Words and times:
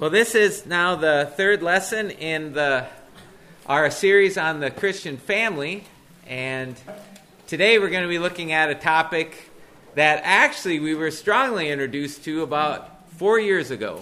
Well, 0.00 0.08
this 0.08 0.34
is 0.34 0.64
now 0.64 0.96
the 0.96 1.30
third 1.36 1.62
lesson 1.62 2.10
in 2.10 2.54
the 2.54 2.86
our 3.66 3.90
series 3.90 4.38
on 4.38 4.58
the 4.58 4.70
Christian 4.70 5.18
family, 5.18 5.84
and 6.26 6.74
today 7.46 7.78
we're 7.78 7.90
going 7.90 8.04
to 8.04 8.08
be 8.08 8.18
looking 8.18 8.50
at 8.52 8.70
a 8.70 8.74
topic 8.74 9.50
that 9.96 10.22
actually 10.24 10.80
we 10.80 10.94
were 10.94 11.10
strongly 11.10 11.68
introduced 11.68 12.24
to 12.24 12.42
about 12.42 13.10
four 13.18 13.38
years 13.38 13.70
ago, 13.70 14.00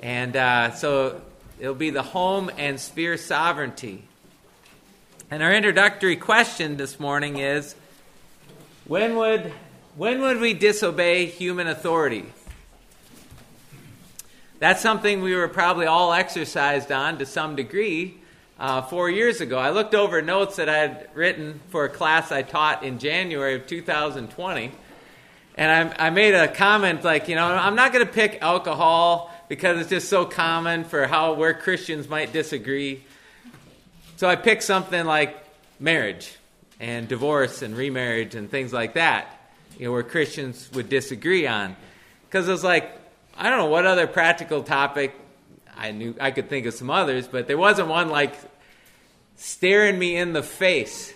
and 0.00 0.36
uh, 0.36 0.72
so 0.72 1.22
it'll 1.58 1.74
be 1.74 1.88
the 1.88 2.02
home 2.02 2.50
and 2.58 2.78
sphere 2.78 3.16
sovereignty. 3.16 4.04
And 5.30 5.42
our 5.42 5.54
introductory 5.54 6.16
question 6.16 6.76
this 6.76 7.00
morning 7.00 7.38
is: 7.38 7.74
When 8.84 9.16
would 9.16 9.50
when 9.96 10.20
would 10.20 10.42
we 10.42 10.52
disobey 10.52 11.24
human 11.24 11.68
authority? 11.68 12.26
That's 14.58 14.80
something 14.80 15.20
we 15.20 15.34
were 15.34 15.48
probably 15.48 15.84
all 15.84 16.14
exercised 16.14 16.90
on 16.90 17.18
to 17.18 17.26
some 17.26 17.56
degree 17.56 18.16
uh, 18.58 18.80
four 18.80 19.10
years 19.10 19.42
ago. 19.42 19.58
I 19.58 19.68
looked 19.68 19.94
over 19.94 20.22
notes 20.22 20.56
that 20.56 20.70
I 20.70 20.78
had 20.78 21.08
written 21.12 21.60
for 21.68 21.84
a 21.84 21.90
class 21.90 22.32
I 22.32 22.40
taught 22.40 22.82
in 22.82 22.98
January 22.98 23.54
of 23.54 23.66
2020, 23.66 24.72
and 25.58 25.92
I, 25.92 26.06
I 26.06 26.10
made 26.10 26.34
a 26.34 26.48
comment 26.48 27.04
like, 27.04 27.28
you 27.28 27.34
know, 27.34 27.46
I'm 27.46 27.76
not 27.76 27.92
going 27.92 28.06
to 28.06 28.10
pick 28.10 28.40
alcohol 28.40 29.30
because 29.48 29.78
it's 29.78 29.90
just 29.90 30.08
so 30.08 30.24
common 30.24 30.84
for 30.84 31.06
how 31.06 31.34
where 31.34 31.52
Christians 31.52 32.08
might 32.08 32.32
disagree. 32.32 33.04
So 34.16 34.26
I 34.26 34.36
picked 34.36 34.62
something 34.62 35.04
like 35.04 35.36
marriage 35.78 36.34
and 36.80 37.06
divorce 37.08 37.60
and 37.60 37.76
remarriage 37.76 38.34
and 38.34 38.50
things 38.50 38.72
like 38.72 38.94
that, 38.94 39.38
you 39.78 39.84
know, 39.84 39.92
where 39.92 40.02
Christians 40.02 40.70
would 40.72 40.88
disagree 40.88 41.46
on. 41.46 41.76
Because 42.26 42.48
it 42.48 42.52
was 42.52 42.64
like, 42.64 43.05
I 43.38 43.50
don't 43.50 43.58
know 43.58 43.66
what 43.66 43.86
other 43.86 44.06
practical 44.06 44.62
topic 44.62 45.14
I 45.76 45.90
knew 45.90 46.14
I 46.18 46.30
could 46.30 46.48
think 46.48 46.64
of 46.66 46.74
some 46.74 46.90
others, 46.90 47.28
but 47.28 47.46
there 47.46 47.58
wasn't 47.58 47.88
one 47.88 48.08
like 48.08 48.34
staring 49.36 49.98
me 49.98 50.16
in 50.16 50.32
the 50.32 50.42
face. 50.42 51.12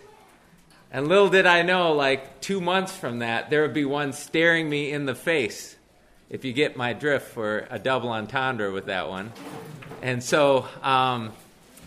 And 0.92 1.08
little 1.08 1.30
did 1.30 1.47
I 1.47 1.62
know, 1.62 1.92
like 1.92 2.41
two 2.41 2.61
months 2.61 2.95
from 2.95 3.20
that, 3.20 3.48
there 3.48 3.62
would 3.62 3.72
be 3.72 3.84
one 3.84 4.12
staring 4.12 4.69
me 4.69 4.92
in 4.92 5.06
the 5.06 5.14
face. 5.14 5.77
If 6.28 6.45
you 6.45 6.53
get 6.53 6.77
my 6.77 6.92
drift 6.92 7.28
for 7.28 7.67
a 7.70 7.78
double 7.78 8.11
entendre 8.11 8.70
with 8.70 8.86
that 8.86 9.08
one, 9.08 9.33
and 10.02 10.23
so, 10.23 10.69
um, 10.83 11.33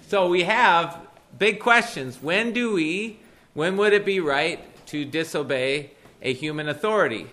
so 0.07 0.29
we 0.29 0.43
have 0.43 0.99
big 1.37 1.59
questions. 1.59 2.21
When 2.21 2.53
do 2.53 2.73
we? 2.73 3.19
When 3.53 3.77
would 3.77 3.93
it 3.93 4.05
be 4.05 4.19
right 4.19 4.59
to 4.87 5.05
disobey 5.05 5.91
a 6.21 6.33
human 6.33 6.69
authority? 6.69 7.27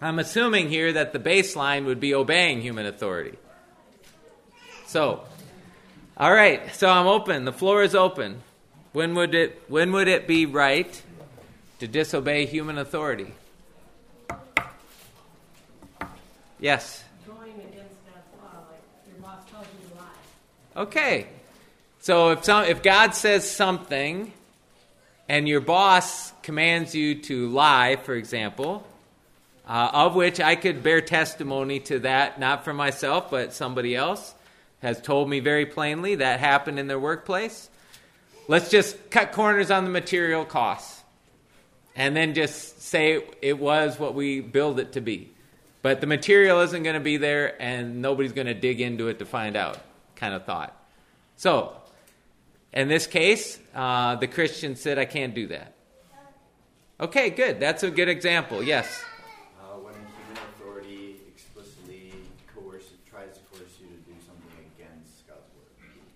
I'm 0.00 0.18
assuming 0.18 0.68
here 0.68 0.92
that 0.92 1.12
the 1.12 1.18
baseline 1.18 1.86
would 1.86 2.00
be 2.00 2.14
obeying 2.14 2.60
human 2.60 2.84
authority. 2.84 3.38
So, 4.86 5.24
all 6.16 6.32
right, 6.32 6.74
so 6.74 6.88
I'm 6.88 7.06
open. 7.06 7.44
The 7.44 7.52
floor 7.52 7.82
is 7.82 7.94
open. 7.94 8.42
When 8.92 9.14
would 9.14 9.34
it 9.34 9.62
when 9.68 9.92
would 9.92 10.08
it 10.08 10.26
be 10.26 10.46
right 10.46 11.02
to 11.80 11.88
disobey 11.88 12.46
human 12.46 12.78
authority? 12.78 13.32
Yes. 16.58 17.04
Going 17.26 17.52
against 17.52 17.94
God's 18.06 18.42
law, 18.42 18.60
like 18.70 18.82
your 19.06 19.22
boss 19.22 19.50
tells 19.50 19.66
you 19.66 19.88
to 19.90 19.94
lie. 19.96 20.82
Okay. 20.84 21.26
So 22.00 22.30
if 22.30 22.44
some 22.44 22.64
if 22.64 22.82
God 22.82 23.14
says 23.14 23.50
something 23.50 24.32
and 25.28 25.48
your 25.48 25.60
boss 25.60 26.32
commands 26.42 26.94
you 26.94 27.16
to 27.22 27.48
lie, 27.48 27.96
for 27.96 28.14
example, 28.14 28.86
uh, 29.66 29.90
of 29.92 30.14
which 30.14 30.40
I 30.40 30.56
could 30.56 30.82
bear 30.82 31.00
testimony 31.00 31.80
to 31.80 32.00
that, 32.00 32.38
not 32.38 32.64
for 32.64 32.72
myself, 32.72 33.30
but 33.30 33.52
somebody 33.52 33.96
else 33.96 34.34
has 34.80 35.00
told 35.00 35.28
me 35.28 35.40
very 35.40 35.66
plainly 35.66 36.16
that 36.16 36.40
happened 36.40 36.78
in 36.78 36.86
their 36.86 36.98
workplace. 36.98 37.68
Let's 38.48 38.70
just 38.70 39.10
cut 39.10 39.32
corners 39.32 39.70
on 39.70 39.84
the 39.84 39.90
material 39.90 40.44
costs 40.44 41.02
and 41.96 42.14
then 42.14 42.34
just 42.34 42.82
say 42.82 43.24
it 43.42 43.58
was 43.58 43.98
what 43.98 44.14
we 44.14 44.40
build 44.40 44.78
it 44.78 44.92
to 44.92 45.00
be. 45.00 45.32
But 45.82 46.00
the 46.00 46.06
material 46.06 46.60
isn't 46.60 46.82
going 46.82 46.94
to 46.94 47.00
be 47.00 47.16
there 47.16 47.60
and 47.60 48.02
nobody's 48.02 48.32
going 48.32 48.48
to 48.48 48.54
dig 48.54 48.80
into 48.80 49.08
it 49.08 49.18
to 49.20 49.24
find 49.24 49.56
out, 49.56 49.78
kind 50.14 50.34
of 50.34 50.44
thought. 50.44 50.76
So, 51.36 51.76
in 52.72 52.88
this 52.88 53.06
case, 53.06 53.58
uh, 53.74 54.16
the 54.16 54.26
Christian 54.26 54.76
said, 54.76 54.98
I 54.98 55.04
can't 55.06 55.34
do 55.34 55.46
that. 55.48 55.74
Okay, 56.98 57.30
good. 57.30 57.60
That's 57.60 57.82
a 57.82 57.90
good 57.90 58.08
example. 58.08 58.62
Yes. 58.62 59.04
Uh, 59.60 59.78
when 59.78 59.94
a 59.94 59.98
human 59.98 60.42
authority 60.50 61.20
explicitly 61.28 62.12
coerces, 62.54 62.98
tries 63.08 63.32
to 63.34 63.40
coerce 63.52 63.76
you 63.80 63.86
to 63.88 64.00
do 64.08 64.16
something 64.24 64.56
against 64.74 65.26
God's 65.28 65.44
word, 65.54 65.68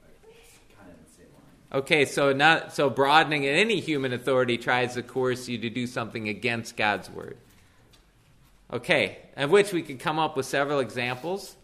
like, 0.02 0.34
it's 0.34 0.56
kind 0.76 0.88
of 0.88 0.96
in 0.96 1.04
the 1.04 1.12
same 1.14 1.32
line. 1.36 1.59
Okay, 1.72 2.04
so 2.04 2.32
not 2.32 2.74
so 2.74 2.90
broadening 2.90 3.46
any 3.46 3.80
human 3.80 4.12
authority 4.12 4.58
tries 4.58 4.94
to 4.94 5.02
coerce 5.02 5.48
you 5.48 5.58
to 5.58 5.70
do 5.70 5.86
something 5.86 6.28
against 6.28 6.76
God's 6.76 7.08
word. 7.08 7.36
Okay, 8.72 9.18
of 9.36 9.50
which 9.50 9.72
we 9.72 9.82
could 9.82 9.98
come 9.98 10.18
up 10.18 10.36
with 10.36 10.46
several 10.46 10.80
examples. 10.80 11.56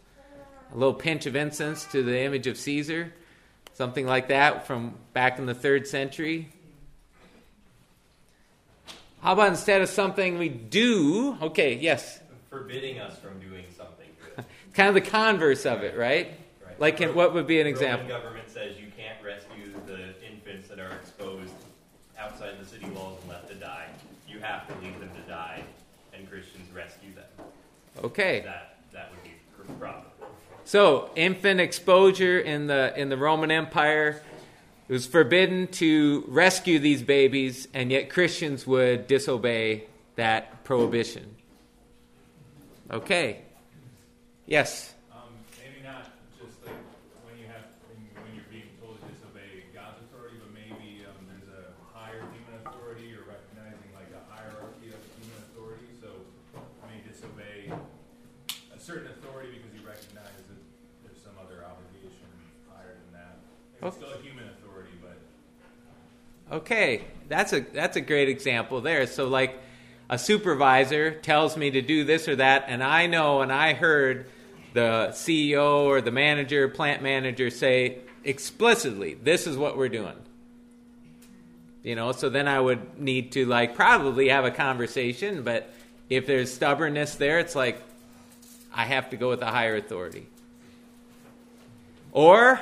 A 0.73 0.77
little 0.77 0.93
pinch 0.93 1.25
of 1.25 1.35
incense 1.35 1.85
to 1.85 2.03
the 2.03 2.19
image 2.21 2.47
of 2.47 2.57
Caesar, 2.57 3.13
something 3.73 4.05
like 4.05 4.27
that 4.27 4.67
from 4.67 4.95
back 5.13 5.39
in 5.39 5.45
the 5.45 5.53
third 5.53 5.87
century. 5.87 6.49
How 9.21 9.33
about 9.33 9.47
instead 9.47 9.81
of 9.81 9.87
something 9.87 10.37
we 10.37 10.49
do? 10.49 11.37
Okay, 11.41 11.75
yes, 11.75 12.19
forbidding 12.49 12.99
us 12.99 13.17
from 13.19 13.39
doing 13.39 13.65
something 13.77 14.07
good. 14.35 14.45
kind 14.73 14.89
of 14.89 14.95
the 14.95 15.09
converse 15.09 15.65
of 15.65 15.83
it, 15.83 15.97
right? 15.97 16.33
Right. 16.65 16.79
Like, 16.79 16.99
in, 16.99 17.15
what 17.15 17.33
would 17.33 17.47
be 17.47 17.59
an 17.61 17.65
The 17.65 17.69
example? 17.69 18.07
Government 18.09 18.49
says 18.49 18.77
you 18.77 18.87
can't 18.97 19.23
rescue 19.23 19.71
the 19.85 20.13
infants 20.25 20.67
that 20.67 20.79
are 20.79 20.91
exposed 20.91 21.53
outside 22.37 22.59
the 22.59 22.65
city 22.65 22.87
walls 22.91 23.19
and 23.21 23.29
left 23.29 23.49
to 23.49 23.55
die. 23.55 23.87
You 24.27 24.39
have 24.39 24.67
to 24.67 24.73
leave 24.85 24.99
them 24.99 25.09
to 25.09 25.29
die, 25.29 25.63
and 26.13 26.29
Christians 26.29 26.71
rescue 26.73 27.13
them. 27.13 27.47
Okay. 28.03 28.41
That 28.45 28.77
that 28.93 29.11
would 29.11 29.23
be 29.23 29.31
proper. 29.79 30.05
So, 30.65 31.09
infant 31.15 31.59
exposure 31.59 32.39
in 32.39 32.67
the 32.67 32.93
in 32.95 33.09
the 33.09 33.17
Roman 33.17 33.51
Empire 33.51 34.21
it 34.87 34.93
was 34.93 35.05
forbidden 35.05 35.67
to 35.67 36.23
rescue 36.27 36.79
these 36.79 37.01
babies, 37.01 37.67
and 37.73 37.91
yet 37.91 38.09
Christians 38.09 38.65
would 38.65 39.07
disobey 39.07 39.83
that 40.15 40.63
prohibition. 40.63 41.35
Okay. 42.89 43.41
Yes. 44.45 44.93
Um, 45.11 45.27
maybe 45.59 45.83
not 45.83 46.07
just 46.39 46.55
like 46.63 46.79
when 47.27 47.35
you 47.35 47.51
have 47.51 47.67
when, 47.91 47.99
when 48.23 48.31
you're 48.31 48.47
being 48.47 48.71
told 48.79 48.95
to 48.95 49.11
disobey 49.11 49.67
God's 49.75 49.99
authority, 50.07 50.39
but 50.39 50.55
maybe 50.55 51.03
um, 51.03 51.19
there's 51.27 51.51
a 51.51 51.67
higher 51.91 52.23
human 52.31 52.55
authority 52.63 53.11
or 53.11 53.27
recognizing 53.27 53.91
like 53.91 54.07
a 54.15 54.23
hierarchy 54.31 54.95
of 54.95 55.03
human 55.19 55.35
authority. 55.51 55.91
So 55.99 56.15
you 56.55 56.63
may 56.87 57.03
disobey 57.03 57.75
a 58.71 58.79
certain 58.79 59.11
authority 59.19 59.59
because 59.59 59.75
you 59.75 59.83
recognize 59.83 60.47
that 60.47 60.63
there's 61.03 61.19
some 61.19 61.35
other 61.43 61.67
obligation 61.67 62.31
higher 62.71 62.95
than 62.95 63.19
that. 63.19 63.35
It's 63.83 63.99
still 63.99 64.15
a 64.15 64.23
human 64.23 64.47
authority, 64.47 64.95
but 65.03 65.19
Okay. 66.51 67.03
That's 67.27 67.53
a 67.53 67.59
that's 67.59 67.97
a 67.97 68.01
great 68.01 68.29
example 68.29 68.81
there. 68.81 69.05
So 69.07 69.27
like 69.27 69.59
a 70.09 70.17
supervisor 70.17 71.11
tells 71.11 71.57
me 71.57 71.71
to 71.71 71.81
do 71.81 72.03
this 72.05 72.27
or 72.27 72.37
that 72.37 72.65
and 72.67 72.83
I 72.83 73.07
know 73.07 73.41
and 73.41 73.51
I 73.51 73.73
heard 73.73 74.27
the 74.73 75.09
CEO 75.11 75.85
or 75.85 76.01
the 76.01 76.11
manager, 76.11 76.67
plant 76.69 77.01
manager 77.01 77.49
say 77.49 77.97
explicitly, 78.23 79.15
this 79.15 79.47
is 79.47 79.57
what 79.57 79.77
we're 79.77 79.89
doing. 79.89 80.15
You 81.83 81.95
know, 81.95 82.11
so 82.11 82.29
then 82.29 82.47
I 82.47 82.59
would 82.59 82.99
need 82.99 83.31
to 83.33 83.45
like 83.45 83.75
probably 83.75 84.29
have 84.29 84.45
a 84.45 84.51
conversation, 84.51 85.43
but 85.43 85.73
if 86.09 86.25
there's 86.25 86.53
stubbornness 86.53 87.15
there, 87.15 87.39
it's 87.39 87.55
like 87.55 87.81
I 88.73 88.85
have 88.85 89.09
to 89.09 89.17
go 89.17 89.29
with 89.29 89.41
a 89.41 89.47
higher 89.47 89.75
authority. 89.75 90.27
Or 92.11 92.59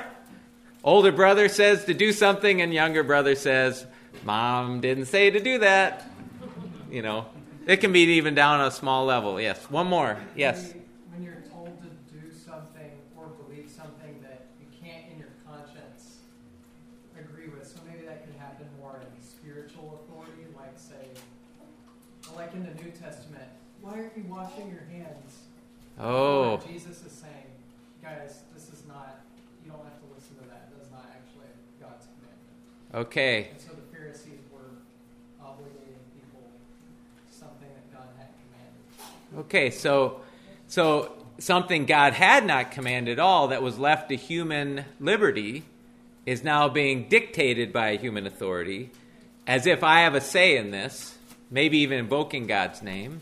older 0.86 1.12
brother 1.12 1.50
says 1.50 1.84
to 1.84 1.92
do 1.92 2.12
something 2.12 2.62
and 2.62 2.72
younger 2.72 3.02
brother 3.02 3.34
says, 3.34 3.84
"Mom 4.24 4.80
didn't 4.80 5.06
say 5.06 5.30
to 5.30 5.40
do 5.40 5.58
that." 5.58 6.08
You 6.90 7.02
know, 7.02 7.26
it 7.66 7.78
can 7.78 7.92
be 7.92 8.00
even 8.16 8.34
down 8.34 8.60
on 8.60 8.68
a 8.68 8.70
small 8.70 9.04
level. 9.04 9.38
Yes. 9.40 9.68
One 9.68 9.88
more. 9.88 10.16
Yes. 10.36 10.72
When 11.10 11.22
you're 11.22 11.42
told 11.52 11.76
to 11.82 11.88
do 12.14 12.32
something 12.32 12.92
or 13.18 13.26
believe 13.26 13.68
something 13.68 14.22
that 14.22 14.46
you 14.62 14.66
can't 14.80 15.04
in 15.12 15.18
your 15.18 15.34
conscience 15.44 16.22
agree 17.18 17.48
with, 17.48 17.66
so 17.66 17.80
maybe 17.84 18.06
that 18.06 18.24
could 18.24 18.36
happen 18.38 18.66
more 18.80 19.00
in 19.02 19.10
spiritual 19.20 20.00
authority, 20.00 20.46
like 20.56 20.78
say, 20.78 21.10
like 22.36 22.54
in 22.54 22.62
the 22.64 22.74
New 22.80 22.90
Testament, 22.92 23.50
why 23.82 23.92
aren't 23.98 24.16
you 24.16 24.24
washing 24.28 24.70
your 24.70 24.86
hands? 24.90 25.42
Oh. 25.98 26.58
Jesus 26.68 27.02
is 27.04 27.12
saying, 27.12 27.50
guys, 28.02 28.42
this 28.54 28.68
is 28.68 28.84
not, 28.86 29.20
you 29.64 29.70
don't 29.72 29.82
have 29.82 29.98
to 29.98 30.08
listen 30.14 30.36
to 30.36 30.46
that. 30.48 30.70
That's 30.76 30.90
not 30.92 31.08
actually 31.10 31.50
God's 31.80 32.06
commandment. 32.14 32.56
Okay. 32.96 33.48
And 33.50 33.60
so 33.60 33.68
the 33.68 33.96
Pharisees 33.96 34.40
were 34.50 34.80
obligating 35.44 36.00
people 36.14 36.48
something 37.30 37.68
that 37.68 37.92
God 37.92 38.08
had 38.16 38.28
commanded. 38.40 39.44
Okay, 39.46 39.70
so 39.70 40.22
so 40.66 41.12
something 41.38 41.84
God 41.84 42.14
had 42.14 42.46
not 42.46 42.70
commanded 42.70 43.12
at 43.12 43.18
all 43.18 43.48
that 43.48 43.62
was 43.62 43.78
left 43.78 44.08
to 44.08 44.16
human 44.16 44.86
liberty 44.98 45.64
is 46.24 46.42
now 46.42 46.70
being 46.70 47.06
dictated 47.08 47.70
by 47.70 47.90
a 47.90 47.98
human 47.98 48.26
authority 48.26 48.90
as 49.46 49.66
if 49.66 49.84
I 49.84 50.00
have 50.00 50.14
a 50.14 50.20
say 50.20 50.56
in 50.56 50.70
this, 50.70 51.16
maybe 51.50 51.78
even 51.78 51.98
invoking 51.98 52.46
God's 52.46 52.82
name, 52.82 53.20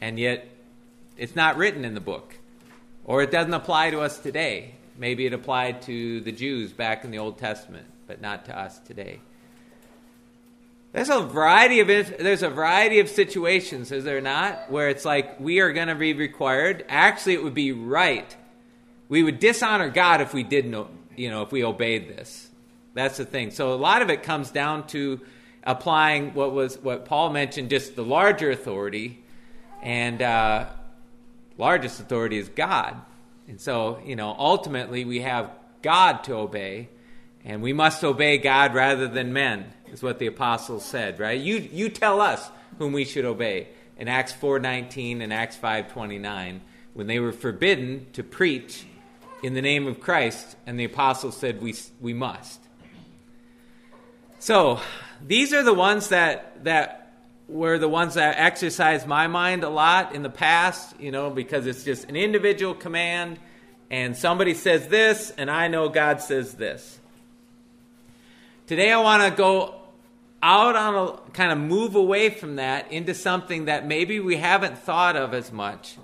and 0.00 0.18
yet 0.18 0.48
it's 1.16 1.36
not 1.36 1.56
written 1.56 1.84
in 1.84 1.94
the 1.94 2.00
book. 2.00 2.36
Or 3.04 3.22
it 3.22 3.30
doesn't 3.30 3.54
apply 3.54 3.90
to 3.90 4.00
us 4.00 4.18
today. 4.18 4.74
Maybe 4.96 5.26
it 5.26 5.32
applied 5.32 5.82
to 5.82 6.20
the 6.22 6.32
Jews 6.32 6.72
back 6.72 7.04
in 7.04 7.10
the 7.10 7.18
Old 7.18 7.38
Testament, 7.38 7.86
but 8.06 8.20
not 8.20 8.44
to 8.46 8.58
us 8.58 8.78
today. 8.80 9.20
There's 10.92 11.10
a 11.10 11.20
variety 11.20 11.80
of 11.80 11.88
there's 11.88 12.42
a 12.42 12.48
variety 12.48 13.00
of 13.00 13.08
situations, 13.08 13.92
is 13.92 14.04
there 14.04 14.20
not, 14.20 14.70
where 14.70 14.88
it's 14.88 15.04
like 15.04 15.38
we 15.38 15.60
are 15.60 15.72
going 15.72 15.88
to 15.88 15.94
be 15.94 16.14
required. 16.14 16.84
Actually, 16.88 17.34
it 17.34 17.44
would 17.44 17.54
be 17.54 17.72
right. 17.72 18.34
We 19.08 19.22
would 19.22 19.38
dishonor 19.38 19.90
God 19.90 20.20
if 20.20 20.32
we 20.32 20.42
didn't, 20.42 20.86
you 21.14 21.30
know, 21.30 21.42
if 21.42 21.52
we 21.52 21.64
obeyed 21.64 22.08
this. 22.08 22.48
That's 22.94 23.18
the 23.18 23.26
thing. 23.26 23.50
So 23.50 23.74
a 23.74 23.76
lot 23.76 24.00
of 24.00 24.08
it 24.08 24.22
comes 24.22 24.50
down 24.50 24.86
to 24.88 25.20
applying 25.64 26.32
what 26.32 26.52
was 26.52 26.78
what 26.78 27.04
Paul 27.04 27.30
mentioned, 27.30 27.68
just 27.68 27.94
the 27.94 28.04
larger 28.04 28.50
authority, 28.50 29.22
and 29.82 30.22
uh, 30.22 30.66
largest 31.58 32.00
authority 32.00 32.38
is 32.38 32.48
God. 32.48 32.96
And 33.48 33.60
so, 33.60 34.00
you 34.04 34.16
know, 34.16 34.34
ultimately 34.38 35.04
we 35.04 35.20
have 35.20 35.50
God 35.82 36.24
to 36.24 36.34
obey, 36.34 36.88
and 37.46 37.62
we 37.62 37.72
must 37.72 38.02
obey 38.02 38.38
God 38.38 38.74
rather 38.74 39.06
than 39.06 39.32
men, 39.32 39.72
is 39.92 40.02
what 40.02 40.18
the 40.18 40.26
apostles 40.26 40.84
said, 40.84 41.20
right? 41.20 41.40
You 41.40 41.56
you 41.72 41.88
tell 41.88 42.20
us 42.20 42.50
whom 42.78 42.92
we 42.92 43.04
should 43.04 43.24
obey. 43.24 43.68
In 43.96 44.08
Acts 44.08 44.32
4:19 44.32 45.22
and 45.22 45.32
Acts 45.32 45.56
5:29, 45.56 46.60
when 46.92 47.06
they 47.06 47.20
were 47.20 47.32
forbidden 47.32 48.08
to 48.14 48.24
preach 48.24 48.84
in 49.44 49.54
the 49.54 49.62
name 49.62 49.86
of 49.86 50.00
Christ, 50.00 50.56
and 50.66 50.78
the 50.78 50.84
apostles 50.84 51.36
said 51.36 51.62
we 51.62 51.74
we 52.00 52.12
must. 52.12 52.60
So, 54.40 54.80
these 55.24 55.54
are 55.54 55.62
the 55.62 55.72
ones 55.72 56.08
that 56.08 56.64
that 56.64 57.12
were 57.48 57.78
the 57.78 57.88
ones 57.88 58.14
that 58.14 58.36
exercised 58.38 59.06
my 59.06 59.28
mind 59.28 59.62
a 59.62 59.68
lot 59.68 60.16
in 60.16 60.24
the 60.24 60.30
past, 60.30 60.98
you 61.00 61.12
know, 61.12 61.30
because 61.30 61.64
it's 61.66 61.84
just 61.84 62.08
an 62.08 62.16
individual 62.16 62.74
command 62.74 63.38
and 63.88 64.16
somebody 64.16 64.52
says 64.52 64.88
this 64.88 65.30
and 65.38 65.48
I 65.48 65.68
know 65.68 65.88
God 65.88 66.20
says 66.20 66.54
this. 66.54 66.98
Today 68.66 68.90
I 68.90 69.00
want 69.00 69.22
to 69.22 69.30
go 69.30 69.76
out 70.42 70.74
on 70.74 70.94
a 70.96 71.30
kind 71.30 71.52
of 71.52 71.58
move 71.58 71.94
away 71.94 72.30
from 72.30 72.56
that 72.56 72.90
into 72.90 73.14
something 73.14 73.66
that 73.66 73.86
maybe 73.86 74.18
we 74.18 74.38
haven't 74.38 74.76
thought 74.78 75.14
of 75.14 75.34
as 75.34 75.52
much. 75.52 75.96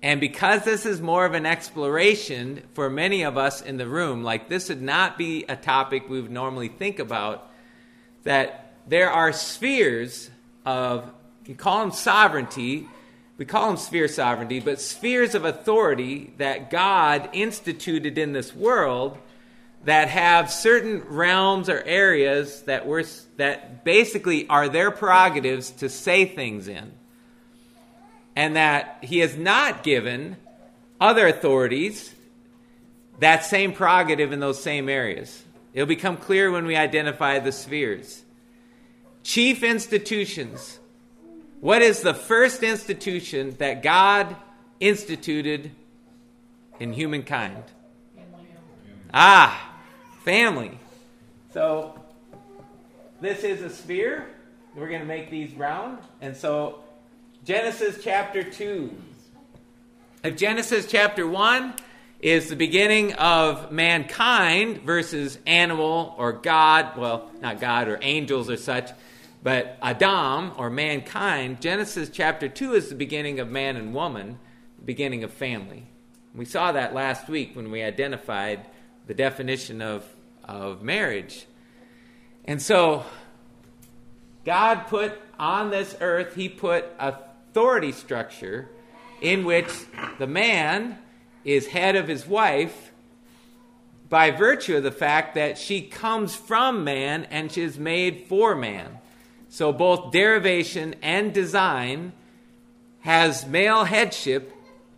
And 0.00 0.20
because 0.20 0.62
this 0.62 0.86
is 0.86 1.00
more 1.00 1.26
of 1.26 1.34
an 1.34 1.46
exploration 1.46 2.62
for 2.74 2.88
many 2.88 3.24
of 3.24 3.36
us 3.36 3.60
in 3.60 3.76
the 3.76 3.88
room, 3.88 4.22
like 4.22 4.48
this 4.48 4.68
would 4.68 4.80
not 4.80 5.18
be 5.18 5.44
a 5.48 5.56
topic 5.56 6.08
we 6.08 6.20
would 6.20 6.30
normally 6.30 6.68
think 6.68 7.00
about, 7.00 7.50
that 8.22 8.76
there 8.86 9.10
are 9.10 9.32
spheres 9.32 10.30
of, 10.64 11.10
you 11.44 11.56
call 11.56 11.80
them 11.80 11.90
sovereignty, 11.90 12.86
we 13.36 13.44
call 13.44 13.66
them 13.66 13.76
sphere 13.76 14.06
sovereignty, 14.06 14.60
but 14.60 14.80
spheres 14.80 15.34
of 15.34 15.44
authority 15.44 16.34
that 16.38 16.70
God 16.70 17.30
instituted 17.32 18.16
in 18.16 18.32
this 18.32 18.54
world 18.54 19.18
that 19.84 20.08
have 20.08 20.50
certain 20.50 21.02
realms 21.08 21.68
or 21.68 21.82
areas 21.82 22.62
that 22.62 22.86
were 22.86 23.04
that 23.36 23.84
basically 23.84 24.46
are 24.48 24.68
their 24.68 24.90
prerogatives 24.90 25.70
to 25.70 25.88
say 25.88 26.24
things 26.24 26.68
in. 26.68 26.92
And 28.36 28.56
that 28.56 28.98
he 29.02 29.18
has 29.18 29.36
not 29.36 29.82
given 29.82 30.36
other 31.00 31.26
authorities 31.26 32.14
that 33.18 33.44
same 33.44 33.72
prerogative 33.72 34.32
in 34.32 34.40
those 34.40 34.62
same 34.62 34.88
areas. 34.88 35.44
It'll 35.72 35.86
become 35.86 36.16
clear 36.16 36.50
when 36.50 36.66
we 36.66 36.76
identify 36.76 37.38
the 37.38 37.52
spheres. 37.52 38.22
Chief 39.22 39.62
institutions. 39.62 40.78
What 41.60 41.82
is 41.82 42.00
the 42.00 42.14
first 42.14 42.62
institution 42.62 43.54
that 43.58 43.82
God 43.82 44.34
instituted 44.80 45.70
in 46.78 46.92
humankind? 46.94 47.62
Ah, 49.12 49.69
family. 50.30 50.78
So, 51.52 51.98
this 53.20 53.42
is 53.42 53.62
a 53.62 53.68
sphere. 53.68 54.28
We're 54.76 54.86
going 54.86 55.00
to 55.00 55.06
make 55.06 55.28
these 55.28 55.52
round. 55.54 55.98
And 56.20 56.36
so, 56.36 56.84
Genesis 57.44 57.98
chapter 58.00 58.44
2. 58.44 58.94
If 60.22 60.36
Genesis 60.36 60.86
chapter 60.86 61.26
1 61.26 61.74
is 62.20 62.48
the 62.48 62.54
beginning 62.54 63.14
of 63.14 63.72
mankind 63.72 64.82
versus 64.82 65.36
animal 65.48 66.14
or 66.16 66.34
God, 66.34 66.96
well, 66.96 67.28
not 67.40 67.60
God 67.60 67.88
or 67.88 67.98
angels 68.00 68.48
or 68.48 68.56
such, 68.56 68.92
but 69.42 69.78
Adam, 69.82 70.52
or 70.56 70.70
mankind, 70.70 71.60
Genesis 71.60 72.08
chapter 72.08 72.48
2 72.48 72.74
is 72.74 72.88
the 72.88 72.94
beginning 72.94 73.40
of 73.40 73.50
man 73.50 73.74
and 73.74 73.92
woman, 73.92 74.38
the 74.78 74.84
beginning 74.84 75.24
of 75.24 75.32
family. 75.32 75.88
We 76.36 76.44
saw 76.44 76.70
that 76.70 76.94
last 76.94 77.28
week 77.28 77.56
when 77.56 77.72
we 77.72 77.82
identified 77.82 78.64
the 79.08 79.14
definition 79.14 79.82
of, 79.82 80.04
of 80.50 80.82
marriage. 80.82 81.46
And 82.44 82.60
so, 82.60 83.04
God 84.44 84.86
put 84.88 85.12
on 85.38 85.70
this 85.70 85.96
earth, 86.00 86.34
He 86.34 86.48
put 86.48 86.86
authority 86.98 87.92
structure 87.92 88.68
in 89.20 89.44
which 89.44 89.70
the 90.18 90.26
man 90.26 90.98
is 91.44 91.68
head 91.68 91.96
of 91.96 92.08
his 92.08 92.26
wife 92.26 92.92
by 94.08 94.30
virtue 94.30 94.76
of 94.76 94.82
the 94.82 94.90
fact 94.90 95.34
that 95.34 95.56
she 95.56 95.82
comes 95.82 96.34
from 96.34 96.84
man 96.84 97.24
and 97.24 97.50
she 97.52 97.62
is 97.62 97.78
made 97.78 98.26
for 98.28 98.54
man. 98.54 98.98
So 99.48 99.72
both 99.72 100.12
derivation 100.12 100.94
and 101.02 101.32
design 101.32 102.12
has 103.00 103.46
male 103.46 103.84
headship 103.84 104.52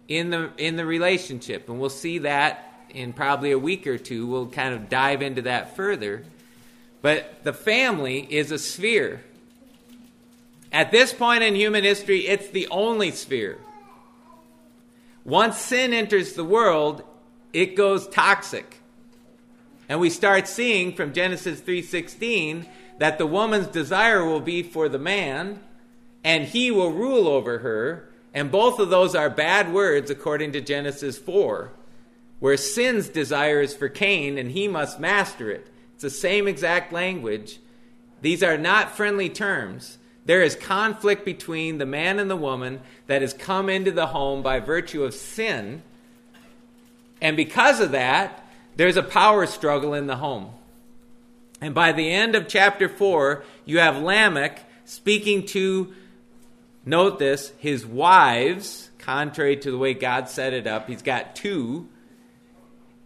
in 0.09 0.31
the 0.31 0.51
in 0.59 0.77
the 0.77 0.85
relationship, 0.85 1.69
and 1.69 1.79
we'll 1.79 1.89
see 1.89 2.19
that 2.19 2.72
in 2.95 3.13
probably 3.13 3.51
a 3.51 3.59
week 3.59 3.87
or 3.87 3.99
two. 3.99 4.27
We'll 4.27 4.47
kind 4.47 4.75
of 4.75 4.89
dive 4.89 5.23
into 5.23 5.43
that 5.43 5.77
further. 5.77 6.25
But 7.01 7.43
the 7.43 7.53
family 7.53 8.27
is 8.31 8.51
a 8.51 8.59
sphere. 8.59 9.23
At 10.71 10.91
this 10.91 11.13
point 11.13 11.43
in 11.43 11.55
human 11.55 11.85
history, 11.85 12.27
it's 12.27 12.49
the 12.49 12.69
only 12.69 13.11
sphere. 13.11 13.59
Once 15.25 15.59
sin 15.59 15.93
enters 15.93 16.33
the 16.33 16.45
world, 16.45 17.03
it 17.53 17.77
goes 17.77 18.09
toxic. 18.09 18.79
And 19.89 20.01
we 20.01 20.11
start 20.11 20.49
seeing 20.49 20.95
from 20.95 21.13
Genesis 21.13 21.61
3:16 21.61 22.67
that 22.99 23.19
the 23.19 23.27
woman's 23.27 23.67
desire 23.67 24.25
will 24.25 24.41
be 24.41 24.63
for 24.63 24.89
the 24.89 24.99
man, 24.99 25.61
and 26.25 26.45
he 26.45 26.71
will 26.71 26.93
rule 26.93 27.29
over 27.29 27.59
her. 27.59 28.09
And 28.33 28.51
both 28.51 28.79
of 28.79 28.89
those 28.89 29.15
are 29.15 29.29
bad 29.29 29.73
words 29.73 30.11
according 30.11 30.53
to 30.53 30.61
Genesis 30.61 31.19
4, 31.19 31.71
where 32.43 32.57
sin's 32.57 33.09
desire 33.09 33.61
is 33.61 33.73
for 33.73 33.89
Cain, 33.89 34.37
and 34.37 34.51
he 34.51 34.67
must 34.67 34.99
master 34.99 35.49
it. 35.49 35.65
It's 35.95 36.03
the 36.03 36.11
same 36.11 36.49
exact 36.49 36.93
language. 36.93 37.61
These 38.21 38.43
are 38.43 38.59
not 38.59 38.97
friendly 38.97 39.29
terms. 39.29 39.97
There 40.25 40.43
is 40.43 40.57
conflict 40.57 41.25
between 41.25 41.79
the 41.79 41.87
man 41.87 42.19
and 42.19 42.29
the 42.29 42.35
woman 42.35 42.81
that 43.07 43.23
has 43.23 43.33
come 43.33 43.69
into 43.69 43.93
the 43.93 44.09
home 44.09 44.43
by 44.43 44.59
virtue 44.59 45.05
of 45.05 45.15
sin. 45.15 45.85
And 47.21 47.37
because 47.37 47.79
of 47.79 47.93
that, 47.93 48.45
there's 48.75 48.97
a 48.97 49.05
power 49.05 49.47
struggle 49.47 49.95
in 49.95 50.09
the 50.09 50.17
home. 50.17 50.51
And 51.61 51.77
by 51.77 51.93
the 51.93 52.11
end 52.11 52.35
of 52.35 52.49
chapter 52.49 52.89
4, 52.89 53.45
you 53.67 53.79
have 53.79 54.03
Lamech 54.03 54.59
speaking 54.85 55.47
to, 55.47 55.95
note 56.85 57.21
this, 57.21 57.53
his 57.59 57.87
wives, 57.87 58.91
contrary 58.99 59.59
to 59.59 59.71
the 59.71 59.79
way 59.79 59.95
God 59.95 60.29
set 60.29 60.53
it 60.53 60.67
up. 60.67 60.89
He's 60.89 61.03
got 61.03 61.37
two. 61.37 61.89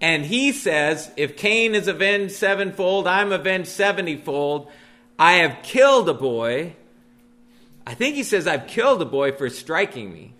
And 0.00 0.24
he 0.24 0.52
says, 0.52 1.10
If 1.16 1.36
Cain 1.36 1.74
is 1.74 1.88
avenged 1.88 2.34
sevenfold, 2.34 3.06
I'm 3.06 3.32
avenged 3.32 3.70
seventyfold. 3.70 4.68
I 5.18 5.34
have 5.34 5.62
killed 5.62 6.08
a 6.08 6.14
boy. 6.14 6.74
I 7.86 7.94
think 7.94 8.16
he 8.16 8.22
says, 8.22 8.46
I've 8.46 8.66
killed 8.66 9.00
a 9.00 9.06
boy 9.06 9.32
for 9.32 9.48
striking 9.48 10.12
me. 10.12 10.34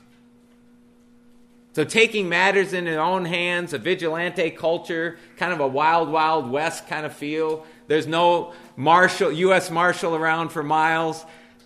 So, 1.72 1.84
taking 1.84 2.28
matters 2.28 2.72
in 2.72 2.86
their 2.86 3.00
own 3.00 3.26
hands, 3.26 3.74
a 3.74 3.78
vigilante 3.78 4.50
culture, 4.50 5.18
kind 5.36 5.52
of 5.52 5.60
a 5.60 5.68
wild, 5.68 6.08
wild 6.08 6.50
west 6.50 6.88
kind 6.88 7.04
of 7.04 7.14
feel. 7.14 7.66
There's 7.86 8.06
no 8.06 8.54
marshal, 8.76 9.30
U.S. 9.30 9.70
Marshal 9.70 10.16
around 10.16 10.48
for 10.48 10.62
miles. 10.62 11.24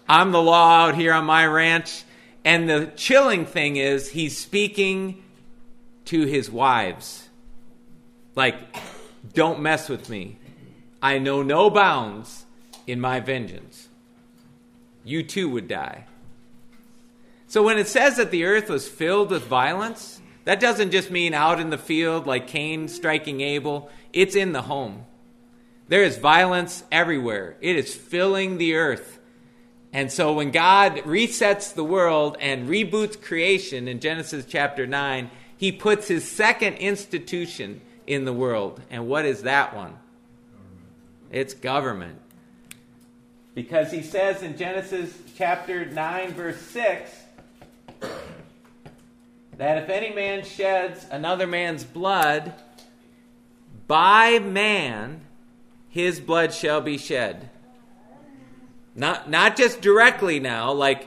I'm 0.08 0.32
the 0.32 0.42
law 0.42 0.86
out 0.86 0.96
here 0.96 1.12
on 1.12 1.24
my 1.24 1.46
ranch. 1.46 2.02
And 2.44 2.68
the 2.68 2.90
chilling 2.96 3.46
thing 3.46 3.76
is, 3.76 4.10
he's 4.10 4.36
speaking 4.36 5.22
to 6.06 6.24
his 6.24 6.50
wives. 6.50 7.29
Like, 8.34 8.56
don't 9.34 9.60
mess 9.60 9.88
with 9.88 10.08
me. 10.08 10.38
I 11.02 11.18
know 11.18 11.42
no 11.42 11.70
bounds 11.70 12.44
in 12.86 13.00
my 13.00 13.20
vengeance. 13.20 13.88
You 15.04 15.22
too 15.22 15.48
would 15.50 15.68
die. 15.68 16.04
So 17.48 17.62
when 17.62 17.78
it 17.78 17.88
says 17.88 18.16
that 18.16 18.30
the 18.30 18.44
earth 18.44 18.68
was 18.68 18.86
filled 18.86 19.30
with 19.30 19.44
violence, 19.44 20.20
that 20.44 20.60
doesn't 20.60 20.92
just 20.92 21.10
mean 21.10 21.34
out 21.34 21.60
in 21.60 21.70
the 21.70 21.78
field 21.78 22.26
like 22.26 22.46
Cain 22.46 22.88
striking 22.88 23.40
Abel, 23.40 23.90
it's 24.12 24.36
in 24.36 24.52
the 24.52 24.62
home. 24.62 25.04
There 25.88 26.04
is 26.04 26.18
violence 26.18 26.84
everywhere, 26.92 27.56
it 27.60 27.76
is 27.76 27.94
filling 27.94 28.58
the 28.58 28.74
earth. 28.74 29.18
And 29.92 30.12
so 30.12 30.32
when 30.32 30.52
God 30.52 30.98
resets 30.98 31.74
the 31.74 31.82
world 31.82 32.36
and 32.40 32.68
reboots 32.68 33.20
creation 33.20 33.88
in 33.88 33.98
Genesis 33.98 34.44
chapter 34.48 34.86
9, 34.86 35.30
he 35.56 35.72
puts 35.72 36.06
his 36.06 36.28
second 36.28 36.74
institution 36.74 37.80
in 38.10 38.24
the 38.24 38.32
world. 38.32 38.80
And 38.90 39.06
what 39.06 39.24
is 39.24 39.42
that 39.42 39.74
one? 39.74 39.96
It's 41.30 41.54
government. 41.54 42.18
Because 43.54 43.92
he 43.92 44.02
says 44.02 44.42
in 44.42 44.56
Genesis 44.56 45.16
chapter 45.36 45.86
9, 45.86 46.32
verse 46.32 46.60
6, 46.60 47.08
that 49.58 49.78
if 49.78 49.88
any 49.88 50.12
man 50.12 50.44
sheds 50.44 51.06
another 51.12 51.46
man's 51.46 51.84
blood, 51.84 52.52
by 53.86 54.40
man 54.40 55.20
his 55.88 56.18
blood 56.18 56.52
shall 56.52 56.80
be 56.80 56.98
shed. 56.98 57.48
Not, 58.96 59.30
not 59.30 59.56
just 59.56 59.80
directly 59.80 60.40
now, 60.40 60.72
like 60.72 61.06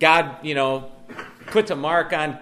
God, 0.00 0.36
you 0.42 0.54
know, 0.54 0.90
puts 1.48 1.70
a 1.70 1.76
mark 1.76 2.14
on 2.14 2.38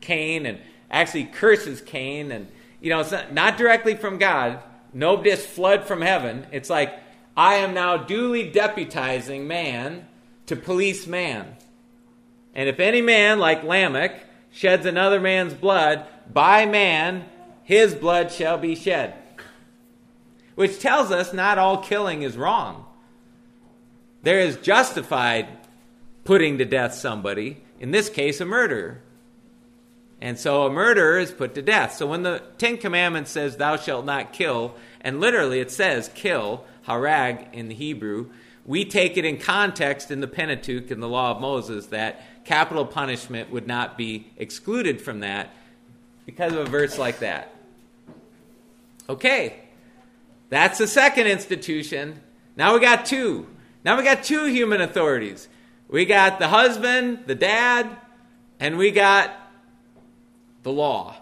Cain 0.00 0.46
and 0.46 0.60
actually 0.88 1.24
curses 1.24 1.80
Cain, 1.80 2.30
and, 2.30 2.46
you 2.80 2.90
know, 2.90 3.00
it's 3.00 3.10
not, 3.10 3.32
not 3.32 3.58
directly 3.58 3.94
from 3.94 4.18
God. 4.18 4.62
No 4.92 5.22
just 5.22 5.46
flood 5.46 5.84
from 5.84 6.00
heaven. 6.00 6.46
It's 6.50 6.70
like, 6.70 6.92
I 7.36 7.56
am 7.56 7.74
now 7.74 7.96
duly 7.96 8.50
deputizing 8.50 9.46
man 9.46 10.06
to 10.46 10.56
police 10.56 11.06
man. 11.06 11.56
And 12.54 12.68
if 12.68 12.80
any 12.80 13.00
man, 13.00 13.38
like 13.38 13.62
Lamech, 13.62 14.24
sheds 14.50 14.84
another 14.84 15.20
man's 15.20 15.54
blood, 15.54 16.06
by 16.32 16.66
man 16.66 17.24
his 17.62 17.94
blood 17.94 18.32
shall 18.32 18.58
be 18.58 18.74
shed. 18.74 19.14
Which 20.56 20.80
tells 20.80 21.12
us 21.12 21.32
not 21.32 21.58
all 21.58 21.78
killing 21.78 22.22
is 22.22 22.36
wrong. 22.36 22.84
There 24.22 24.40
is 24.40 24.56
justified 24.56 25.48
putting 26.24 26.58
to 26.58 26.64
death 26.64 26.94
somebody, 26.94 27.62
in 27.78 27.92
this 27.92 28.10
case, 28.10 28.40
a 28.40 28.44
murderer. 28.44 29.00
And 30.20 30.38
so 30.38 30.66
a 30.66 30.70
murderer 30.70 31.18
is 31.18 31.30
put 31.30 31.54
to 31.54 31.62
death. 31.62 31.94
So 31.96 32.06
when 32.06 32.22
the 32.22 32.42
Ten 32.58 32.76
Commandments 32.76 33.30
says, 33.30 33.56
Thou 33.56 33.76
shalt 33.76 34.04
not 34.04 34.32
kill, 34.32 34.74
and 35.00 35.20
literally 35.20 35.60
it 35.60 35.70
says 35.70 36.10
kill, 36.14 36.64
harag 36.86 37.52
in 37.54 37.68
the 37.68 37.74
Hebrew, 37.74 38.30
we 38.66 38.84
take 38.84 39.16
it 39.16 39.24
in 39.24 39.38
context 39.38 40.10
in 40.10 40.20
the 40.20 40.28
Pentateuch 40.28 40.90
and 40.90 41.02
the 41.02 41.08
law 41.08 41.30
of 41.30 41.40
Moses 41.40 41.86
that 41.86 42.44
capital 42.44 42.84
punishment 42.84 43.50
would 43.50 43.66
not 43.66 43.96
be 43.96 44.26
excluded 44.36 45.00
from 45.00 45.20
that 45.20 45.50
because 46.26 46.52
of 46.52 46.58
a 46.58 46.70
verse 46.70 46.98
like 46.98 47.20
that. 47.20 47.54
Okay, 49.08 49.56
that's 50.50 50.78
the 50.78 50.86
second 50.86 51.26
institution. 51.26 52.20
Now 52.56 52.74
we 52.74 52.80
got 52.80 53.06
two. 53.06 53.46
Now 53.84 53.96
we 53.96 54.04
got 54.04 54.22
two 54.22 54.44
human 54.44 54.80
authorities. 54.80 55.48
We 55.88 56.04
got 56.04 56.38
the 56.38 56.48
husband, 56.48 57.24
the 57.26 57.34
dad, 57.34 57.88
and 58.60 58.76
we 58.76 58.90
got 58.90 59.34
the 60.62 60.72
law. 60.72 61.16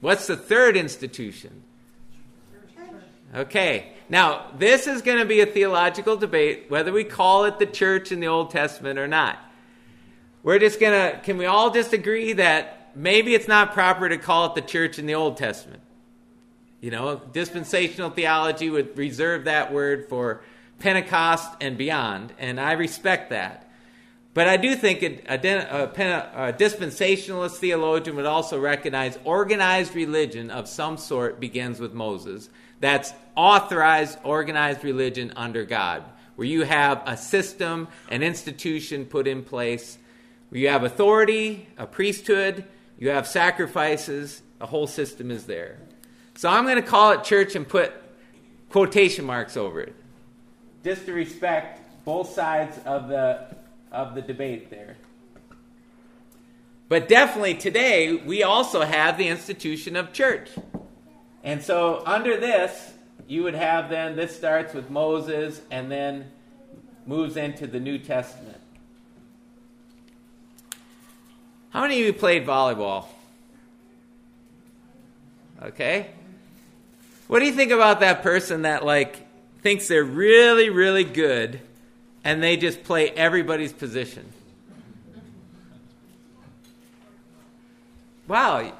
What's 0.00 0.26
the 0.26 0.36
third 0.36 0.76
institution? 0.76 1.62
Okay. 3.34 3.92
Now, 4.08 4.46
this 4.56 4.86
is 4.86 5.02
going 5.02 5.18
to 5.18 5.26
be 5.26 5.40
a 5.40 5.46
theological 5.46 6.16
debate 6.16 6.66
whether 6.68 6.92
we 6.92 7.04
call 7.04 7.44
it 7.44 7.58
the 7.58 7.66
church 7.66 8.10
in 8.10 8.20
the 8.20 8.28
Old 8.28 8.50
Testament 8.50 8.98
or 8.98 9.06
not. 9.06 9.38
We're 10.42 10.58
just 10.58 10.80
going 10.80 10.92
to, 11.12 11.18
can 11.20 11.36
we 11.36 11.46
all 11.46 11.70
just 11.70 11.92
agree 11.92 12.32
that 12.34 12.92
maybe 12.96 13.34
it's 13.34 13.48
not 13.48 13.74
proper 13.74 14.08
to 14.08 14.16
call 14.16 14.46
it 14.46 14.54
the 14.54 14.62
church 14.62 14.98
in 14.98 15.06
the 15.06 15.14
Old 15.14 15.36
Testament? 15.36 15.82
You 16.80 16.90
know, 16.90 17.20
dispensational 17.32 18.10
theology 18.10 18.70
would 18.70 18.96
reserve 18.96 19.44
that 19.44 19.72
word 19.72 20.08
for 20.08 20.42
Pentecost 20.78 21.50
and 21.60 21.76
beyond, 21.76 22.32
and 22.38 22.60
I 22.60 22.72
respect 22.72 23.30
that. 23.30 23.67
But 24.38 24.46
I 24.46 24.56
do 24.56 24.76
think 24.76 25.02
a, 25.02 25.18
a, 25.26 25.36
a, 25.36 26.52
dispensationalist 26.52 27.56
theologian 27.56 28.14
would 28.14 28.24
also 28.24 28.56
recognize 28.56 29.18
organized 29.24 29.96
religion 29.96 30.52
of 30.52 30.68
some 30.68 30.96
sort 30.96 31.40
begins 31.40 31.80
with 31.80 31.92
Moses. 31.92 32.48
That's 32.78 33.12
authorized, 33.34 34.16
organized 34.22 34.84
religion 34.84 35.32
under 35.34 35.64
God, 35.64 36.04
where 36.36 36.46
you 36.46 36.62
have 36.62 37.02
a 37.04 37.16
system, 37.16 37.88
an 38.10 38.22
institution 38.22 39.06
put 39.06 39.26
in 39.26 39.42
place, 39.42 39.98
where 40.50 40.60
you 40.60 40.68
have 40.68 40.84
authority, 40.84 41.66
a 41.76 41.88
priesthood, 41.88 42.64
you 42.96 43.10
have 43.10 43.26
sacrifices, 43.26 44.40
a 44.60 44.66
whole 44.66 44.86
system 44.86 45.32
is 45.32 45.46
there. 45.46 45.80
So 46.36 46.48
I'm 46.48 46.62
going 46.62 46.76
to 46.76 46.88
call 46.88 47.10
it 47.10 47.24
church 47.24 47.56
and 47.56 47.66
put 47.66 47.92
quotation 48.70 49.24
marks 49.24 49.56
over 49.56 49.80
it, 49.80 49.96
just 50.84 51.06
to 51.06 51.12
respect 51.12 52.04
both 52.04 52.32
sides 52.32 52.78
of 52.84 53.08
the 53.08 53.57
of 53.90 54.14
the 54.14 54.22
debate 54.22 54.70
there. 54.70 54.96
But 56.88 57.08
definitely 57.08 57.54
today 57.54 58.14
we 58.14 58.42
also 58.42 58.82
have 58.82 59.18
the 59.18 59.28
institution 59.28 59.96
of 59.96 60.12
church. 60.12 60.50
And 61.44 61.62
so 61.62 62.02
under 62.06 62.36
this, 62.38 62.92
you 63.26 63.42
would 63.42 63.54
have 63.54 63.90
then 63.90 64.16
this 64.16 64.34
starts 64.34 64.72
with 64.72 64.90
Moses 64.90 65.60
and 65.70 65.90
then 65.90 66.30
moves 67.06 67.36
into 67.36 67.66
the 67.66 67.78
New 67.78 67.98
Testament. 67.98 68.60
How 71.70 71.82
many 71.82 72.00
of 72.00 72.06
you 72.06 72.12
played 72.14 72.46
volleyball? 72.46 73.06
Okay. 75.62 76.10
What 77.26 77.40
do 77.40 77.44
you 77.44 77.52
think 77.52 77.72
about 77.72 78.00
that 78.00 78.22
person 78.22 78.62
that 78.62 78.84
like 78.84 79.26
thinks 79.60 79.88
they're 79.88 80.04
really 80.04 80.70
really 80.70 81.04
good 81.04 81.60
and 82.24 82.42
they 82.42 82.56
just 82.56 82.84
play 82.84 83.10
everybody's 83.10 83.72
position? 83.72 84.32
Wow. 88.26 88.72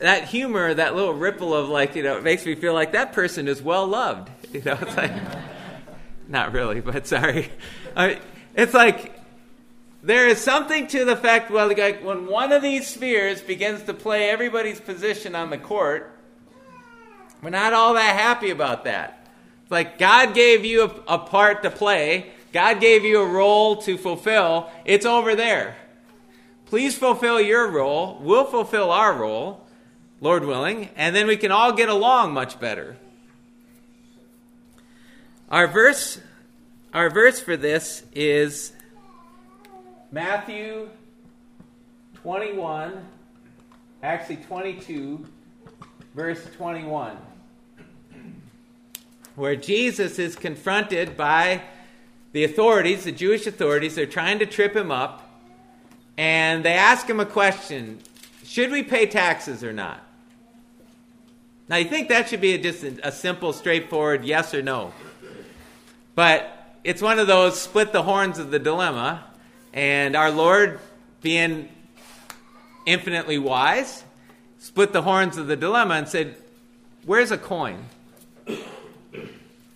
That 0.00 0.24
humor, 0.24 0.74
that 0.74 0.94
little 0.94 1.14
ripple 1.14 1.54
of 1.54 1.68
like, 1.68 1.94
you 1.94 2.02
know, 2.02 2.16
it 2.16 2.24
makes 2.24 2.44
me 2.44 2.54
feel 2.54 2.74
like 2.74 2.92
that 2.92 3.12
person 3.12 3.48
is 3.48 3.62
well 3.62 3.86
loved. 3.86 4.30
You 4.52 4.60
know, 4.60 4.76
it's 4.82 4.96
like 4.98 5.12
not 6.28 6.52
really, 6.52 6.82
but 6.82 7.06
sorry. 7.06 7.50
I 7.96 8.08
mean, 8.08 8.18
it's 8.54 8.74
like 8.74 9.18
there 10.02 10.28
is 10.28 10.36
something 10.36 10.88
to 10.88 11.06
the 11.06 11.16
fact 11.16 11.50
well 11.50 11.68
like 11.68 12.04
when 12.04 12.26
one 12.26 12.52
of 12.52 12.60
these 12.60 12.86
spheres 12.86 13.40
begins 13.40 13.84
to 13.84 13.94
play 13.94 14.28
everybody's 14.28 14.78
position 14.78 15.34
on 15.34 15.48
the 15.48 15.56
court 15.56 16.12
we're 17.42 17.50
not 17.50 17.72
all 17.72 17.94
that 17.94 18.16
happy 18.16 18.50
about 18.50 18.84
that. 18.84 19.21
Like 19.72 19.98
God 19.98 20.34
gave 20.34 20.66
you 20.66 20.82
a, 20.82 21.14
a 21.14 21.18
part 21.18 21.62
to 21.62 21.70
play, 21.70 22.30
God 22.52 22.78
gave 22.78 23.04
you 23.04 23.22
a 23.22 23.26
role 23.26 23.80
to 23.82 23.96
fulfill. 23.96 24.70
It's 24.84 25.06
over 25.06 25.34
there. 25.34 25.76
Please 26.66 26.96
fulfill 26.96 27.40
your 27.40 27.70
role. 27.70 28.18
We'll 28.20 28.44
fulfill 28.44 28.92
our 28.92 29.14
role, 29.14 29.66
Lord 30.20 30.44
willing, 30.44 30.90
and 30.94 31.16
then 31.16 31.26
we 31.26 31.38
can 31.38 31.50
all 31.50 31.72
get 31.72 31.88
along 31.88 32.34
much 32.34 32.60
better. 32.60 32.98
Our 35.50 35.66
verse, 35.66 36.20
our 36.92 37.08
verse 37.08 37.40
for 37.40 37.56
this 37.56 38.02
is 38.14 38.74
Matthew 40.10 40.90
21, 42.16 43.06
actually 44.02 44.36
22, 44.36 45.26
verse 46.14 46.44
21 46.56 47.16
where 49.34 49.56
Jesus 49.56 50.18
is 50.18 50.36
confronted 50.36 51.16
by 51.16 51.62
the 52.32 52.44
authorities, 52.44 53.04
the 53.04 53.12
Jewish 53.12 53.46
authorities. 53.46 53.94
They're 53.94 54.06
trying 54.06 54.38
to 54.40 54.46
trip 54.46 54.74
him 54.74 54.90
up, 54.90 55.28
and 56.16 56.64
they 56.64 56.74
ask 56.74 57.08
him 57.08 57.20
a 57.20 57.26
question 57.26 58.00
Should 58.44 58.70
we 58.70 58.82
pay 58.82 59.06
taxes 59.06 59.62
or 59.62 59.72
not? 59.72 60.04
Now, 61.68 61.76
you 61.76 61.86
think 61.86 62.08
that 62.08 62.28
should 62.28 62.40
be 62.40 62.54
a, 62.54 62.58
just 62.58 62.82
a 62.82 63.12
simple, 63.12 63.52
straightforward 63.52 64.24
yes 64.24 64.52
or 64.52 64.62
no. 64.62 64.92
But 66.14 66.76
it's 66.84 67.00
one 67.00 67.18
of 67.18 67.26
those 67.26 67.60
split 67.60 67.92
the 67.92 68.02
horns 68.02 68.38
of 68.38 68.50
the 68.50 68.58
dilemma, 68.58 69.24
and 69.72 70.16
our 70.16 70.30
Lord, 70.30 70.80
being 71.22 71.68
infinitely 72.84 73.38
wise, 73.38 74.04
split 74.58 74.92
the 74.92 75.02
horns 75.02 75.38
of 75.38 75.46
the 75.46 75.56
dilemma 75.56 75.94
and 75.94 76.08
said, 76.08 76.36
Where's 77.04 77.30
a 77.30 77.38
coin? 77.38 77.84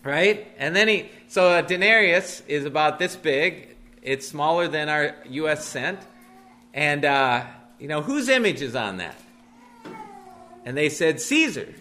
Right? 0.06 0.46
And 0.56 0.75
then 0.75 0.88
he, 0.88 1.10
so 1.28 1.58
a 1.58 1.62
denarius 1.62 2.42
is 2.46 2.64
about 2.64 2.98
this 2.98 3.16
big. 3.16 3.76
It's 4.02 4.26
smaller 4.26 4.68
than 4.68 4.88
our 4.88 5.16
U.S. 5.30 5.64
cent. 5.64 5.98
And, 6.72 7.04
uh, 7.04 7.44
you 7.78 7.88
know, 7.88 8.02
whose 8.02 8.28
image 8.28 8.62
is 8.62 8.76
on 8.76 8.98
that? 8.98 9.20
And 10.64 10.76
they 10.76 10.88
said, 10.88 11.20
Caesar. 11.20 11.75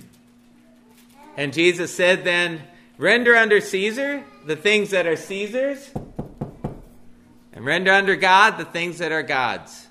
And 1.37 1.53
Jesus 1.53 1.93
said, 1.93 2.23
then, 2.23 2.61
render 2.97 3.35
under 3.35 3.61
Caesar 3.61 4.23
the 4.45 4.55
things 4.55 4.91
that 4.91 5.05
are 5.05 5.15
Caesar's, 5.15 5.91
and 7.53 7.65
render 7.65 7.91
under 7.91 8.15
God 8.15 8.57
the 8.57 8.65
things 8.65 8.99
that 8.99 9.11
are 9.11 9.23
God's. 9.23 9.87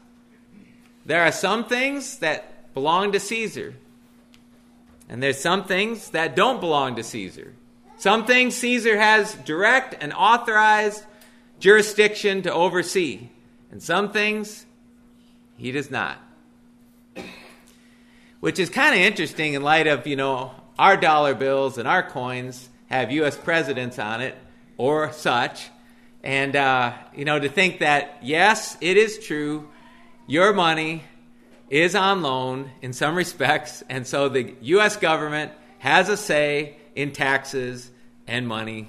There 1.05 1.23
are 1.23 1.33
some 1.33 1.65
things 1.65 2.19
that 2.19 2.73
belong 2.73 3.13
to 3.13 3.21
Caesar, 3.21 3.75
and 5.09 5.23
there's 5.23 5.41
some 5.41 5.65
things 5.65 6.11
that 6.11 6.35
don't 6.35 6.61
belong 6.61 6.97
to 6.97 7.03
Caesar. 7.03 7.53
Some 7.97 8.27
things 8.27 8.57
Caesar 8.57 8.99
has 8.99 9.35
direct 9.35 9.95
and 10.01 10.13
authorized 10.13 11.05
jurisdiction 11.59 12.43
to 12.43 12.53
oversee, 12.53 13.29
and 13.71 13.83
some 13.83 14.13
things 14.13 14.67
he 15.57 15.73
does 15.73 15.91
not. 15.91 16.19
Which 18.41 18.59
is 18.59 18.69
kind 18.69 18.95
of 18.95 19.01
interesting 19.01 19.55
in 19.55 19.63
light 19.63 19.87
of, 19.87 20.07
you 20.07 20.17
know, 20.17 20.53
our 20.79 20.97
dollar 20.97 21.35
bills 21.35 21.79
and 21.79 21.89
our 21.89 22.03
coins 22.03 22.69
have 22.87 23.11
U.S. 23.13 23.37
presidents 23.37 23.99
on 23.99 24.21
it 24.21 24.37
or 24.77 25.13
such. 25.13 25.71
And, 26.23 26.57
uh, 26.57 26.93
you 27.15 27.25
know, 27.25 27.39
to 27.39 27.49
think 27.49 27.81
that, 27.81 28.19
yes, 28.23 28.77
it 28.81 28.97
is 28.97 29.19
true, 29.19 29.69
your 30.27 30.53
money 30.53 31.05
is 31.71 31.95
on 31.95 32.23
loan 32.23 32.71
in 32.83 32.93
some 32.93 33.15
respects, 33.25 33.83
and 33.89 34.07
so 34.07 34.29
the 34.29 34.55
U.S. 34.63 34.97
government 34.97 35.53
has 35.79 36.09
a 36.09 36.17
say 36.17 36.77
in 36.95 37.13
taxes 37.13 37.91
and 38.27 38.47
money. 38.47 38.89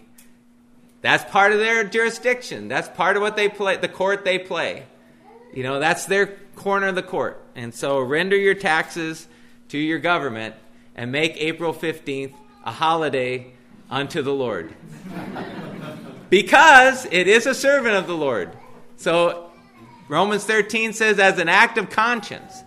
That's 1.01 1.29
part 1.31 1.51
of 1.51 1.59
their 1.59 1.83
jurisdiction. 1.83 2.67
That's 2.67 2.89
part 2.89 3.15
of 3.15 3.21
what 3.21 3.35
they 3.35 3.49
play, 3.49 3.77
the 3.77 3.87
court 3.87 4.25
they 4.25 4.39
play. 4.39 4.85
You 5.53 5.63
know, 5.63 5.79
that's 5.79 6.05
their 6.05 6.37
corner 6.55 6.87
of 6.87 6.95
the 6.95 7.03
court. 7.03 7.41
And 7.55 7.73
so 7.73 7.99
render 7.99 8.35
your 8.35 8.55
taxes 8.55 9.27
to 9.69 9.77
your 9.77 9.99
government 9.99 10.55
and 10.95 11.11
make 11.11 11.37
April 11.37 11.73
15th 11.73 12.33
a 12.65 12.71
holiday 12.71 13.53
unto 13.89 14.21
the 14.21 14.33
Lord. 14.33 14.73
because 16.29 17.05
it 17.11 17.27
is 17.27 17.45
a 17.45 17.53
servant 17.53 17.95
of 17.95 18.07
the 18.07 18.15
Lord. 18.15 18.51
So 18.97 19.51
Romans 20.07 20.43
13 20.43 20.93
says, 20.93 21.19
as 21.19 21.39
an 21.39 21.49
act 21.49 21.77
of 21.77 21.89
conscience, 21.89 22.63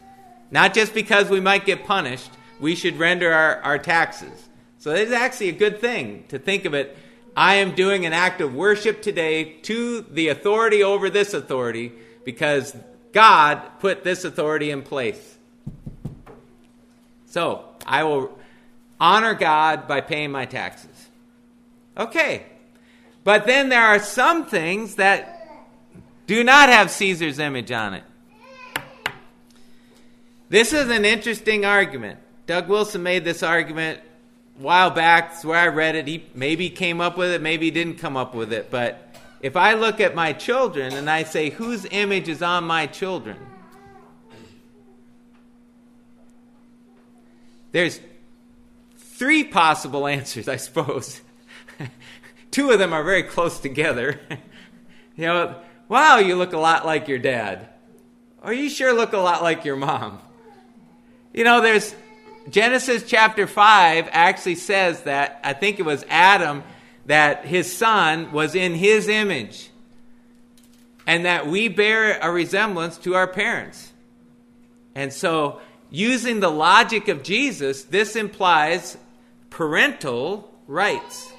not 0.51 0.75
just 0.75 0.95
because 0.95 1.29
we 1.29 1.41
might 1.41 1.67
get 1.67 1.85
punished, 1.85 2.31
we 2.61 2.75
should 2.75 2.99
render 2.99 3.33
our, 3.33 3.61
our 3.63 3.79
taxes. 3.79 4.48
So 4.79 4.93
it's 4.95 5.13
actually 5.13 5.49
a 5.49 5.53
good 5.53 5.81
thing 5.81 6.25
to 6.29 6.39
think 6.39 6.65
of 6.65 6.75
it. 6.75 6.97
I 7.37 7.57
am 7.57 7.75
doing 7.75 8.07
an 8.07 8.13
act 8.13 8.41
of 8.41 8.55
worship 8.55 9.03
today 9.03 9.55
to 9.63 10.03
the 10.03 10.29
authority 10.29 10.83
over 10.83 11.11
this 11.11 11.35
authority 11.35 11.93
because 12.25 12.77
God 13.13 13.61
put 13.81 14.05
this 14.05 14.25
authority 14.25 14.71
in 14.71 14.83
place. 14.83 15.37
So 17.27 17.65
I 17.87 18.05
will 18.05 18.39
honor 19.01 19.35
God 19.35 19.89
by 19.89 20.01
paying 20.01 20.31
my 20.31 20.47
taxes. 20.47 21.09
Okay. 21.97 22.47
But 23.25 23.47
then 23.47 23.69
there 23.69 23.85
are 23.85 23.99
some 23.99 24.47
things 24.47 24.95
that 24.95 25.67
do 26.27 26.45
not 26.45 26.69
have 26.69 26.91
Caesar's 26.91 27.39
image 27.39 27.73
on 27.73 27.95
it. 27.95 28.05
This 30.49 30.73
is 30.73 30.89
an 30.89 31.05
interesting 31.05 31.65
argument. 31.65 32.21
Doug 32.47 32.69
Wilson 32.69 33.03
made 33.03 33.25
this 33.25 33.43
argument 33.43 34.01
while 34.59 34.91
back. 34.91 35.33
It's 35.35 35.45
where 35.45 35.59
I 35.59 35.69
read 35.69 35.95
it. 35.95 36.07
He 36.07 36.25
maybe 36.35 36.69
came 36.69 37.01
up 37.01 37.17
with 37.17 37.31
it, 37.31 37.41
maybe 37.41 37.71
didn't 37.71 37.99
come 37.99 38.17
up 38.17 38.35
with 38.35 38.53
it. 38.53 38.71
But 38.71 39.15
if 39.41 39.57
I 39.57 39.75
look 39.75 40.01
at 40.01 40.15
my 40.15 40.33
children 40.33 40.95
and 40.95 41.09
I 41.09 41.23
say, 41.23 41.51
whose 41.51 41.87
image 41.91 42.29
is 42.29 42.43
on 42.43 42.65
my 42.65 42.87
children? 42.87 43.37
There's 47.71 48.01
three 48.97 49.45
possible 49.45 50.07
answers, 50.07 50.49
I 50.49 50.57
suppose. 50.57 51.21
Two 52.51 52.71
of 52.71 52.79
them 52.79 52.93
are 52.93 53.05
very 53.05 53.23
close 53.23 53.61
together. 53.61 54.21
you 55.17 55.27
know, 55.27 55.55
wow, 55.89 56.19
you 56.19 56.35
look 56.35 56.53
a 56.53 56.59
lot 56.59 56.87
like 56.87 57.09
your 57.09 57.19
dad. 57.19 57.69
Or 58.43 58.53
you 58.53 58.71
sure 58.71 58.93
look 58.93 59.13
a 59.13 59.19
lot 59.19 59.43
like 59.43 59.65
your 59.65 59.77
mom. 59.77 60.21
You 61.35 61.45
know, 61.45 61.61
there's 61.61 61.95
Genesis 62.51 63.03
chapter 63.07 63.47
5 63.47 64.09
actually 64.13 64.55
says 64.55 65.03
that, 65.03 65.41
I 65.45 65.53
think 65.53 65.79
it 65.79 65.85
was 65.85 66.05
Adam, 66.09 66.63
that 67.07 67.45
his 67.45 67.75
son 67.75 68.33
was 68.33 68.55
in 68.55 68.75
his 68.75 69.09
image. 69.09 69.71
And 71.07 71.25
that 71.25 71.47
we 71.47 71.69
bear 71.69 72.19
a 72.21 72.31
resemblance 72.31 72.99
to 72.99 73.15
our 73.15 73.27
parents. 73.27 73.93
And 74.95 75.13
so, 75.13 75.61
using 75.91 76.41
the 76.41 76.51
logic 76.51 77.09
of 77.09 77.23
Jesus, 77.23 77.85
this 77.85 78.15
implies 78.15 78.97
parental 79.49 80.53
rights. 80.67 81.33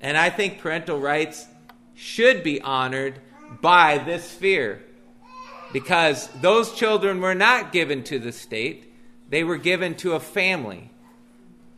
And 0.00 0.16
I 0.16 0.30
think 0.30 0.58
parental 0.58 0.98
rights 0.98 1.46
should 1.94 2.42
be 2.42 2.60
honored 2.60 3.20
by 3.60 3.98
this 3.98 4.24
sphere 4.30 4.82
because 5.72 6.28
those 6.40 6.72
children 6.72 7.20
were 7.20 7.34
not 7.34 7.72
given 7.72 8.02
to 8.04 8.18
the 8.18 8.32
state, 8.32 8.93
they 9.28 9.44
were 9.44 9.56
given 9.56 9.94
to 9.96 10.12
a 10.12 10.20
family. 10.20 10.90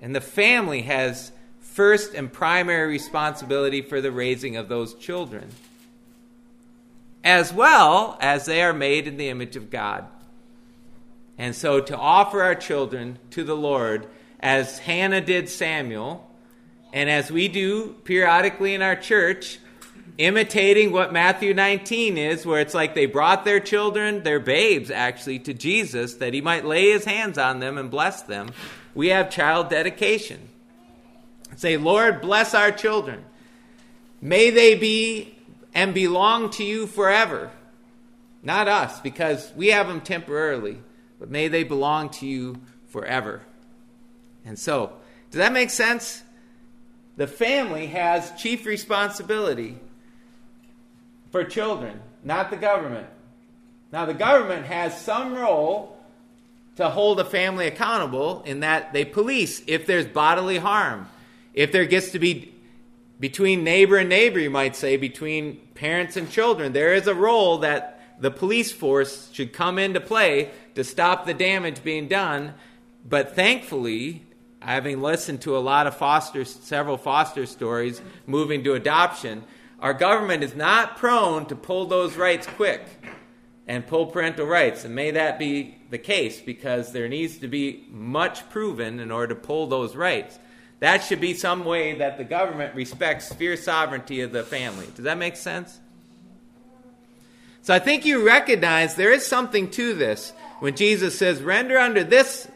And 0.01 0.15
the 0.15 0.21
family 0.21 0.83
has 0.83 1.33
first 1.61 2.15
and 2.15 2.33
primary 2.33 2.89
responsibility 2.89 3.83
for 3.83 4.01
the 4.01 4.13
raising 4.13 4.57
of 4.57 4.69
those 4.69 4.95
children, 4.95 5.51
as 7.23 7.53
well 7.53 8.17
as 8.21 8.47
they 8.47 8.63
are 8.63 8.73
made 8.73 9.07
in 9.07 9.17
the 9.17 9.29
image 9.29 9.57
of 9.57 9.71
God. 9.71 10.07
And 11.39 11.55
so 11.55 11.81
to 11.81 11.97
offer 11.97 12.43
our 12.43 12.55
children 12.55 13.19
to 13.31 13.45
the 13.45 13.57
Lord, 13.57 14.07
as 14.41 14.79
Hannah 14.79 15.21
did 15.21 15.49
Samuel, 15.49 16.31
and 16.93 17.11
as 17.11 17.31
we 17.31 17.49
do 17.49 17.95
periodically 18.05 18.75
in 18.75 18.81
our 18.81 18.97
church, 18.97 19.59
imitating 20.19 20.93
what 20.93 21.13
Matthew 21.13 21.53
19 21.53 22.17
is, 22.17 22.47
where 22.47 22.61
it's 22.61 22.75
like 22.75 22.95
they 22.95 23.07
brought 23.07 23.45
their 23.45 23.61
children, 23.61 24.23
their 24.23 24.41
babes 24.41 24.91
actually, 24.91 25.39
to 25.41 25.55
Jesus 25.55 26.15
that 26.15 26.33
he 26.33 26.41
might 26.41 26.65
lay 26.65 26.91
his 26.91 27.05
hands 27.05 27.39
on 27.39 27.61
them 27.61 27.77
and 27.77 27.91
bless 27.91 28.23
them. 28.23 28.51
We 28.95 29.09
have 29.09 29.31
child 29.31 29.69
dedication. 29.69 30.49
Say, 31.57 31.77
Lord, 31.77 32.21
bless 32.21 32.55
our 32.55 32.73
children. 32.73 33.25
May 34.21 34.51
they 34.51 34.75
be 34.75 35.37
and 35.75 35.93
belong 35.93 36.51
to 36.51 36.65
you 36.65 36.87
forever. 36.87 37.51
Not 38.43 38.69
us, 38.69 39.01
because 39.01 39.53
we 39.57 39.69
have 39.69 39.89
them 39.89 40.01
temporarily, 40.01 40.79
but 41.19 41.31
may 41.31 41.49
they 41.49 41.65
belong 41.65 42.11
to 42.11 42.27
you 42.27 42.61
forever. 42.89 43.43
And 44.45 44.59
so, 44.59 44.93
does 45.31 45.39
that 45.39 45.53
make 45.53 45.71
sense? 45.71 46.23
The 47.17 47.27
family 47.27 47.89
has 47.89 48.33
chief 48.41 48.65
responsibility 48.65 49.79
for 51.37 51.45
children, 51.45 52.01
not 52.25 52.51
the 52.51 52.57
government. 52.57 53.07
Now, 53.93 54.07
the 54.07 54.15
government 54.15 54.65
has 54.65 54.99
some 54.99 55.35
role 55.35 55.99
to 56.77 56.89
hold 56.89 57.21
a 57.21 57.27
family 57.27 57.67
accountable 57.67 58.43
in 58.47 58.61
that 58.61 58.95
they 58.95 59.05
police 59.05 59.63
if 59.67 59.85
there's 59.85 60.07
bodily 60.07 60.57
harm. 60.57 61.11
If 61.53 61.73
there 61.73 61.85
gets 61.85 62.13
to 62.13 62.19
be 62.19 62.55
between 63.21 63.65
neighbor 63.65 63.99
and 63.99 64.09
neighbor, 64.09 64.39
you 64.39 64.49
might 64.49 64.77
say, 64.77 64.97
between 64.97 65.57
parents 65.75 66.17
and 66.17 66.31
children, 66.31 66.73
there 66.73 66.95
is 66.95 67.07
a 67.07 67.15
role 67.15 67.59
that 67.59 68.01
the 68.19 68.31
police 68.31 68.73
force 68.73 69.31
should 69.35 69.53
come 69.53 69.79
into 69.79 70.01
play 70.01 70.51
to 70.75 70.85
stop 70.85 71.27
the 71.27 71.35
damage 71.35 71.85
being 71.85 72.09
done. 72.09 72.55
But 73.07 73.35
thankfully, 73.35 74.23
having 74.61 75.03
listened 75.03 75.43
to 75.43 75.55
a 75.55 75.61
lot 75.61 75.87
of 75.87 75.95
foster, 75.99 76.47
several 76.47 76.97
foster 76.97 77.45
stories 77.45 78.01
moving 78.27 78.65
to 78.65 78.73
adoption, 78.73 79.45
our 79.87 79.95
government 79.95 80.43
is 80.43 80.57
not 80.57 80.97
prone 80.97 81.47
to 81.47 81.55
pull 81.55 81.87
those 81.87 82.17
rights 82.17 82.45
quick 82.45 82.83
and 83.69 83.87
pull 83.87 84.07
parental 84.07 84.45
rights. 84.45 84.85
And 84.85 84.97
may 84.97 85.13
that 85.13 85.39
be 85.39 85.77
the 85.91 85.99
case 85.99 86.41
because 86.41 86.91
there 86.91 87.09
needs 87.09 87.39
to 87.39 87.47
be 87.47 87.87
much 87.89 88.51
proven 88.51 88.99
in 88.99 89.13
order 89.13 89.33
to 89.33 89.41
pull 89.41 89.69
those 89.69 89.95
rights. 89.95 90.41
That 90.81 91.05
should 91.05 91.21
be 91.21 91.35
some 91.35 91.65
way 91.65 91.95
that 91.99 92.19
the 92.19 92.25
government 92.25 92.75
respects 92.75 93.29
sphere 93.29 93.57
sovereignty 93.57 94.23
of 94.23 94.33
the 94.33 94.43
family. 94.43 94.89
Does 94.97 95.05
that 95.05 95.19
make 95.19 95.37
sense? 95.37 95.79
So 97.63 97.73
I 97.73 97.79
think 97.79 98.05
you 98.05 98.27
recognize 98.27 98.97
there 98.97 99.13
is 99.13 99.25
something 99.25 99.71
to 99.71 99.95
this 99.95 100.33
when 100.59 100.75
Jesus 100.75 101.17
says, 101.17 101.43
render 101.43 101.79
under 101.79 102.03
this 102.03 102.49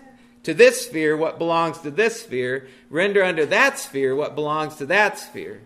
to 0.43 0.53
this 0.53 0.85
sphere 0.85 1.16
what 1.16 1.38
belongs 1.38 1.79
to 1.83 1.93
this 1.93 2.23
sphere, 2.23 2.66
render 2.88 3.23
under 3.23 3.47
that 3.47 3.79
sphere 3.79 4.16
what 4.16 4.35
belongs 4.35 4.75
to 4.79 4.87
that 4.87 5.16
sphere. 5.16 5.61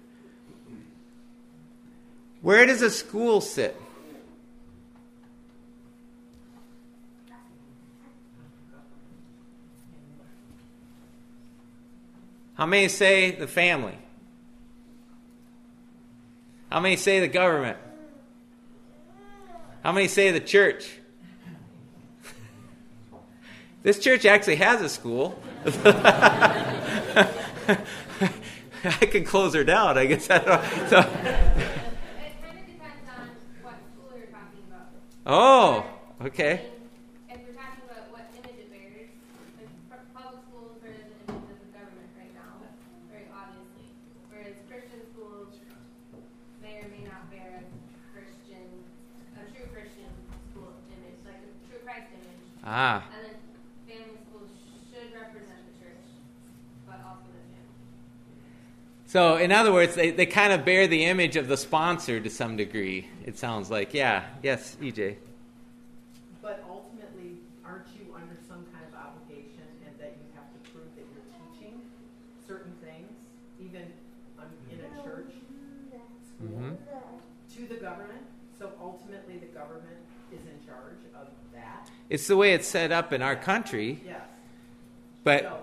Where 2.44 2.66
does 2.66 2.82
a 2.82 2.90
school 2.90 3.40
sit? 3.40 3.74
How 12.52 12.66
many 12.66 12.88
say 12.88 13.30
the 13.30 13.46
family? 13.46 13.96
How 16.70 16.80
many 16.80 16.96
say 16.96 17.20
the 17.20 17.28
government? 17.28 17.78
How 19.82 19.92
many 19.92 20.06
say 20.06 20.30
the 20.30 20.40
church? 20.40 20.98
This 23.82 23.98
church 23.98 24.26
actually 24.26 24.56
has 24.56 24.82
a 24.82 24.90
school. 24.90 25.42
I 25.64 27.36
can 29.00 29.24
close 29.24 29.54
her 29.54 29.64
down, 29.64 29.96
I 29.96 30.04
guess. 30.04 30.28
I 30.30 30.38
don't 30.38 30.46
know. 30.46 30.62
So, 30.88 31.04
Oh, 35.26 35.86
okay. 36.20 36.68
If 37.32 37.40
we're 37.40 37.56
talking 37.56 37.80
about 37.88 38.12
what 38.12 38.28
image 38.36 38.60
it 38.60 38.68
bears, 38.68 39.08
like 39.88 40.04
public 40.12 40.44
schools 40.44 40.76
bear 40.84 40.92
the 40.92 41.16
image 41.32 41.48
of 41.48 41.58
the 41.64 41.70
government 41.72 42.12
right 42.20 42.34
now, 42.36 42.60
very 43.08 43.24
obviously. 43.32 43.88
Whereas 44.28 44.52
Christian 44.68 45.00
schools 45.16 45.56
may 46.60 46.84
or 46.84 46.88
may 46.92 47.08
not 47.08 47.32
bear 47.32 47.64
a 47.64 47.68
Christian, 48.12 48.68
a 49.40 49.48
true 49.48 49.64
Christian 49.72 50.12
school 50.52 50.76
image, 50.92 51.16
like 51.24 51.40
a 51.40 51.50
true 51.72 51.80
Christ 51.88 52.12
image. 52.20 52.44
Ah, 52.60 53.08
And 53.16 53.24
then 53.24 53.36
family 53.88 54.20
schools 54.28 54.52
should 54.92 55.08
represent 55.16 55.60
the 55.72 55.74
church, 55.80 56.04
but 56.84 57.00
also 57.00 57.32
the 57.32 57.40
family. 57.48 57.80
So 59.14 59.36
in 59.36 59.52
other 59.52 59.72
words, 59.72 59.94
they, 59.94 60.10
they 60.10 60.26
kind 60.26 60.52
of 60.52 60.64
bear 60.64 60.88
the 60.88 61.04
image 61.04 61.36
of 61.36 61.46
the 61.46 61.56
sponsor 61.56 62.18
to 62.18 62.28
some 62.28 62.56
degree. 62.56 63.06
It 63.24 63.38
sounds 63.38 63.70
like, 63.70 63.94
yeah, 63.94 64.24
yes, 64.42 64.76
EJ. 64.82 65.14
But 66.42 66.64
ultimately, 66.68 67.38
aren't 67.64 67.86
you 67.96 68.12
under 68.12 68.34
some 68.48 68.66
kind 68.74 68.84
of 68.90 68.98
obligation 68.98 69.62
and 69.86 69.94
that 70.00 70.16
you 70.18 70.26
have 70.34 70.50
to 70.50 70.70
prove 70.72 70.90
that 70.96 71.06
you're 71.14 71.30
teaching 71.38 71.80
certain 72.44 72.74
things, 72.82 73.12
even 73.60 73.86
um, 74.40 74.46
in 74.72 74.80
a 74.80 75.04
church 75.04 75.30
school, 76.26 76.50
Mhm. 76.50 76.76
to 77.54 77.68
the 77.72 77.80
government? 77.80 78.26
So 78.58 78.72
ultimately, 78.82 79.38
the 79.38 79.46
government 79.46 80.02
is 80.32 80.40
in 80.40 80.58
charge 80.66 80.98
of 81.14 81.28
that? 81.52 81.88
It's 82.10 82.26
the 82.26 82.36
way 82.36 82.52
it's 82.52 82.66
set 82.66 82.90
up 82.90 83.12
in 83.12 83.22
our 83.22 83.36
country, 83.36 84.00
Yes. 84.04 84.22
but 85.22 85.42
So, 85.42 85.58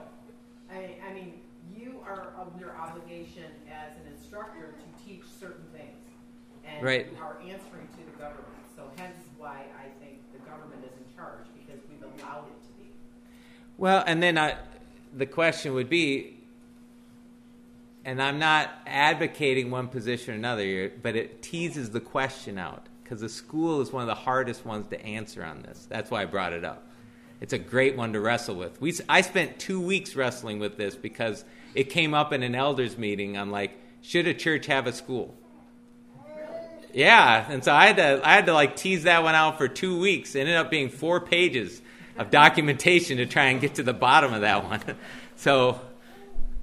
I, 0.72 0.96
I 1.06 1.14
mean, 1.14 1.34
you 1.76 2.00
are 2.08 2.34
under 2.40 2.76
obligation 2.76 3.44
as 3.70 3.92
an 3.98 4.12
instructor 4.14 4.74
to 4.74 5.06
teach 5.06 5.24
certain 5.40 5.66
things. 5.72 5.98
And 6.82 6.88
Right. 6.88 7.08
are 7.22 7.38
answering 7.42 7.88
to 7.92 7.98
the 8.12 8.18
government. 8.18 8.48
So 8.76 8.84
hence 8.98 9.16
why 9.38 9.66
I 9.80 10.04
think 10.04 10.20
the 10.34 10.40
government 10.40 10.84
is 10.84 10.92
in 10.98 11.16
charge, 11.16 11.46
because 11.54 11.80
we've 11.88 12.02
allowed 12.02 12.48
it 12.48 12.62
to 12.64 12.82
be. 12.82 12.90
Well, 13.78 14.04
and 14.08 14.22
then 14.22 14.40
I, 14.40 14.58
the 15.16 15.28
question 15.28 15.76
would 15.76 15.90
be, 15.90 16.40
and 18.04 18.20
I'm 18.20 18.40
not 18.40 18.72
advocating 18.88 19.70
one 19.70 19.90
position 19.90 20.34
or 20.34 20.38
another 20.38 20.92
but 21.04 21.16
it 21.16 21.44
teases 21.44 21.92
the 21.92 22.00
question 22.00 22.58
out 22.58 22.88
because 23.04 23.22
the 23.22 23.30
school 23.30 23.80
is 23.82 23.92
one 23.92 24.02
of 24.02 24.08
the 24.08 24.16
hardest 24.16 24.66
ones 24.66 24.88
to 24.88 25.00
answer 25.06 25.46
on 25.46 25.62
this. 25.62 25.86
That's 25.88 26.10
why 26.10 26.24
I 26.24 26.26
brought 26.26 26.52
it 26.52 26.66
up. 26.66 26.88
It's 27.42 27.54
a 27.54 27.60
great 27.60 27.96
one 27.96 28.14
to 28.14 28.20
wrestle 28.20 28.56
with. 28.56 28.82
We, 28.82 28.96
I 29.08 29.22
spent 29.22 29.60
two 29.60 29.80
weeks 29.80 30.16
wrestling 30.16 30.58
with 30.58 30.78
this 30.78 30.96
because 30.96 31.46
it 31.76 31.92
came 31.92 32.16
up 32.16 32.34
in 32.34 32.42
an 32.42 32.56
elders 32.56 32.98
meeting. 32.98 33.38
I'm 33.38 33.52
like, 33.52 33.78
should 34.02 34.26
a 34.26 34.34
church 34.34 34.66
have 34.66 34.88
a 34.88 34.94
school? 34.94 35.36
Yeah, 36.94 37.46
and 37.50 37.64
so 37.64 37.74
I 37.74 37.88
had 37.88 37.96
to 37.98 38.22
I 38.24 38.34
had 38.34 38.46
to 38.48 38.54
like 38.54 38.76
tease 38.76 39.04
that 39.04 39.24
one 39.24 39.36
out 39.36 39.58
for 39.58 39.68
two 39.68 40.00
weeks. 40.00 40.36
It 40.36 40.42
ended 40.42 40.56
up 40.56 40.70
being 40.70 40.90
four 40.90 41.20
pages 41.20 41.82
of 42.18 42.30
documentation 42.30 43.18
to 43.18 43.26
try 43.26 43.46
and 43.46 43.62
get 43.62 43.76
to 43.76 43.84
the 43.84 43.94
bottom 43.94 44.34
of 44.34 44.42
that 44.42 44.64
one. 44.64 44.82
So, 45.38 45.82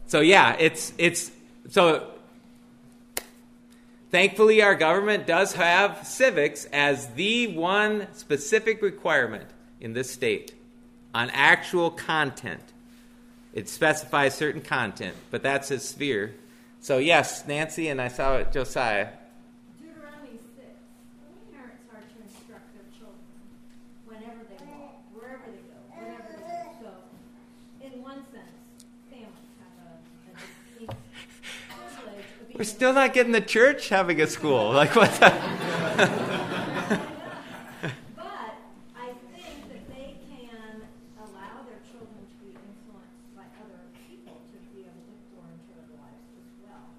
so 0.06 0.20
yeah, 0.20 0.54
it's 0.56 0.92
it's 0.98 1.32
so. 1.68 2.12
Thankfully, 4.12 4.62
our 4.62 4.76
government 4.76 5.26
does 5.26 5.54
have 5.54 6.06
civics 6.06 6.64
as 6.66 7.08
the 7.14 7.48
one 7.48 8.06
specific 8.14 8.80
requirement 8.80 9.48
in 9.80 9.94
this 9.94 10.12
state 10.12 10.54
on 11.12 11.30
actual 11.30 11.90
content. 11.90 12.62
It 13.52 13.68
specifies 13.68 14.34
certain 14.34 14.62
content, 14.62 15.16
but 15.32 15.42
that's 15.42 15.70
its 15.70 15.84
sphere. 15.86 16.34
So 16.80 16.98
yes, 16.98 17.46
Nancy, 17.46 17.88
and 17.88 18.00
I 18.00 18.08
saw 18.08 18.36
it, 18.36 18.52
Josiah. 18.52 19.08
Deuteronomy 19.80 20.38
six, 20.56 20.78
parents 21.52 21.82
are 21.92 22.00
to 22.00 22.22
instruct 22.22 22.72
their 22.72 22.86
children 22.96 23.18
whenever 24.06 24.46
they 24.46 24.62
walk, 24.70 25.02
wherever 25.12 25.50
they 25.50 25.58
go, 25.66 25.78
whenever 25.96 26.32
they 26.38 26.70
go. 26.80 26.92
So, 27.82 27.86
in 27.86 28.00
one 28.02 28.22
sense, 28.30 28.86
families 29.10 29.52
have 29.58 29.74
a, 29.84 29.98
a 30.28 30.38
distinct 30.38 30.94
privilege 31.68 32.24
of 32.40 32.47
being. 32.47 32.47
We're 32.58 32.64
still 32.64 32.92
not 32.92 33.14
getting 33.14 33.30
the 33.30 33.40
church 33.40 33.88
having 33.88 34.20
a 34.20 34.26
school. 34.26 34.72
Like 34.72 34.96
what? 34.96 35.14
But 35.20 35.30
I 35.38 35.54
think 39.30 39.62
that 39.70 39.86
they 39.94 40.18
can 40.26 40.82
allow 41.22 41.62
their 41.70 41.78
children 41.86 42.18
to 42.18 42.36
be 42.42 42.58
influenced 42.58 43.30
by 43.38 43.46
other 43.62 43.78
people 44.10 44.42
to 44.42 44.58
be 44.74 44.82
able 44.82 45.06
to 45.06 45.14
pour 45.30 45.46
into 45.46 45.70
their 45.70 45.86
lives 46.02 46.26
as 46.34 46.50
well. 46.66 46.90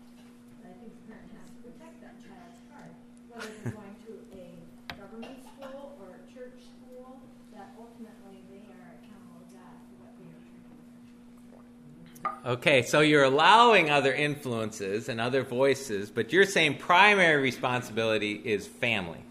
But 0.64 0.72
I 0.72 0.80
think 0.80 0.96
the 0.96 1.04
parent 1.12 1.28
has 1.36 1.52
to 1.52 1.60
protect 1.68 2.08
that 2.08 2.16
child's 2.24 2.64
heart, 2.72 2.96
whether 3.28 3.52
they're 3.52 3.76
going 3.76 4.00
to 4.08 4.16
a 4.40 4.64
government 4.96 5.44
school 5.44 6.00
or 6.00 6.16
a 6.16 6.24
church 6.32 6.56
school, 6.72 7.20
that 7.52 7.76
ultimately 7.76 8.48
they 8.48 8.64
are 8.64 8.96
accountable 8.96 9.44
to 9.44 9.60
God 9.60 9.76
for 9.76 10.08
what 10.08 10.16
they 10.16 10.24
are 10.24 10.40
training 10.40 10.72
their 10.88 11.04
children. 11.04 12.39
Okay, 12.50 12.82
so 12.82 13.02
you're 13.02 13.26
allowing 13.30 13.92
other 13.92 14.12
influences 14.12 15.08
and 15.08 15.22
other 15.22 15.44
voices, 15.44 16.10
but 16.10 16.34
you're 16.34 16.50
saying 16.50 16.78
primary 16.82 17.40
responsibility 17.44 18.42
is 18.44 18.66
family. 18.66 19.22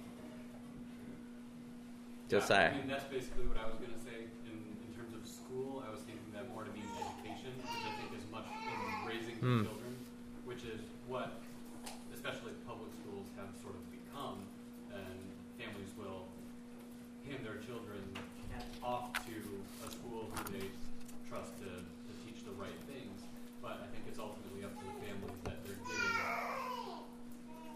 Josiah. 2.30 2.70
I 2.70 2.76
mean, 2.78 2.86
that's 2.86 3.10
basically 3.10 3.50
what 3.50 3.58
I 3.58 3.66
was 3.66 3.74
going 3.82 3.90
to 3.90 3.98
say 4.06 4.22
in, 4.46 4.54
in 4.54 4.90
terms 4.94 5.18
of 5.18 5.26
school. 5.26 5.82
I 5.82 5.90
was 5.90 5.98
thinking 6.06 6.30
that 6.30 6.46
more 6.54 6.62
to 6.62 6.70
mean 6.70 6.86
education, 6.94 7.50
which 7.58 7.82
I 7.82 7.90
think 7.98 8.14
is 8.14 8.22
much 8.30 8.46
in 8.54 8.78
raising 9.02 9.34
Hmm. 9.42 9.66
children, 9.66 9.98
which 10.46 10.62
is 10.62 10.78
what, 11.10 11.42
especially 12.14 12.54
public 12.70 12.94
schools, 13.02 13.26
have 13.34 13.50
sort 13.58 13.74
of 13.74 13.82
become. 13.90 14.46
And 14.94 15.18
families 15.58 15.90
will 15.98 16.22
hand 17.26 17.42
their 17.42 17.58
children 17.66 17.98
off 18.78 19.10
to 19.26 19.34
a 19.82 19.90
school 19.90 20.30
who 20.30 20.54
they 20.54 20.70
trust 21.26 21.50
to, 21.66 21.82
to 21.82 22.12
teach 22.22 22.44
the 22.46 22.52
right 22.60 22.76
things. 22.88 23.24
But 23.64 23.80
I 23.84 23.88
think 23.88 24.04
it's 24.08 24.20
ultimately 24.20 24.64
up 24.68 24.76
to 24.76 24.84
the 24.84 24.96
families 25.00 25.40
that 25.48 25.64
they're 25.64 25.80
getting 25.80 26.12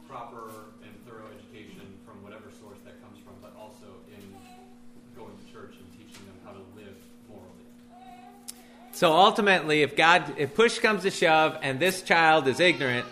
proper 0.09 0.73
and 0.85 0.93
thorough 1.09 1.29
education 1.33 1.85
from 2.05 2.21
whatever 2.23 2.49
source 2.61 2.81
that 2.85 2.97
comes 3.05 3.17
from, 3.21 3.33
but 3.45 3.53
also 3.61 3.89
in 4.13 4.23
going 5.17 5.33
to 5.37 5.47
church 5.53 5.77
and 5.77 5.89
teaching 5.93 6.25
them 6.29 6.37
how 6.45 6.53
to 6.57 6.63
live 6.77 6.97
morally. 7.29 7.67
So 9.03 9.13
ultimately, 9.13 9.83
if 9.83 9.97
God, 9.97 10.33
if 10.37 10.55
push 10.55 10.79
comes 10.79 11.03
to 11.03 11.11
shove, 11.11 11.59
and 11.61 11.81
this 11.81 12.03
child 12.03 12.47
is 12.47 12.61
ignorant, 12.61 13.05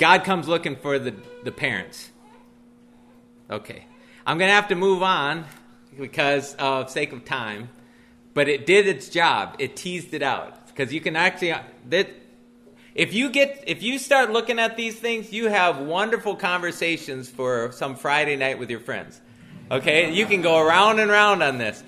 God 0.00 0.24
comes 0.24 0.48
looking 0.48 0.74
for 0.74 0.98
the 0.98 1.14
the 1.44 1.52
parents. 1.52 2.10
Okay, 3.48 3.84
I'm 4.26 4.36
gonna 4.36 4.50
have 4.50 4.66
to 4.66 4.74
move 4.74 5.04
on 5.04 5.44
because 5.96 6.56
of 6.56 6.90
sake 6.90 7.12
of 7.12 7.24
time, 7.24 7.68
but 8.34 8.48
it 8.48 8.66
did 8.66 8.88
its 8.88 9.08
job. 9.08 9.54
It 9.60 9.76
teased 9.76 10.12
it 10.12 10.24
out 10.24 10.66
because 10.66 10.92
you 10.92 11.00
can 11.00 11.14
actually 11.14 11.54
that. 11.90 12.08
If 12.92 13.14
you 13.14 13.30
get 13.30 13.62
if 13.68 13.84
you 13.84 13.96
start 13.96 14.32
looking 14.32 14.58
at 14.58 14.76
these 14.76 14.98
things, 14.98 15.32
you 15.32 15.50
have 15.50 15.78
wonderful 15.78 16.34
conversations 16.34 17.28
for 17.28 17.70
some 17.70 17.94
Friday 17.94 18.34
night 18.34 18.58
with 18.58 18.70
your 18.70 18.80
friends. 18.80 19.20
Okay, 19.70 20.12
you 20.12 20.26
can 20.26 20.42
go 20.42 20.58
around 20.58 20.98
and 20.98 21.12
round 21.12 21.44
on 21.44 21.58
this. 21.58 21.80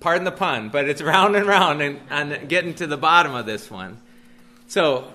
Pardon 0.00 0.24
the 0.24 0.32
pun, 0.32 0.70
but 0.70 0.88
it's 0.88 1.02
round 1.14 1.36
and 1.36 1.46
round 1.46 1.82
and, 1.82 2.00
and 2.10 2.48
getting 2.48 2.74
to 2.74 2.86
the 2.86 2.96
bottom 2.96 3.34
of 3.34 3.46
this 3.46 3.70
one. 3.70 3.98
So, 4.66 5.10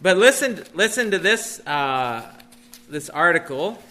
but 0.00 0.16
listen, 0.16 0.64
listen 0.74 1.10
to 1.10 1.18
this 1.18 1.60
uh, 1.66 2.30
this 2.88 3.10
article. 3.10 3.82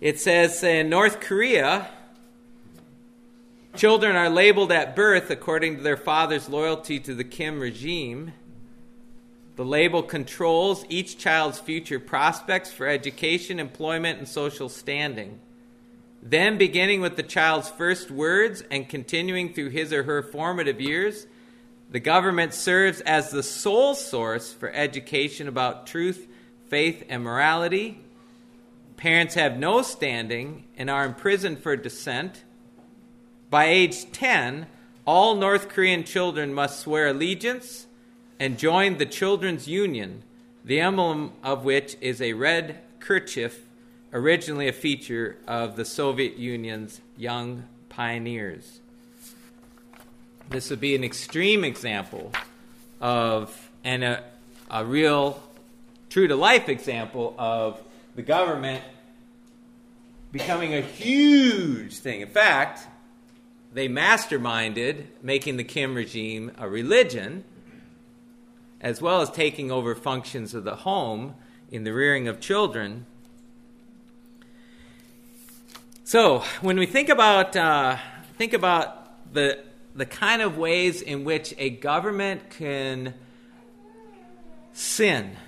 It 0.00 0.20
says 0.20 0.64
in 0.64 0.88
North 0.88 1.20
Korea, 1.20 1.88
children 3.76 4.16
are 4.16 4.28
labeled 4.28 4.72
at 4.72 4.96
birth 4.96 5.30
according 5.30 5.76
to 5.76 5.82
their 5.82 5.96
father's 5.96 6.48
loyalty 6.48 6.98
to 7.00 7.14
the 7.14 7.24
Kim 7.24 7.60
regime. 7.60 8.32
The 9.54 9.64
label 9.64 10.02
controls 10.02 10.84
each 10.88 11.18
child's 11.18 11.60
future 11.60 12.00
prospects 12.00 12.72
for 12.72 12.88
education, 12.88 13.60
employment, 13.60 14.18
and 14.18 14.26
social 14.26 14.68
standing. 14.68 15.38
Then, 16.22 16.56
beginning 16.56 17.00
with 17.00 17.16
the 17.16 17.24
child's 17.24 17.68
first 17.68 18.08
words 18.08 18.62
and 18.70 18.88
continuing 18.88 19.52
through 19.52 19.70
his 19.70 19.92
or 19.92 20.04
her 20.04 20.22
formative 20.22 20.80
years, 20.80 21.26
the 21.90 21.98
government 21.98 22.54
serves 22.54 23.00
as 23.00 23.30
the 23.30 23.42
sole 23.42 23.96
source 23.96 24.52
for 24.52 24.70
education 24.70 25.48
about 25.48 25.86
truth, 25.86 26.28
faith, 26.68 27.02
and 27.08 27.24
morality. 27.24 27.98
Parents 28.96 29.34
have 29.34 29.58
no 29.58 29.82
standing 29.82 30.64
and 30.76 30.88
are 30.88 31.04
imprisoned 31.04 31.58
for 31.58 31.76
dissent. 31.76 32.44
By 33.50 33.64
age 33.64 34.10
10, 34.12 34.68
all 35.04 35.34
North 35.34 35.68
Korean 35.68 36.04
children 36.04 36.54
must 36.54 36.78
swear 36.78 37.08
allegiance 37.08 37.88
and 38.38 38.58
join 38.58 38.98
the 38.98 39.06
Children's 39.06 39.66
Union, 39.66 40.22
the 40.64 40.80
emblem 40.80 41.32
of 41.42 41.64
which 41.64 41.96
is 42.00 42.22
a 42.22 42.32
red 42.34 42.78
kerchief, 43.00 43.66
originally 44.12 44.68
a 44.68 44.72
feature 44.72 45.36
of 45.46 45.76
the 45.76 45.84
Soviet 45.84 46.36
Union's 46.36 47.00
young 47.16 47.64
pioneers. 47.88 48.80
This 50.50 50.70
would 50.70 50.80
be 50.80 50.94
an 50.94 51.04
extreme 51.04 51.64
example 51.64 52.32
of, 53.00 53.70
and 53.84 54.04
a, 54.04 54.24
a 54.70 54.84
real, 54.84 55.42
true 56.10 56.28
to 56.28 56.36
life 56.36 56.68
example 56.68 57.34
of 57.38 57.80
the 58.14 58.22
government 58.22 58.82
becoming 60.30 60.74
a 60.74 60.80
huge 60.80 61.98
thing. 61.98 62.20
In 62.20 62.28
fact, 62.28 62.86
they 63.72 63.88
masterminded 63.88 65.04
making 65.22 65.56
the 65.56 65.64
Kim 65.64 65.94
regime 65.94 66.52
a 66.58 66.68
religion, 66.68 67.44
as 68.80 69.00
well 69.00 69.22
as 69.22 69.30
taking 69.30 69.70
over 69.70 69.94
functions 69.94 70.54
of 70.54 70.64
the 70.64 70.76
home 70.76 71.34
in 71.70 71.84
the 71.84 71.92
rearing 71.92 72.28
of 72.28 72.40
children. 72.40 73.06
So, 76.12 76.40
when 76.60 76.78
we 76.78 76.84
think 76.84 77.08
about 77.08 77.56
uh, 77.56 77.96
think 78.36 78.52
about 78.52 79.32
the 79.32 79.64
the 79.94 80.04
kind 80.04 80.42
of 80.42 80.58
ways 80.58 81.00
in 81.00 81.24
which 81.24 81.54
a 81.56 81.70
government 81.70 82.50
can 82.50 83.14
sin, 84.74 85.38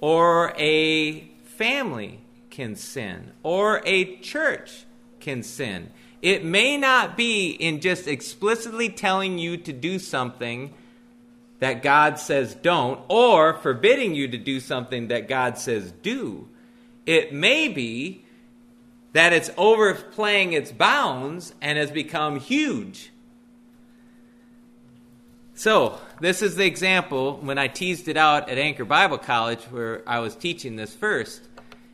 or 0.00 0.54
a 0.56 1.20
family 1.58 2.20
can 2.48 2.76
sin, 2.76 3.32
or 3.42 3.82
a 3.84 4.16
church 4.20 4.86
can 5.20 5.42
sin. 5.42 5.90
It 6.22 6.42
may 6.42 6.78
not 6.78 7.18
be 7.18 7.50
in 7.50 7.82
just 7.82 8.08
explicitly 8.08 8.88
telling 8.88 9.36
you 9.36 9.58
to 9.58 9.72
do 9.74 9.98
something 9.98 10.72
that 11.58 11.82
God 11.82 12.18
says 12.18 12.54
don't, 12.54 13.02
or 13.08 13.52
forbidding 13.52 14.14
you 14.14 14.28
to 14.28 14.38
do 14.38 14.60
something 14.60 15.08
that 15.08 15.28
God 15.28 15.58
says 15.58 15.92
do. 15.92 16.48
It 17.04 17.34
may 17.34 17.68
be 17.68 18.22
that 19.16 19.32
it's 19.32 19.48
overplaying 19.56 20.52
its 20.52 20.70
bounds 20.70 21.54
and 21.62 21.78
has 21.78 21.90
become 21.90 22.38
huge. 22.38 23.10
So, 25.54 25.98
this 26.20 26.42
is 26.42 26.56
the 26.56 26.66
example 26.66 27.38
when 27.40 27.56
I 27.56 27.66
teased 27.66 28.08
it 28.08 28.18
out 28.18 28.50
at 28.50 28.58
Anchor 28.58 28.84
Bible 28.84 29.16
College 29.16 29.62
where 29.70 30.02
I 30.06 30.18
was 30.18 30.36
teaching 30.36 30.76
this 30.76 30.94
first. 30.94 31.40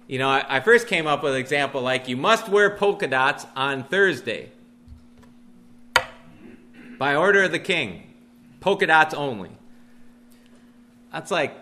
You 0.09 0.19
know, 0.19 0.29
I, 0.29 0.45
I 0.49 0.59
first 0.59 0.89
came 0.89 1.07
up 1.07 1.23
with 1.23 1.35
an 1.35 1.39
example 1.39 1.81
like 1.81 2.09
you 2.09 2.17
must 2.17 2.49
wear 2.49 2.77
polka 2.77 3.07
dots 3.07 3.47
on 3.55 3.85
Thursday. 3.85 4.51
By 6.99 7.15
order 7.15 7.45
of 7.45 7.53
the 7.53 7.61
king. 7.61 8.03
Polka 8.59 8.89
dots 8.89 9.15
only. 9.15 9.51
That's 11.13 11.31
like, 11.31 11.55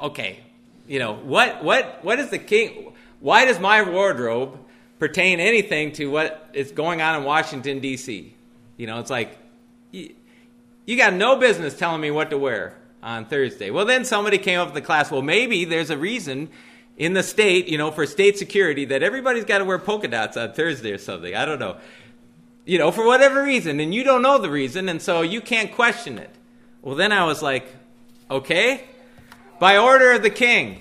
okay, 0.00 0.40
you 0.88 0.98
know, 0.98 1.12
what, 1.12 1.62
what, 1.62 2.02
what 2.02 2.18
is 2.18 2.30
the 2.30 2.38
king? 2.38 2.91
Why 3.22 3.44
does 3.44 3.60
my 3.60 3.88
wardrobe 3.88 4.58
pertain 4.98 5.38
anything 5.38 5.92
to 5.92 6.10
what 6.10 6.50
is 6.52 6.72
going 6.72 7.00
on 7.00 7.20
in 7.20 7.24
Washington, 7.24 7.78
D.C.? 7.78 8.34
You 8.76 8.86
know, 8.88 8.98
it's 8.98 9.10
like, 9.10 9.38
you, 9.92 10.14
you 10.86 10.96
got 10.96 11.14
no 11.14 11.36
business 11.36 11.78
telling 11.78 12.00
me 12.00 12.10
what 12.10 12.30
to 12.30 12.38
wear 12.38 12.76
on 13.00 13.26
Thursday. 13.26 13.70
Well, 13.70 13.84
then 13.84 14.04
somebody 14.04 14.38
came 14.38 14.58
up 14.58 14.66
with 14.66 14.74
the 14.74 14.80
class. 14.80 15.08
Well, 15.08 15.22
maybe 15.22 15.64
there's 15.64 15.90
a 15.90 15.96
reason 15.96 16.48
in 16.96 17.12
the 17.12 17.22
state, 17.22 17.68
you 17.68 17.78
know, 17.78 17.92
for 17.92 18.06
state 18.06 18.38
security 18.38 18.86
that 18.86 19.04
everybody's 19.04 19.44
got 19.44 19.58
to 19.58 19.64
wear 19.64 19.78
polka 19.78 20.08
dots 20.08 20.36
on 20.36 20.52
Thursday 20.52 20.90
or 20.90 20.98
something. 20.98 21.34
I 21.34 21.44
don't 21.44 21.60
know. 21.60 21.76
You 22.64 22.78
know, 22.78 22.90
for 22.90 23.06
whatever 23.06 23.44
reason, 23.44 23.78
and 23.78 23.94
you 23.94 24.02
don't 24.02 24.22
know 24.22 24.38
the 24.38 24.50
reason, 24.50 24.88
and 24.88 25.00
so 25.00 25.22
you 25.22 25.40
can't 25.40 25.72
question 25.72 26.18
it. 26.18 26.30
Well, 26.80 26.96
then 26.96 27.12
I 27.12 27.24
was 27.24 27.40
like, 27.40 27.72
okay, 28.28 28.84
by 29.60 29.78
order 29.78 30.12
of 30.12 30.22
the 30.22 30.30
king, 30.30 30.80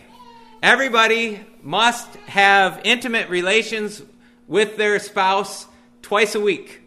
everybody 0.64 1.46
must 1.64 2.16
have 2.28 2.82
intimate 2.84 3.30
relations 3.30 4.02
with 4.48 4.78
their 4.78 5.00
spouse 5.00 5.68
twice 6.02 6.36
a 6.36 6.40
week. 6.40 6.82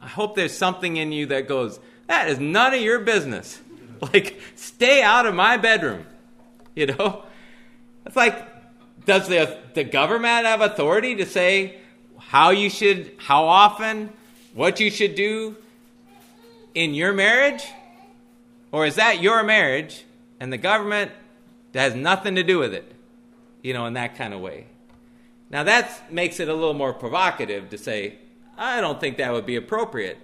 I 0.00 0.08
hope 0.08 0.36
there's 0.36 0.56
something 0.56 0.96
in 0.96 1.10
you 1.10 1.26
that 1.26 1.48
goes, 1.48 1.80
that 2.06 2.28
is 2.28 2.38
none 2.38 2.74
of 2.74 2.80
your 2.80 3.00
business. 3.00 3.60
Like, 4.12 4.38
stay 4.56 5.02
out 5.02 5.24
of 5.24 5.34
my 5.34 5.56
bedroom. 5.56 6.04
You 6.74 6.88
know? 6.88 7.22
It's 8.04 8.14
like, 8.14 8.46
does 9.06 9.26
the, 9.28 9.58
the 9.72 9.84
government 9.84 10.44
have 10.44 10.60
authority 10.60 11.14
to 11.14 11.24
say 11.24 11.78
how 12.18 12.50
you 12.50 12.68
should, 12.68 13.12
how 13.16 13.44
often, 13.44 14.12
what 14.52 14.78
you 14.78 14.90
should 14.90 15.14
do 15.14 15.56
in 16.74 16.92
your 16.92 17.14
marriage? 17.14 17.64
Or 18.70 18.84
is 18.84 18.96
that 18.96 19.22
your 19.22 19.42
marriage 19.42 20.04
and 20.38 20.52
the 20.52 20.58
government 20.58 21.12
has 21.80 21.94
nothing 21.94 22.34
to 22.36 22.42
do 22.42 22.58
with 22.58 22.74
it? 22.74 22.92
You 23.62 23.72
know, 23.72 23.86
in 23.86 23.94
that 23.94 24.16
kind 24.16 24.32
of 24.32 24.40
way. 24.40 24.66
Now, 25.50 25.62
that 25.64 26.12
makes 26.12 26.40
it 26.40 26.48
a 26.48 26.54
little 26.54 26.74
more 26.74 26.92
provocative 26.92 27.70
to 27.70 27.78
say, 27.78 28.18
I 28.58 28.80
don't 28.80 29.00
think 29.00 29.18
that 29.18 29.32
would 29.32 29.46
be 29.46 29.56
appropriate. 29.56 30.18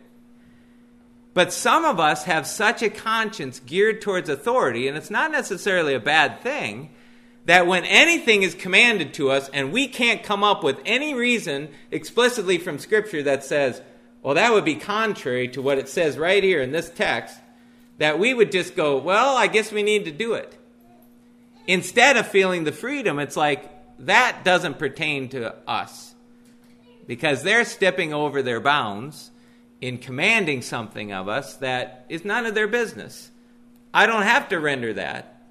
But 1.34 1.52
some 1.52 1.84
of 1.84 1.98
us 1.98 2.24
have 2.24 2.46
such 2.46 2.82
a 2.82 2.90
conscience 2.90 3.60
geared 3.60 4.00
towards 4.00 4.28
authority, 4.28 4.88
and 4.88 4.96
it's 4.96 5.10
not 5.10 5.30
necessarily 5.30 5.94
a 5.94 6.00
bad 6.00 6.40
thing, 6.40 6.90
that 7.46 7.66
when 7.66 7.84
anything 7.84 8.42
is 8.42 8.54
commanded 8.54 9.14
to 9.14 9.30
us 9.30 9.48
and 9.48 9.72
we 9.72 9.88
can't 9.88 10.22
come 10.22 10.44
up 10.44 10.62
with 10.62 10.80
any 10.84 11.14
reason 11.14 11.68
explicitly 11.90 12.58
from 12.58 12.78
Scripture 12.78 13.22
that 13.22 13.44
says, 13.44 13.80
well, 14.22 14.34
that 14.34 14.52
would 14.52 14.64
be 14.64 14.76
contrary 14.76 15.48
to 15.48 15.62
what 15.62 15.78
it 15.78 15.88
says 15.88 16.18
right 16.18 16.44
here 16.44 16.62
in 16.62 16.70
this 16.70 16.90
text, 16.90 17.36
that 17.98 18.18
we 18.18 18.32
would 18.32 18.52
just 18.52 18.76
go, 18.76 18.96
well, 18.98 19.36
I 19.36 19.46
guess 19.48 19.72
we 19.72 19.82
need 19.82 20.04
to 20.04 20.12
do 20.12 20.34
it. 20.34 20.56
Instead 21.66 22.16
of 22.16 22.26
feeling 22.26 22.64
the 22.64 22.72
freedom, 22.72 23.18
it's 23.18 23.36
like, 23.36 23.70
that 24.00 24.44
doesn't 24.44 24.78
pertain 24.78 25.28
to 25.28 25.54
us 25.68 26.14
because 27.06 27.42
they're 27.42 27.64
stepping 27.64 28.12
over 28.12 28.42
their 28.42 28.60
bounds 28.60 29.30
in 29.80 29.98
commanding 29.98 30.62
something 30.62 31.12
of 31.12 31.28
us 31.28 31.56
that 31.56 32.04
is 32.08 32.24
none 32.24 32.46
of 32.46 32.54
their 32.54 32.68
business. 32.68 33.30
I 33.92 34.06
don't 34.06 34.22
have 34.22 34.48
to 34.48 34.58
render 34.58 34.92
that 34.94 35.42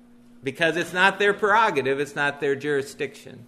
because 0.44 0.76
it's 0.76 0.94
not 0.94 1.20
their 1.20 1.34
prerogative, 1.34 2.00
it's 2.00 2.16
not 2.16 2.40
their 2.40 2.56
jurisdiction. 2.56 3.46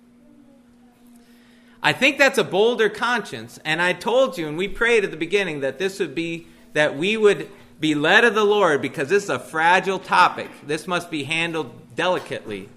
I 1.81 1.91
think 1.91 2.17
that's 2.17 2.37
a 2.37 2.45
bolder 2.45 2.87
conscience, 2.87 3.59
and 3.65 3.81
I 3.81 3.91
told 3.91 4.37
you, 4.37 4.47
and 4.47 4.57
we 4.57 4.69
prayed 4.69 5.03
at 5.03 5.11
the 5.11 5.17
beginning 5.17 5.61
that 5.61 5.79
this 5.79 5.99
would 5.99 6.15
be, 6.15 6.47
that 6.71 6.97
we 6.97 7.17
would 7.17 7.49
be 7.79 7.95
led 7.95 8.23
of 8.23 8.35
the 8.35 8.43
Lord 8.43 8.81
because 8.81 9.09
this 9.09 9.23
is 9.23 9.29
a 9.29 9.39
fragile 9.39 9.99
topic. 9.99 10.49
This 10.65 10.87
must 10.87 11.11
be 11.11 11.23
handled 11.23 11.95
delicately 11.95 12.69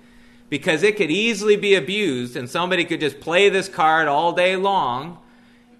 because 0.48 0.82
it 0.82 0.96
could 0.96 1.10
easily 1.10 1.56
be 1.56 1.74
abused, 1.74 2.36
and 2.36 2.48
somebody 2.48 2.84
could 2.84 3.00
just 3.00 3.20
play 3.20 3.48
this 3.48 3.68
card 3.68 4.06
all 4.08 4.32
day 4.32 4.56
long 4.56 5.18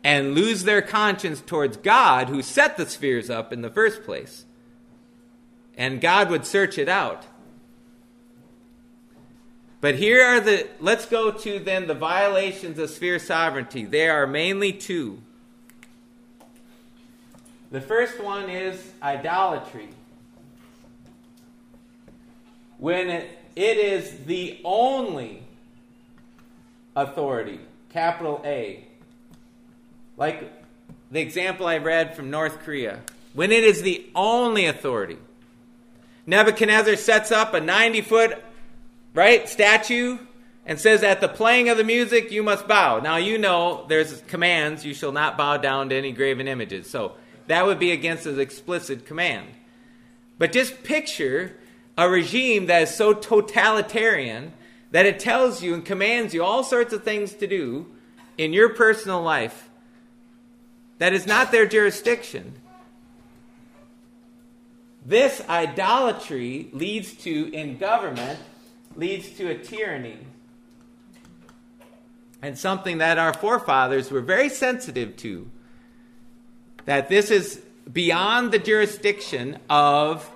and 0.02 0.35
lose 0.35 0.64
their 0.64 0.83
conscience 0.83 1.40
towards 1.40 1.76
God 1.76 2.29
who 2.29 2.42
set 2.42 2.76
the 2.76 2.87
spheres 2.87 3.31
up 3.31 3.52
in 3.52 3.62
the 3.62 3.70
first 3.70 4.05
place. 4.05 4.44
And 5.76 6.00
God 6.00 6.31
would 6.31 6.46
search 6.46 6.79
it 6.79 6.88
out. 6.88 7.26
But 9.81 9.96
here 9.96 10.24
are 10.24 10.40
the, 10.40 10.68
let's 10.81 11.07
go 11.07 11.31
to 11.31 11.59
then 11.59 11.87
the 11.87 11.94
violations 11.94 12.79
of 12.79 12.90
sphere 12.90 13.18
sovereignty. 13.18 13.85
There 13.85 14.20
are 14.20 14.26
mainly 14.26 14.72
two. 14.72 15.22
The 17.76 17.82
first 17.82 18.18
one 18.22 18.48
is 18.48 18.82
idolatry. 19.02 19.90
When 22.78 23.10
it, 23.10 23.38
it 23.54 23.76
is 23.76 24.24
the 24.24 24.58
only 24.64 25.42
authority, 26.96 27.60
capital 27.90 28.40
A, 28.46 28.82
like 30.16 30.50
the 31.10 31.20
example 31.20 31.66
I 31.66 31.76
read 31.76 32.16
from 32.16 32.30
North 32.30 32.60
Korea, 32.60 33.02
when 33.34 33.52
it 33.52 33.62
is 33.62 33.82
the 33.82 34.06
only 34.14 34.64
authority. 34.64 35.18
Nebuchadnezzar 36.24 36.96
sets 36.96 37.30
up 37.30 37.52
a 37.52 37.60
90 37.60 38.00
foot 38.00 38.42
right 39.12 39.46
statue 39.46 40.16
and 40.64 40.80
says 40.80 41.02
at 41.02 41.20
the 41.20 41.28
playing 41.28 41.68
of 41.68 41.76
the 41.76 41.84
music 41.84 42.30
you 42.30 42.42
must 42.42 42.66
bow. 42.66 43.00
Now 43.00 43.16
you 43.16 43.36
know 43.36 43.84
there's 43.86 44.22
commands 44.22 44.82
you 44.82 44.94
shall 44.94 45.12
not 45.12 45.36
bow 45.36 45.58
down 45.58 45.90
to 45.90 45.94
any 45.94 46.12
graven 46.12 46.48
images. 46.48 46.88
So 46.88 47.16
that 47.46 47.66
would 47.66 47.78
be 47.78 47.92
against 47.92 48.24
his 48.24 48.38
explicit 48.38 49.06
command. 49.06 49.48
But 50.38 50.52
just 50.52 50.82
picture 50.82 51.56
a 51.96 52.09
regime 52.09 52.66
that 52.66 52.82
is 52.82 52.94
so 52.94 53.14
totalitarian 53.14 54.52
that 54.90 55.06
it 55.06 55.18
tells 55.18 55.62
you 55.62 55.74
and 55.74 55.85
commands 55.85 56.35
you 56.35 56.44
all 56.44 56.62
sorts 56.62 56.92
of 56.92 57.04
things 57.04 57.35
to 57.35 57.46
do 57.46 57.87
in 58.38 58.52
your 58.52 58.70
personal 58.70 59.22
life 59.22 59.68
that 60.98 61.12
is 61.12 61.26
not 61.26 61.52
their 61.52 61.66
jurisdiction. 61.66 62.54
This 65.04 65.40
idolatry 65.48 66.68
leads 66.72 67.12
to, 67.18 67.52
in 67.52 67.78
government, 67.78 68.38
leads 68.96 69.28
to 69.37 69.48
a 69.48 69.56
tyranny. 69.56 70.18
And 72.42 72.59
something 72.59 72.98
that 72.98 73.18
our 73.18 73.32
forefathers 73.32 74.11
were 74.11 74.20
very 74.20 74.48
sensitive 74.48 75.16
to. 75.18 75.50
That 76.87 77.09
this 77.09 77.31
is 77.31 77.61
beyond 77.92 78.53
the 78.53 78.59
jurisdiction 78.59 79.59
of 79.68 80.29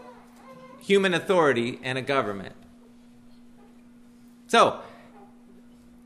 human 0.80 1.14
authority 1.14 1.80
and 1.82 1.98
a 1.98 2.02
government. 2.02 2.54
So, 4.48 4.80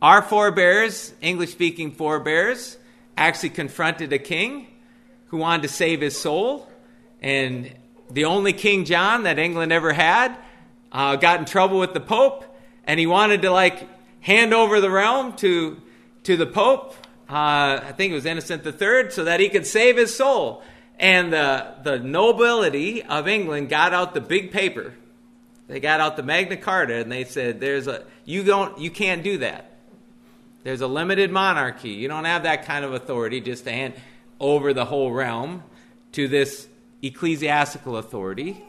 our 0.02 0.20
forebears, 0.20 1.14
English 1.20 1.52
speaking 1.52 1.92
forebears, 1.92 2.76
actually 3.16 3.50
confronted 3.50 4.12
a 4.12 4.18
king 4.18 4.66
who 5.28 5.38
wanted 5.38 5.62
to 5.62 5.68
save 5.68 6.00
his 6.00 6.18
soul. 6.18 6.68
And 7.22 7.72
the 8.10 8.26
only 8.26 8.52
King 8.52 8.84
John 8.84 9.22
that 9.22 9.38
England 9.38 9.72
ever 9.72 9.92
had 9.92 10.36
uh, 10.92 11.16
got 11.16 11.40
in 11.40 11.46
trouble 11.46 11.78
with 11.78 11.92
the 11.92 12.00
Pope, 12.00 12.44
and 12.84 13.00
he 13.00 13.06
wanted 13.06 13.42
to 13.42 13.50
like 13.50 13.88
hand 14.20 14.54
over 14.54 14.80
the 14.80 14.90
realm 14.90 15.32
to, 15.36 15.80
to 16.24 16.36
the 16.36 16.46
Pope. 16.46 16.94
Uh, 17.28 17.80
I 17.82 17.92
think 17.96 18.12
it 18.12 18.14
was 18.14 18.26
Innocent 18.26 18.66
III, 18.66 19.10
so 19.10 19.24
that 19.24 19.40
he 19.40 19.48
could 19.48 19.66
save 19.66 19.96
his 19.96 20.14
soul. 20.14 20.62
And 20.98 21.32
the, 21.32 21.74
the 21.82 21.98
nobility 21.98 23.02
of 23.02 23.26
England 23.26 23.68
got 23.68 23.92
out 23.92 24.14
the 24.14 24.20
big 24.20 24.52
paper. 24.52 24.94
They 25.66 25.80
got 25.80 26.00
out 26.00 26.16
the 26.16 26.22
Magna 26.22 26.56
Carta 26.56 26.96
and 26.96 27.10
they 27.10 27.24
said, 27.24 27.58
"There's 27.58 27.86
a 27.86 28.04
you 28.24 28.44
don't 28.44 28.78
you 28.78 28.90
can't 28.90 29.22
do 29.22 29.38
that. 29.38 29.70
There's 30.62 30.82
a 30.82 30.86
limited 30.86 31.30
monarchy. 31.30 31.90
You 31.90 32.08
don't 32.08 32.26
have 32.26 32.42
that 32.42 32.64
kind 32.64 32.84
of 32.84 32.92
authority 32.92 33.40
just 33.40 33.64
to 33.64 33.72
hand 33.72 33.94
over 34.40 34.72
the 34.72 34.84
whole 34.84 35.10
realm 35.10 35.62
to 36.12 36.28
this 36.28 36.68
ecclesiastical 37.02 37.96
authority. 37.96 38.62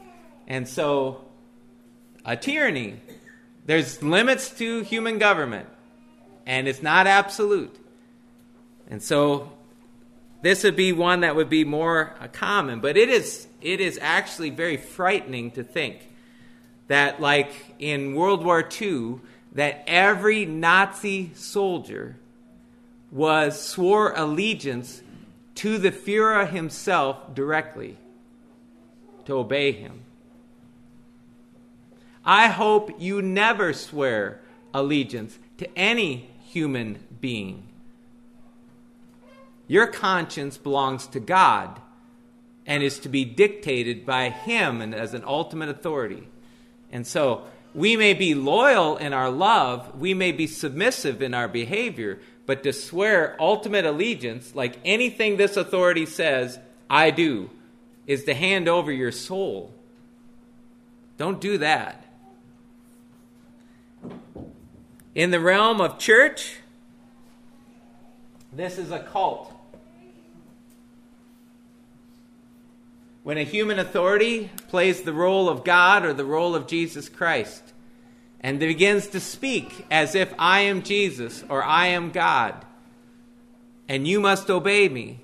And 0.48 0.68
so, 0.68 1.26
a 2.26 2.36
tyranny. 2.36 3.00
There's 3.66 4.04
limits 4.04 4.52
to 4.60 4.82
human 4.82 5.18
government, 5.18 5.68
and 6.46 6.68
it's 6.68 6.84
not 6.84 7.08
absolute. 7.08 7.76
And 8.90 9.02
so, 9.02 9.52
this 10.42 10.64
would 10.64 10.76
be 10.76 10.92
one 10.92 11.22
that 11.22 11.36
would 11.36 11.50
be 11.50 11.64
more 11.64 12.14
uh, 12.20 12.28
common, 12.28 12.80
but 12.80 12.98
it 12.98 13.10
is, 13.10 13.48
it 13.62 13.80
is 13.80 13.98
actually 14.02 14.52
very 14.52 14.78
frightening 14.78 15.52
to 15.52 15.64
think 15.64 16.08
that, 16.88 17.20
like 17.20 17.52
in 17.80 18.14
World 18.14 18.46
War 18.46 18.64
II, 18.80 19.22
that 19.54 19.84
every 19.88 20.46
Nazi 20.46 21.32
soldier 21.34 22.18
was 23.12 23.60
swore 23.60 24.14
allegiance 24.16 25.02
to 25.56 25.78
the 25.78 25.92
Fuhrer 25.92 26.48
himself 26.48 27.34
directly 27.34 27.98
to 29.26 29.34
obey 29.34 29.72
him. 29.72 30.02
I 32.24 32.50
hope 32.50 33.00
you 33.00 33.22
never 33.22 33.74
swear 33.74 34.42
allegiance 34.74 35.40
to 35.58 35.78
any 35.78 36.30
human 36.44 37.00
being. 37.22 37.68
Your 39.68 39.88
conscience 39.88 40.58
belongs 40.58 41.08
to 41.08 41.20
God 41.20 41.82
and 42.66 42.84
is 42.84 43.00
to 43.00 43.10
be 43.10 43.26
dictated 43.26 44.06
by 44.06 44.30
Him 44.30 44.82
and 44.82 44.94
as 44.94 45.14
an 45.14 45.24
ultimate 45.26 45.70
authority. 45.70 46.28
And 46.92 47.06
so 47.06 47.46
we 47.74 47.96
may 47.96 48.14
be 48.14 48.36
loyal 48.36 48.98
in 48.98 49.14
our 49.14 49.30
love, 49.30 50.00
we 50.00 50.14
may 50.14 50.32
be 50.32 50.48
submissive 50.48 51.22
in 51.22 51.34
our 51.34 51.48
behavior, 51.48 52.20
but 52.46 52.64
to 52.64 52.74
swear 52.74 53.36
ultimate 53.40 53.86
allegiance, 53.86 54.56
like 54.56 54.78
anything 54.86 55.38
this 55.38 55.58
authority 55.58 56.06
says, 56.06 56.60
I 56.90 57.12
do, 57.12 57.50
is 58.08 58.24
to 58.26 58.34
hand 58.34 58.68
over 58.68 58.92
your 58.92 59.12
soul. 59.12 59.74
Don't 61.18 61.42
do 61.42 61.58
that. 61.58 62.06
In 65.16 65.32
the 65.32 65.40
realm 65.40 65.82
of 65.82 65.98
church, 65.98 66.58
this 68.52 68.78
is 68.78 68.92
a 68.92 69.00
cult. 69.00 69.55
When 73.26 73.40
a 73.40 73.44
human 73.44 73.80
authority 73.80 74.52
plays 74.68 75.02
the 75.02 75.12
role 75.12 75.50
of 75.50 75.64
God 75.64 76.06
or 76.06 76.14
the 76.14 76.24
role 76.24 76.54
of 76.54 76.68
Jesus 76.68 77.10
Christ 77.10 77.74
and 78.40 78.60
begins 78.60 79.08
to 79.08 79.20
speak 79.20 79.88
as 79.90 80.14
if 80.14 80.32
I 80.38 80.60
am 80.60 80.84
Jesus 80.84 81.44
or 81.50 81.64
I 81.64 81.88
am 81.88 82.12
God 82.12 82.64
and 83.90 84.08
you 84.08 84.20
must 84.20 84.52
obey 84.52 84.90
me, 84.90 85.22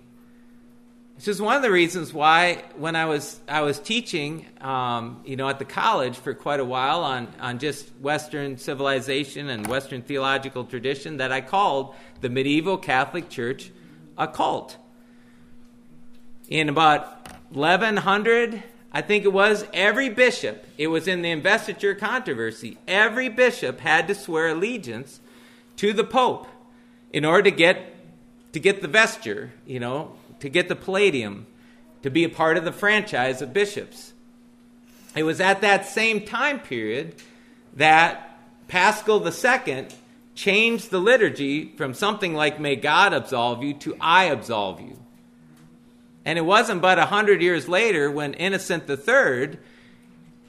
this 1.16 1.28
is 1.28 1.40
one 1.40 1.56
of 1.56 1.62
the 1.62 1.70
reasons 1.70 2.12
why, 2.12 2.64
when 2.76 2.96
I 2.96 3.06
was 3.06 3.40
I 3.48 3.62
was 3.62 3.78
teaching, 3.78 4.48
um, 4.62 5.22
you 5.24 5.36
know, 5.36 5.48
at 5.48 5.60
the 5.60 5.66
college 5.66 6.18
for 6.18 6.34
quite 6.34 6.60
a 6.60 6.66
while 6.66 7.04
on 7.04 7.28
on 7.40 7.60
just 7.60 7.88
Western 7.98 8.58
civilization 8.58 9.48
and 9.48 9.68
Western 9.68 10.02
theological 10.02 10.64
tradition, 10.64 11.18
that 11.18 11.32
I 11.32 11.42
called 11.42 11.94
the 12.22 12.30
medieval 12.30 12.80
Catholic 12.80 13.30
Church 13.30 13.70
a 14.18 14.28
cult. 14.28 14.78
In 16.50 16.68
about 16.68 17.22
1100, 17.52 18.64
I 18.92 19.02
think 19.02 19.24
it 19.26 19.34
was, 19.34 19.66
every 19.74 20.10
bishop, 20.10 20.66
it 20.78 20.88
was 20.88 21.08
in 21.08 21.22
the 21.22 21.32
investiture 21.32 21.96
controversy, 21.96 22.78
every 22.88 23.30
bishop 23.30 23.80
had 23.80 24.08
to 24.08 24.16
swear 24.16 24.50
allegiance 24.50 25.20
to 25.78 25.94
the 25.94 26.04
Pope 26.04 26.48
in 27.12 27.26
order 27.26 27.44
to 27.44 27.52
get 27.52 27.96
to 28.54 28.60
get 28.60 28.82
the 28.82 28.88
vesture, 28.88 29.52
you 29.66 29.80
know, 29.80 30.14
to 30.40 30.50
get 30.50 30.68
the 30.68 30.76
palladium, 30.76 31.48
to 32.04 32.10
be 32.10 32.24
a 32.24 32.30
part 32.30 32.58
of 32.58 32.66
the 32.66 32.72
franchise 32.72 33.42
of 33.42 33.54
bishops. 33.54 34.14
It 35.16 35.24
was 35.24 35.40
at 35.40 35.62
that 35.62 35.86
same 35.86 36.26
time 36.26 36.60
period 36.60 37.16
that 37.76 38.38
Paschal 38.68 39.26
II 39.26 39.88
changed 40.36 40.92
the 40.92 41.00
liturgy 41.00 41.74
from 41.76 41.94
something 41.94 42.34
like 42.34 42.60
may 42.60 42.76
God 42.76 43.14
absolve 43.14 43.64
you 43.64 43.74
to 43.76 43.96
I 44.00 44.26
absolve 44.26 44.82
you. 44.82 44.98
And 46.26 46.38
it 46.38 46.44
wasn't 46.44 46.82
but 46.82 47.00
a 47.00 47.06
hundred 47.06 47.42
years 47.42 47.68
later 47.68 48.12
when 48.12 48.34
Innocent 48.34 48.90
III 48.90 49.58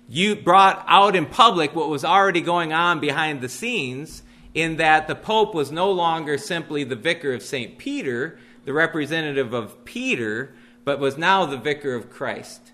you 0.08 0.36
brought 0.36 0.84
out 0.86 1.16
in 1.16 1.24
public 1.24 1.74
what 1.74 1.88
was 1.88 2.04
already 2.04 2.42
going 2.42 2.72
on 2.72 3.00
behind 3.00 3.40
the 3.40 3.48
scenes 3.48 4.22
in 4.52 4.76
that 4.76 5.08
the 5.08 5.14
Pope 5.14 5.54
was 5.54 5.72
no 5.72 5.90
longer 5.90 6.36
simply 6.36 6.84
the 6.84 6.96
vicar 6.96 7.32
of 7.32 7.42
St. 7.42 7.78
Peter, 7.78 8.38
the 8.66 8.74
representative 8.74 9.54
of 9.54 9.84
Peter, 9.86 10.54
but 10.84 10.98
was 10.98 11.16
now 11.16 11.46
the 11.46 11.56
vicar 11.56 11.94
of 11.94 12.10
Christ. 12.10 12.72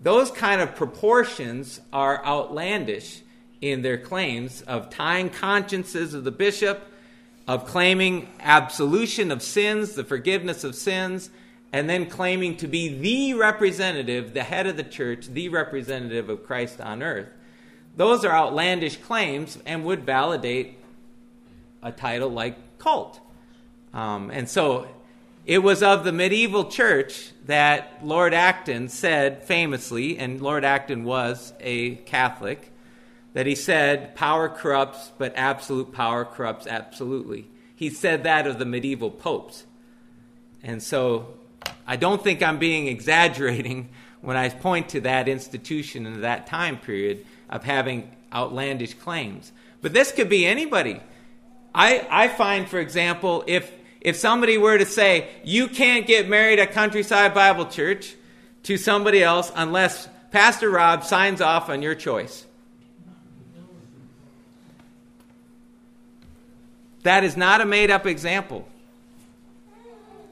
Those 0.00 0.30
kind 0.30 0.60
of 0.60 0.74
proportions 0.74 1.80
are 1.92 2.24
outlandish 2.24 3.20
in 3.60 3.82
their 3.82 3.98
claims 3.98 4.62
of 4.62 4.88
tying 4.88 5.28
consciences 5.28 6.14
of 6.14 6.24
the 6.24 6.32
bishop, 6.32 6.86
of 7.46 7.66
claiming 7.66 8.28
absolution 8.40 9.30
of 9.30 9.42
sins, 9.42 9.94
the 9.94 10.04
forgiveness 10.04 10.64
of 10.64 10.74
sins, 10.74 11.30
and 11.72 11.88
then 11.88 12.06
claiming 12.06 12.56
to 12.58 12.68
be 12.68 12.98
the 12.98 13.34
representative, 13.34 14.34
the 14.34 14.42
head 14.42 14.66
of 14.66 14.76
the 14.76 14.84
church, 14.84 15.26
the 15.28 15.48
representative 15.48 16.28
of 16.28 16.44
Christ 16.46 16.80
on 16.80 17.02
earth. 17.02 17.32
Those 17.96 18.24
are 18.24 18.32
outlandish 18.32 18.96
claims 18.98 19.58
and 19.66 19.84
would 19.84 20.04
validate 20.04 20.78
a 21.82 21.92
title 21.92 22.28
like 22.28 22.78
cult. 22.78 23.20
Um, 23.92 24.30
and 24.30 24.48
so 24.48 24.88
it 25.44 25.58
was 25.58 25.82
of 25.82 26.04
the 26.04 26.12
medieval 26.12 26.66
church 26.66 27.32
that 27.46 27.98
Lord 28.02 28.32
Acton 28.32 28.88
said 28.88 29.44
famously, 29.44 30.18
and 30.18 30.40
Lord 30.40 30.64
Acton 30.64 31.04
was 31.04 31.52
a 31.60 31.96
Catholic, 31.96 32.70
that 33.32 33.46
he 33.46 33.54
said, 33.54 34.14
Power 34.14 34.48
corrupts, 34.48 35.12
but 35.18 35.32
absolute 35.36 35.92
power 35.92 36.24
corrupts 36.24 36.66
absolutely. 36.66 37.46
He 37.74 37.90
said 37.90 38.24
that 38.24 38.46
of 38.46 38.58
the 38.58 38.64
medieval 38.64 39.10
popes. 39.10 39.64
And 40.62 40.82
so 40.82 41.34
I 41.86 41.96
don't 41.96 42.22
think 42.22 42.42
I'm 42.42 42.58
being 42.58 42.86
exaggerating 42.86 43.88
when 44.20 44.36
I 44.36 44.48
point 44.48 44.90
to 44.90 45.00
that 45.00 45.28
institution 45.28 46.06
in 46.06 46.20
that 46.20 46.46
time 46.46 46.78
period 46.78 47.26
of 47.50 47.64
having 47.64 48.10
outlandish 48.32 48.94
claims. 48.94 49.52
But 49.80 49.92
this 49.92 50.12
could 50.12 50.28
be 50.28 50.46
anybody. 50.46 51.00
I, 51.74 52.06
I 52.10 52.28
find, 52.28 52.68
for 52.68 52.78
example, 52.78 53.44
if 53.46 53.72
if 54.00 54.16
somebody 54.16 54.58
were 54.58 54.76
to 54.76 54.84
say, 54.84 55.28
you 55.44 55.68
can't 55.68 56.08
get 56.08 56.28
married 56.28 56.58
at 56.58 56.72
Countryside 56.72 57.34
Bible 57.34 57.66
Church 57.66 58.16
to 58.64 58.76
somebody 58.76 59.22
else 59.22 59.52
unless 59.54 60.08
Pastor 60.32 60.70
Rob 60.70 61.04
signs 61.04 61.40
off 61.40 61.68
on 61.68 61.82
your 61.82 61.94
choice. 61.94 62.44
That 67.02 67.24
is 67.24 67.36
not 67.36 67.60
a 67.60 67.64
made 67.64 67.90
up 67.90 68.06
example. 68.06 68.68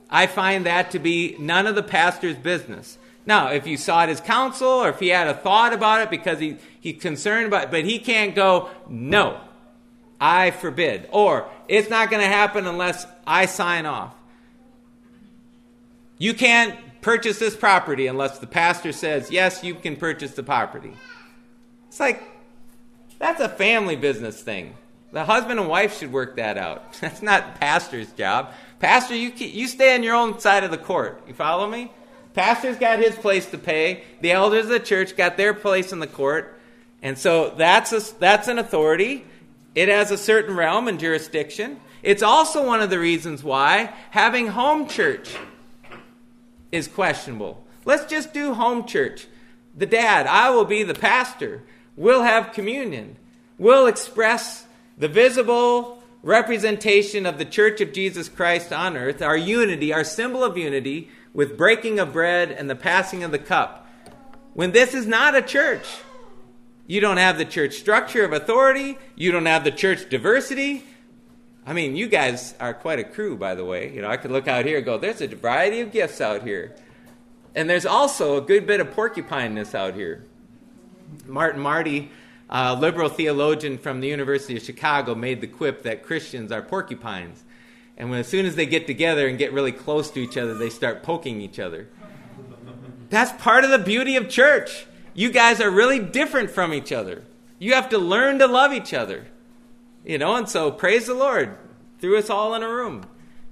I 0.09 0.26
find 0.26 0.66
that 0.66 0.90
to 0.92 0.98
be 0.98 1.37
none 1.38 1.66
of 1.66 1.74
the 1.74 1.83
pastor's 1.83 2.37
business. 2.37 2.98
Now, 3.26 3.52
if 3.52 3.66
you 3.66 3.77
sought 3.77 4.08
his 4.08 4.21
counsel 4.21 4.68
or 4.68 4.88
if 4.88 4.98
he 4.98 5.08
had 5.08 5.29
a 5.29 5.35
thought 5.35 5.73
about 5.73 6.00
it 6.00 6.10
because 6.10 6.40
he, 6.40 6.56
he's 6.81 7.00
concerned 7.00 7.46
about 7.46 7.64
it, 7.64 7.71
but 7.71 7.85
he 7.85 7.98
can't 7.98 8.35
go, 8.35 8.71
no, 8.88 9.40
I 10.21 10.50
forbid. 10.50 11.08
Or 11.12 11.48
it's 11.68 11.88
not 11.88 12.10
going 12.10 12.23
to 12.23 12.29
happen 12.29 12.66
unless 12.66 13.06
I 13.27 13.46
sign 13.46 13.87
off. 13.87 14.14
You 16.18 16.35
can't 16.35 16.77
purchase 17.00 17.38
this 17.38 17.56
property 17.56 18.06
unless 18.06 18.38
the 18.38 18.46
pastor 18.46 18.92
says, 18.92 19.31
yes, 19.31 19.62
you 19.62 19.75
can 19.75 19.96
purchase 19.96 20.33
the 20.33 20.42
property. 20.42 20.92
It's 21.88 22.00
like, 22.00 22.23
that's 23.18 23.40
a 23.40 23.48
family 23.48 23.96
business 23.96 24.42
thing. 24.42 24.75
The 25.13 25.25
husband 25.25 25.58
and 25.58 25.69
wife 25.69 25.98
should 25.98 26.13
work 26.13 26.37
that 26.37 26.56
out. 26.56 26.92
That's 27.00 27.23
not 27.23 27.61
pastor's 27.61 28.13
job. 28.13 28.52
Pastor, 28.79 29.15
you, 29.15 29.31
you 29.31 29.67
stay 29.67 29.94
on 29.94 30.02
your 30.02 30.15
own 30.15 30.38
side 30.38 30.65
of 30.65 30.71
the 30.71 30.79
court. 30.79 31.23
You 31.27 31.35
follow 31.35 31.69
me? 31.69 31.92
Pastor's 32.33 32.77
got 32.77 33.00
his 33.00 33.17
place 33.17 33.46
to 33.50 33.58
pay. 33.58 34.04
The 34.21 34.33
elders 34.33 34.65
of 34.65 34.71
the 34.71 34.81
church 34.81 35.17
got 35.17 35.37
their 35.37 35.52
place 35.52 35.92
in 35.92 35.98
the 35.98 36.06
court. 36.06 36.58
And 37.02 37.19
so 37.19 37.50
that's, 37.50 37.92
a, 37.92 38.19
that's 38.19 38.46
an 38.48 38.58
authority. 38.58 39.25
It 39.75 39.88
has 39.88 40.11
a 40.11 40.19
certain 40.19 40.56
realm 40.56 40.87
and 40.87 41.00
jurisdiction. 41.00 41.81
It's 42.02 42.23
also 42.23 42.65
one 42.65 42.81
of 42.81 42.90
the 42.90 42.98
reasons 42.98 43.42
why 43.42 43.92
having 44.11 44.48
home 44.48 44.88
church 44.88 45.35
is 46.73 46.88
questionable. 46.88 47.65
Let's 47.85 48.04
just 48.04 48.33
do 48.33 48.54
home 48.54 48.87
church. 48.87 49.27
The 49.77 49.87
dad, 49.87 50.27
I 50.27 50.50
will 50.50 50.65
be 50.65 50.83
the 50.83 50.94
pastor. 50.94 51.63
We'll 51.96 52.23
have 52.23 52.52
communion. 52.52 53.17
We'll 53.58 53.87
express 53.87 54.67
the 55.01 55.09
visible 55.09 56.03
representation 56.23 57.25
of 57.25 57.38
the 57.38 57.44
church 57.46 57.81
of 57.81 57.92
Jesus 57.92 58.29
Christ 58.29 58.71
on 58.71 58.98
earth, 58.98 59.23
our 59.23 59.37
unity, 59.37 59.94
our 59.94 60.05
symbol 60.05 60.44
of 60.44 60.59
unity, 60.59 61.09
with 61.33 61.57
breaking 61.57 61.98
of 61.98 62.13
bread 62.13 62.51
and 62.51 62.69
the 62.69 62.77
passing 62.77 63.25
of 63.25 63.33
the 63.33 63.38
cup. 63.38 63.88
When 64.53 64.73
this 64.73 64.92
is 64.92 65.07
not 65.07 65.35
a 65.35 65.40
church, 65.40 65.87
you 66.87 67.01
don't 67.01 67.17
have 67.17 67.38
the 67.38 67.46
church 67.46 67.75
structure 67.75 68.25
of 68.25 68.35
authority, 68.35 68.98
you 69.17 69.33
don't 69.33 69.46
have 69.46 69.65
the 69.65 69.71
church 69.71 70.11
diversity. 70.11 70.85
I 71.65 71.73
mean, 71.73 71.96
you 71.96 72.07
guys 72.07 72.55
are 72.61 72.75
quite 72.75 72.98
a 72.98 73.05
crew, 73.05 73.38
by 73.38 73.55
the 73.55 73.65
way. 73.65 73.94
You 73.94 74.03
know, 74.03 74.09
I 74.09 74.19
could 74.19 74.31
look 74.31 74.48
out 74.48 74.67
here 74.67 74.77
and 74.77 74.85
go, 74.85 74.98
there's 74.98 75.23
a 75.23 75.29
variety 75.29 75.81
of 75.81 75.92
gifts 75.92 76.21
out 76.21 76.42
here. 76.42 76.77
And 77.55 77.71
there's 77.71 77.87
also 77.87 78.37
a 78.37 78.42
good 78.42 78.67
bit 78.67 78.81
of 78.81 78.94
porcupineness 78.94 79.75
out 79.75 79.94
here. 79.94 80.25
Martin 81.27 81.61
Marty, 81.61 82.11
a 82.51 82.75
liberal 82.75 83.09
theologian 83.09 83.79
from 83.79 84.01
the 84.01 84.09
University 84.09 84.57
of 84.57 84.63
Chicago, 84.63 85.15
made 85.15 85.40
the 85.40 85.46
quip 85.46 85.83
that 85.85 86.03
Christians 86.03 86.51
are 86.53 86.61
porcupines. 86.61 87.44
And 87.96 88.11
when, 88.11 88.19
as 88.19 88.29
soon 88.29 88.44
as 88.44 88.57
they 88.57 88.67
get 88.67 88.87
together 88.87 89.29
and 89.29 89.38
get 89.38 89.53
really 89.53 89.73
close 89.73 90.11
to 90.11 90.21
each 90.21 90.37
other, 90.37 90.55
they 90.55 90.71
start 90.71 91.03
poking 91.03 91.40
each 91.40 91.59
other. 91.59 91.88
That's 93.09 93.33
part 93.42 93.65
of 93.65 93.71
the 93.71 93.79
beauty 93.79 94.17
of 94.17 94.29
church. 94.29 94.87
You 95.15 95.31
guys 95.31 95.61
are 95.61 95.71
really 95.71 95.98
different 95.98 96.51
from 96.51 96.75
each 96.75 96.92
other. 96.92 97.25
You 97.59 97.75
have 97.75 97.88
to 97.90 97.98
learn 97.98 98.38
to 98.38 98.46
love 98.46 98.73
each 98.73 98.94
other. 98.94 99.27
You 100.05 100.19
know, 100.19 100.35
and 100.35 100.48
so 100.48 100.71
praise 100.71 101.07
the 101.07 101.15
Lord 101.15 101.57
threw 102.01 102.19
us 102.19 102.31
all 102.31 102.55
in 102.55 102.63
a 102.63 102.69
room 102.69 103.05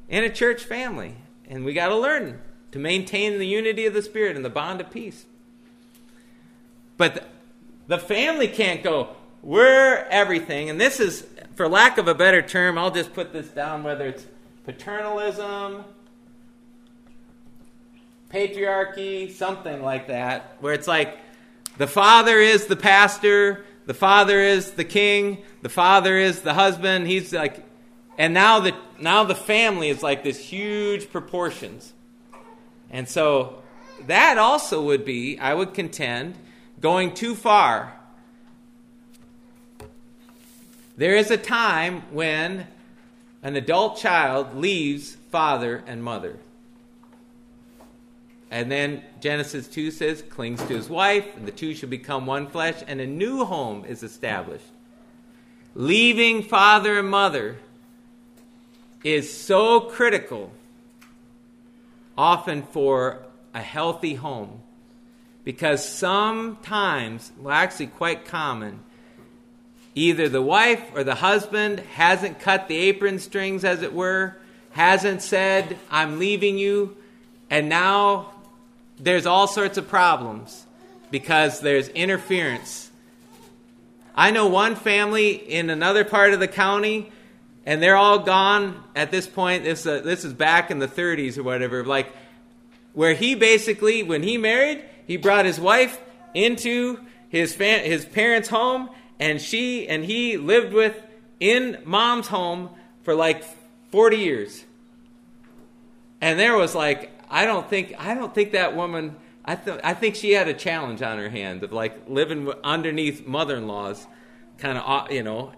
in 0.09 0.25
a 0.25 0.31
church 0.31 0.65
family. 0.65 1.17
And 1.49 1.65
we 1.65 1.73
got 1.73 1.89
to 1.89 1.97
learn 1.97 2.41
to 2.73 2.79
maintain 2.79 3.39
the 3.39 3.47
unity 3.47 3.87
of 3.87 3.95
the 3.95 4.03
Spirit 4.03 4.37
and 4.37 4.45
the 4.45 4.51
bond 4.51 4.81
of 4.81 4.91
peace. 4.91 5.27
But 6.97 7.29
the 7.89 7.99
family 7.99 8.47
can't 8.47 8.82
go, 8.82 9.16
we're 9.43 10.07
everything. 10.11 10.70
And 10.70 10.80
this 10.80 11.01
is, 11.01 11.26
for 11.57 11.68
lack 11.68 11.99
of 11.99 12.07
a 12.07 12.14
better 12.14 12.43
term, 12.43 12.78
I'll 12.78 12.91
just 12.91 13.12
put 13.12 13.32
this 13.32 13.49
down 13.49 13.82
whether 13.82 14.07
it's 14.07 14.26
paternalism, 14.64 15.84
patriarchy, 18.30 19.32
something 19.32 19.82
like 19.82 20.09
that, 20.09 20.57
where 20.61 20.74
it's 20.74 20.86
like 20.86 21.18
the 21.78 21.86
father 21.86 22.39
is 22.39 22.66
the 22.66 22.76
pastor, 22.76 23.64
the 23.86 23.95
father 23.95 24.39
is 24.41 24.72
the 24.72 24.84
king, 24.84 25.43
the 25.62 25.70
father 25.70 26.16
is 26.16 26.43
the 26.43 26.53
husband. 26.55 27.07
He's 27.07 27.32
like, 27.32 27.64
and 28.18 28.34
now 28.34 28.61
the 28.61 28.74
now 29.01 29.24
the 29.24 29.34
family 29.34 29.89
is 29.89 30.03
like 30.03 30.24
this 30.24 30.39
huge 30.39 31.11
proportions, 31.11 31.95
and 32.91 33.09
so 33.09 33.62
that 34.07 34.36
also 34.36 34.82
would 34.82 35.05
be, 35.05 35.39
I 35.39 35.55
would 35.55 35.72
contend, 35.72 36.36
going 36.81 37.14
too 37.14 37.35
far. 37.35 37.93
There 40.97 41.16
is 41.16 41.31
a 41.31 41.37
time 41.37 42.03
when 42.12 42.66
an 43.43 43.57
adult 43.57 43.99
child 43.99 44.57
leaves 44.57 45.14
father 45.31 45.83
and 45.87 46.03
mother. 46.03 46.37
And 48.51 48.72
then 48.72 49.03
Genesis 49.20 49.68
2 49.68 49.91
says, 49.91 50.22
clings 50.22 50.61
to 50.62 50.74
his 50.74 50.89
wife, 50.89 51.26
and 51.37 51.47
the 51.47 51.53
two 51.53 51.74
shall 51.74 51.89
become 51.89 52.26
one 52.26 52.49
flesh, 52.49 52.83
and 52.87 53.01
a 53.01 53.07
new 53.07 53.45
home 53.45 53.85
is 53.85 54.03
established. 54.03 54.64
Leaving 55.74 56.43
father 56.43 56.99
and 56.99 57.11
mother 57.11 57.59
is 59.05 59.33
so 59.33 59.81
critical, 59.81 60.51
often 62.16 62.62
for 62.62 63.20
a 63.55 63.61
healthy 63.61 64.14
home, 64.14 64.62
because 65.45 65.86
sometimes, 65.86 67.32
well, 67.39 67.55
actually, 67.55 67.86
quite 67.86 68.26
common, 68.26 68.80
either 69.95 70.28
the 70.28 70.43
wife 70.43 70.82
or 70.95 71.05
the 71.05 71.16
husband 71.16 71.80
hasn't 71.95 72.41
cut 72.41 72.68
the 72.68 72.76
apron 72.76 73.18
strings, 73.18 73.64
as 73.64 73.82
it 73.82 73.93
were, 73.93 74.36
hasn't 74.70 75.22
said, 75.22 75.78
I'm 75.91 76.18
leaving 76.18 76.59
you, 76.59 76.97
and 77.51 77.68
now 77.68 78.32
there's 78.99 79.26
all 79.26 79.47
sorts 79.47 79.78
of 79.78 79.89
problems 79.89 80.66
because 81.11 81.61
there's 81.61 81.89
interference. 81.89 82.91
I 84.14 84.30
know 84.30 84.49
one 84.49 84.76
family 84.76 85.30
in 85.30 85.70
another 85.70 86.05
part 86.05 86.34
of 86.34 86.41
the 86.41 86.49
county, 86.49 87.12
and 87.64 87.82
they're 87.82 87.97
all 87.97 88.18
gone 88.18 88.82
at 88.97 89.11
this 89.11 89.26
point. 89.26 89.64
This, 89.64 89.86
uh, 89.86 90.01
this 90.01 90.24
is 90.24 90.32
back 90.32 90.70
in 90.70 90.78
the 90.78 90.89
30s 90.89 91.39
or 91.39 91.43
whatever. 91.43 91.84
Like, 91.84 92.12
where 92.95 93.14
he 93.14 93.34
basically, 93.34 94.03
when 94.03 94.22
he 94.22 94.36
married, 94.36 94.84
he 95.09 95.17
brought 95.17 95.47
his 95.47 95.59
wife 95.59 95.99
into 96.35 97.01
his, 97.31 97.55
his 97.55 98.05
parents' 98.05 98.49
home, 98.49 98.91
and 99.19 99.41
she 99.41 99.89
and 99.89 100.05
he 100.05 100.37
lived 100.37 100.73
with 100.73 100.95
in 101.41 101.79
mom's 101.85 102.29
home 102.29 102.71
for 103.03 103.15
like 103.15 103.43
40 103.91 104.19
years. 104.19 104.65
And 106.21 106.39
there 106.39 106.57
was 106.57 106.75
like 106.75 107.11
I 107.31 107.45
don't 107.45 107.69
think 107.69 107.95
I 107.99 108.15
don't 108.15 108.35
think 108.35 108.53
that 108.53 108.77
woman. 108.77 109.17
I 109.45 109.55
th- 109.57 109.81
I 109.83 109.95
think 109.95 110.15
she 110.15 110.33
had 110.33 110.47
a 110.47 110.55
challenge 110.55 111.01
on 111.01 111.17
her 111.19 111.31
hand 111.31 111.63
of 111.63 111.73
like 111.73 112.09
living 112.09 112.53
underneath 112.63 113.27
mother-in-laws, 113.27 114.07
kind 114.59 114.79
of 114.79 114.85
uh, 114.87 115.07
you 115.11 115.23
know. 115.23 115.53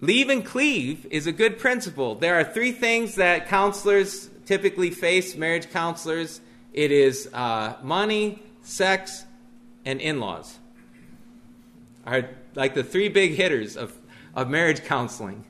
Leave 0.00 0.28
and 0.28 0.44
cleave 0.44 1.04
is 1.10 1.26
a 1.26 1.32
good 1.32 1.58
principle. 1.58 2.14
There 2.14 2.38
are 2.38 2.44
three 2.44 2.70
things 2.70 3.16
that 3.16 3.48
counselors 3.48 4.30
typically 4.46 4.90
face, 4.90 5.34
marriage 5.34 5.70
counselors. 5.70 6.40
It 6.78 6.92
is 6.92 7.28
uh, 7.34 7.74
money, 7.82 8.40
sex, 8.62 9.24
and 9.84 10.00
in-laws. 10.00 10.60
Are 12.06 12.30
like 12.54 12.74
the 12.74 12.84
three 12.84 13.08
big 13.08 13.32
hitters 13.34 13.76
of, 13.76 13.92
of 14.32 14.48
marriage 14.48 14.84
counseling. 14.84 15.44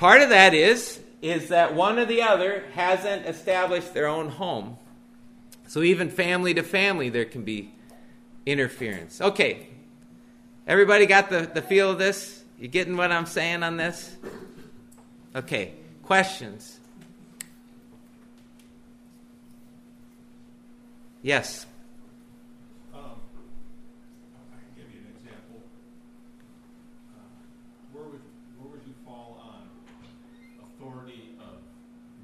Part 0.00 0.20
of 0.20 0.30
that 0.30 0.54
is 0.54 0.98
is 1.22 1.50
that 1.50 1.76
one 1.76 2.00
or 2.00 2.04
the 2.04 2.20
other 2.20 2.64
hasn't 2.74 3.26
established 3.26 3.94
their 3.94 4.08
own 4.08 4.30
home. 4.30 4.76
So 5.68 5.82
even 5.82 6.10
family 6.10 6.52
to 6.54 6.64
family, 6.64 7.08
there 7.08 7.24
can 7.24 7.44
be 7.44 7.72
interference. 8.44 9.20
Okay, 9.20 9.68
everybody 10.66 11.06
got 11.06 11.30
the, 11.30 11.42
the 11.42 11.62
feel 11.62 11.92
of 11.92 12.00
this? 12.00 12.42
You 12.58 12.66
getting 12.66 12.96
what 12.96 13.12
I'm 13.12 13.26
saying 13.26 13.62
on 13.62 13.76
this? 13.76 14.16
Okay, 15.36 15.74
questions? 16.02 16.80
Yes. 21.22 21.66
Um, 22.92 23.00
I 24.50 24.58
can 24.58 24.74
give 24.74 24.90
you 24.92 24.98
an 25.06 25.14
example. 25.14 25.62
Uh, 27.14 27.22
where 27.92 28.04
would 28.10 28.20
where 28.58 28.70
would 28.72 28.82
you 28.84 28.94
fall 29.06 29.38
on 29.38 29.70
authority 30.66 31.38
of 31.38 31.62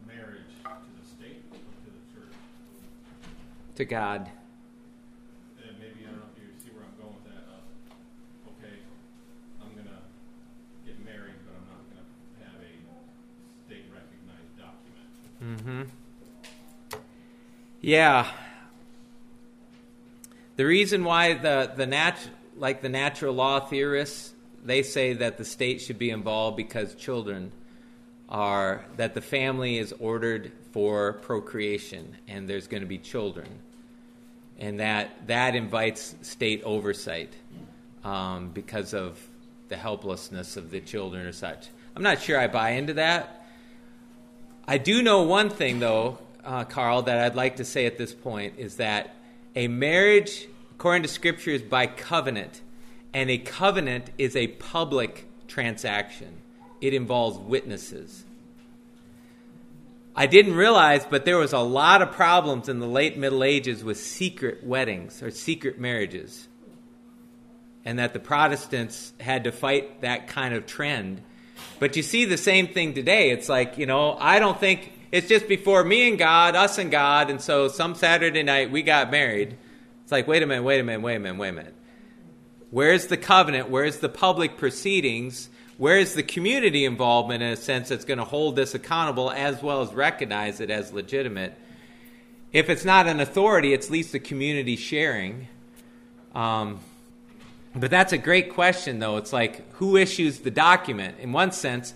marriage 0.05 0.51
to 0.65 0.91
the 0.99 1.07
state 1.07 1.45
or 1.53 1.59
to 1.59 1.91
the 1.95 2.03
church? 2.11 2.35
To 3.77 3.85
God. 3.85 4.31
And 5.63 5.79
maybe 5.79 6.03
I 6.03 6.11
don't 6.11 6.19
know 6.19 6.27
if 6.35 6.43
you 6.43 6.51
see 6.59 6.75
where 6.75 6.83
I'm 6.83 6.99
going 6.99 7.15
with 7.15 7.31
that. 7.31 7.47
Uh, 7.47 8.51
okay, 8.59 8.83
I'm 9.63 9.71
gonna 9.79 10.03
get 10.85 10.99
married, 11.07 11.39
but 11.47 11.55
I'm 11.55 11.71
not 11.71 11.87
gonna 11.87 12.03
have 12.51 12.59
a 12.67 12.75
state 13.63 13.87
recognized 13.95 14.59
document. 14.59 15.07
Mm-hmm. 15.39 16.99
Yeah. 17.81 18.27
The 20.59 20.67
reason 20.67 21.05
why 21.05 21.35
the, 21.35 21.71
the 21.77 21.87
nat- 21.87 22.19
like 22.57 22.83
the 22.83 22.89
natural 22.89 23.33
law 23.33 23.61
theorists, 23.61 24.33
they 24.65 24.83
say 24.83 25.13
that 25.13 25.39
the 25.39 25.45
state 25.45 25.81
should 25.81 26.01
be 26.01 26.11
involved 26.11 26.57
because 26.57 26.97
children 26.97 27.53
are 28.29 28.85
that 28.97 29.15
the 29.15 29.21
family 29.21 29.79
is 29.79 29.95
ordered 30.01 30.51
for 30.73 31.13
procreation 31.13 32.17
and 32.27 32.51
there's 32.51 32.67
going 32.67 32.81
to 32.81 32.89
be 32.89 32.99
children. 32.99 33.47
And 34.59 34.81
that 34.81 35.29
that 35.29 35.55
invites 35.55 36.17
state 36.23 36.65
oversight 36.65 37.33
um, 38.03 38.51
because 38.51 38.95
of 38.95 39.17
the 39.69 39.77
helplessness 39.77 40.57
of 40.57 40.73
the 40.73 40.81
children 40.81 41.25
or 41.25 41.33
such. 41.33 41.69
I'm 41.95 42.03
not 42.03 42.21
sure 42.21 42.37
I 42.37 42.49
buy 42.49 42.71
into 42.71 42.95
that. 42.95 43.47
I 44.67 44.79
do 44.79 45.03
know 45.05 45.23
one 45.23 45.51
thing, 45.51 45.79
though, 45.79 46.19
uh, 46.45 46.65
Carl, 46.65 47.03
that 47.03 47.17
I'd 47.17 47.37
like 47.37 47.57
to 47.59 47.65
say 47.65 47.87
at 47.87 47.97
this 47.97 48.13
point 48.13 48.55
is 48.59 48.79
that 48.79 49.15
a 49.59 49.67
marriage, 49.67 50.47
according 50.71 51.03
to 51.03 51.09
Scripture, 51.09 51.51
is 51.51 51.63
by 51.63 51.89
covenant, 51.89 52.63
and 53.13 53.29
a 53.29 53.39
covenant 53.39 54.09
is 54.17 54.37
a 54.37 54.47
public 54.47 55.27
transaction. 55.49 56.37
It 56.81 56.95
involves 56.95 57.39
witnesses. 57.39 58.25
I 60.15 60.27
didn't 60.27 60.55
realize, 60.55 61.05
but 61.05 61.25
there 61.25 61.39
was 61.39 61.53
a 61.53 61.59
lot 61.59 62.03
of 62.03 62.13
problems 62.13 62.69
in 62.69 62.79
the 62.79 62.87
late 62.87 63.19
Middle 63.19 63.43
Ages 63.43 63.83
with 63.83 63.99
secret 63.99 64.63
weddings 64.63 65.25
or 65.25 65.33
secret 65.33 65.81
marriages. 65.81 66.47
And 67.85 67.99
that 67.99 68.13
the 68.13 68.21
Protestants 68.21 69.13
had 69.19 69.43
to 69.43 69.51
fight 69.51 70.03
that 70.03 70.29
kind 70.29 70.55
of 70.55 70.67
trend. 70.67 71.21
But 71.81 71.97
you 71.97 72.05
see 72.05 72.27
the 72.27 72.37
same 72.37 72.69
thing 72.69 72.95
today. 72.95 73.31
It's 73.31 73.49
like, 73.49 73.77
you 73.77 73.87
know, 73.87 74.17
I 74.21 74.39
don't 74.39 74.61
think 74.61 74.93
it's 75.11 75.29
just 75.29 75.49
before 75.49 75.85
me 75.85 76.09
and 76.09 76.19
God, 76.19 76.55
us 76.55 76.79
and 76.79 76.91
God, 76.91 77.31
and 77.31 77.41
so 77.41 77.69
some 77.69 77.95
Saturday 77.95 78.43
night 78.43 78.71
we 78.71 78.83
got 78.83 79.11
married. 79.11 79.57
It's 80.03 80.13
like, 80.13 80.27
wait 80.27 80.43
a 80.43 80.47
minute, 80.47 80.63
wait 80.63 80.81
a 80.81 80.83
minute, 80.83 81.03
wait 81.03 81.17
a 81.17 81.19
minute, 81.19 81.39
wait 81.39 81.49
a 81.49 81.53
minute. 81.53 81.75
Where's 82.71 83.07
the 83.07 83.17
covenant? 83.17 83.71
Where's 83.71 83.99
the 83.99 84.09
public 84.09 84.59
proceedings? 84.59 85.49
Where's 85.79 86.15
the 86.15 86.23
community 86.23 86.85
involvement 86.85 87.43
in 87.43 87.51
a 87.51 87.57
sense 87.57 87.89
that's 87.89 88.05
going 88.05 88.19
to 88.19 88.25
hold 88.25 88.57
this 88.57 88.75
accountable 88.75 89.31
as 89.31 89.63
well 89.63 89.81
as 89.81 89.93
recognize 89.95 90.61
it 90.61 90.71
as 90.71 90.93
legitimate? 90.93 91.55
If 92.53 92.69
it's 92.69 92.85
not 92.85 93.07
an 93.07 93.21
authority, 93.21 93.73
it's 93.73 93.87
at 93.87 93.93
least 93.93 94.15
a 94.15 94.19
community 94.19 94.77
sharing. 94.77 95.49
Um, 96.35 96.81
but 97.75 97.91
that's 97.91 98.13
a 98.13 98.19
great 98.19 98.53
question, 98.55 98.99
though. 98.99 99.19
It's 99.19 99.33
like, 99.33 99.71
who 99.75 99.97
issues 99.97 100.41
the 100.41 100.51
document? 100.51 101.21
In 101.21 101.33
one 101.33 101.53
sense, 101.53 101.95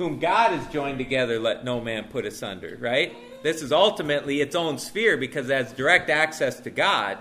whom 0.00 0.18
God 0.18 0.52
has 0.52 0.66
joined 0.68 0.96
together, 0.96 1.38
let 1.38 1.62
no 1.62 1.78
man 1.78 2.04
put 2.04 2.24
asunder, 2.24 2.78
right? 2.80 3.14
This 3.42 3.60
is 3.60 3.70
ultimately 3.70 4.40
its 4.40 4.56
own 4.56 4.78
sphere 4.78 5.18
because 5.18 5.50
it 5.50 5.52
has 5.52 5.74
direct 5.74 6.08
access 6.08 6.58
to 6.60 6.70
God, 6.70 7.18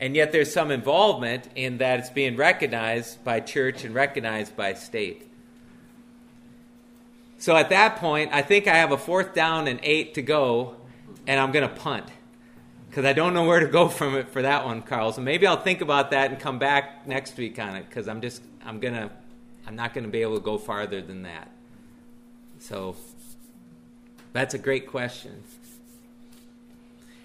and 0.00 0.16
yet 0.16 0.32
there's 0.32 0.52
some 0.52 0.72
involvement 0.72 1.48
in 1.54 1.78
that 1.78 2.00
it's 2.00 2.10
being 2.10 2.36
recognized 2.36 3.22
by 3.22 3.38
church 3.38 3.84
and 3.84 3.94
recognized 3.94 4.56
by 4.56 4.74
state. 4.74 5.30
So 7.38 7.56
at 7.56 7.68
that 7.68 7.96
point, 7.96 8.30
I 8.32 8.42
think 8.42 8.66
I 8.66 8.78
have 8.78 8.90
a 8.90 8.98
fourth 8.98 9.32
down 9.32 9.68
and 9.68 9.78
eight 9.84 10.14
to 10.14 10.22
go, 10.22 10.74
and 11.28 11.38
I'm 11.38 11.52
going 11.52 11.68
to 11.68 11.74
punt 11.74 12.06
because 12.88 13.04
I 13.04 13.12
don't 13.12 13.34
know 13.34 13.44
where 13.44 13.60
to 13.60 13.68
go 13.68 13.88
from 13.88 14.16
it 14.16 14.30
for 14.30 14.42
that 14.42 14.64
one, 14.64 14.82
Carl. 14.82 15.12
So 15.12 15.22
maybe 15.22 15.46
I'll 15.46 15.62
think 15.62 15.80
about 15.80 16.10
that 16.10 16.32
and 16.32 16.40
come 16.40 16.58
back 16.58 17.06
next 17.06 17.36
week 17.36 17.56
on 17.60 17.76
it 17.76 17.88
because 17.88 18.08
I'm 18.08 18.20
just 18.20 18.42
I'm 18.64 18.80
gonna 18.80 19.12
I'm 19.64 19.76
not 19.76 19.94
going 19.94 20.04
to 20.04 20.10
be 20.10 20.22
able 20.22 20.38
to 20.38 20.42
go 20.42 20.58
farther 20.58 21.00
than 21.00 21.22
that. 21.22 21.52
So 22.60 22.94
that's 24.32 24.54
a 24.54 24.58
great 24.58 24.86
question. 24.86 25.42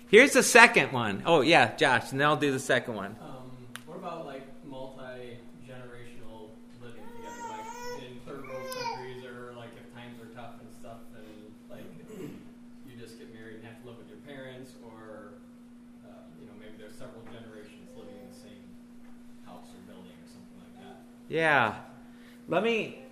Here's 0.08 0.34
the 0.34 0.44
second 0.44 0.92
one. 0.92 1.24
Oh 1.26 1.42
yeah, 1.42 1.76
Josh, 1.76 2.12
and 2.12 2.20
then 2.20 2.28
I'll 2.28 2.36
do 2.38 2.52
the 2.52 2.60
second 2.60 2.96
one. 2.96 3.16
Um, 3.20 3.52
what 3.86 3.98
about 3.98 4.26
like 4.26 4.48
multi 4.66 5.38
generational 5.68 6.50
living 6.82 7.04
together, 7.18 7.44
like 7.52 7.68
in 8.00 8.18
third 8.26 8.48
world 8.48 8.66
countries, 8.74 9.26
or 9.26 9.54
like 9.58 9.70
if 9.76 9.86
times 9.94 10.16
are 10.24 10.32
tough 10.34 10.56
and 10.62 10.72
stuff, 10.72 11.04
and 11.20 11.28
like 11.70 11.86
you 12.88 12.96
just 12.98 13.20
get 13.20 13.34
married 13.34 13.58
and 13.58 13.66
have 13.66 13.82
to 13.82 13.88
live 13.90 13.98
with 13.98 14.08
your 14.08 14.22
parents, 14.24 14.72
or 14.86 15.36
uh, 16.08 16.24
you 16.40 16.48
know 16.48 16.54
maybe 16.58 16.80
there's 16.80 16.96
several 16.96 17.22
generations 17.34 17.92
living 17.98 18.16
in 18.16 18.30
the 18.32 18.40
same 18.40 18.64
house 19.46 19.68
or 19.74 19.82
building 19.90 20.16
or 20.16 20.28
something 20.32 20.58
like 20.64 20.74
that. 20.80 21.02
Yeah, 21.28 21.76
let 22.48 22.64
me 22.64 23.05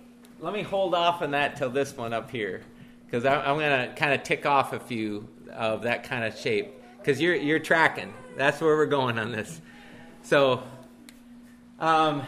let 0.44 0.52
me 0.52 0.60
hold 0.60 0.94
off 0.94 1.22
on 1.22 1.30
that 1.30 1.56
till 1.56 1.70
this 1.70 1.96
one 1.96 2.12
up 2.12 2.30
here 2.30 2.60
because 3.06 3.24
I'm 3.24 3.56
going 3.56 3.88
to 3.88 3.94
kind 3.94 4.12
of 4.12 4.22
tick 4.24 4.44
off 4.44 4.74
a 4.74 4.78
few 4.78 5.26
of 5.50 5.84
that 5.84 6.04
kind 6.04 6.22
of 6.22 6.38
shape 6.38 6.70
because 6.98 7.18
you're 7.18 7.34
you're 7.34 7.58
tracking. 7.58 8.12
That's 8.36 8.60
where 8.60 8.76
we're 8.76 8.84
going 8.84 9.18
on 9.18 9.32
this. 9.32 9.62
So, 10.20 10.62
um, 11.80 12.24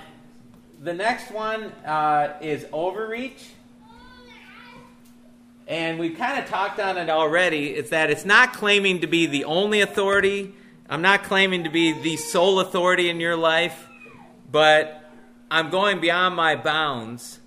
the 0.83 0.95
next 0.95 1.31
one 1.31 1.65
uh, 1.85 2.39
is 2.41 2.65
overreach, 2.73 3.51
and 5.67 5.99
we've 5.99 6.17
kind 6.17 6.43
of 6.43 6.49
talked 6.49 6.81
on 6.81 6.97
it 6.97 7.11
already. 7.11 7.75
It's 7.75 7.91
that 7.91 8.09
it's 8.09 8.25
not 8.25 8.55
claiming 8.55 9.03
to 9.03 9.07
be 9.07 9.27
the 9.27 9.45
only 9.45 9.83
authority. 9.83 10.55
I'm 10.89 11.03
not 11.03 11.23
claiming 11.23 11.65
to 11.65 11.71
be 11.71 11.93
the 11.93 12.17
sole 12.17 12.61
authority 12.61 13.11
in 13.11 13.21
your 13.21 13.37
life, 13.37 13.87
but 14.51 15.05
I'm 15.51 15.69
going 15.69 16.01
beyond 16.01 16.35
my 16.35 16.57
bounds. 16.57 17.41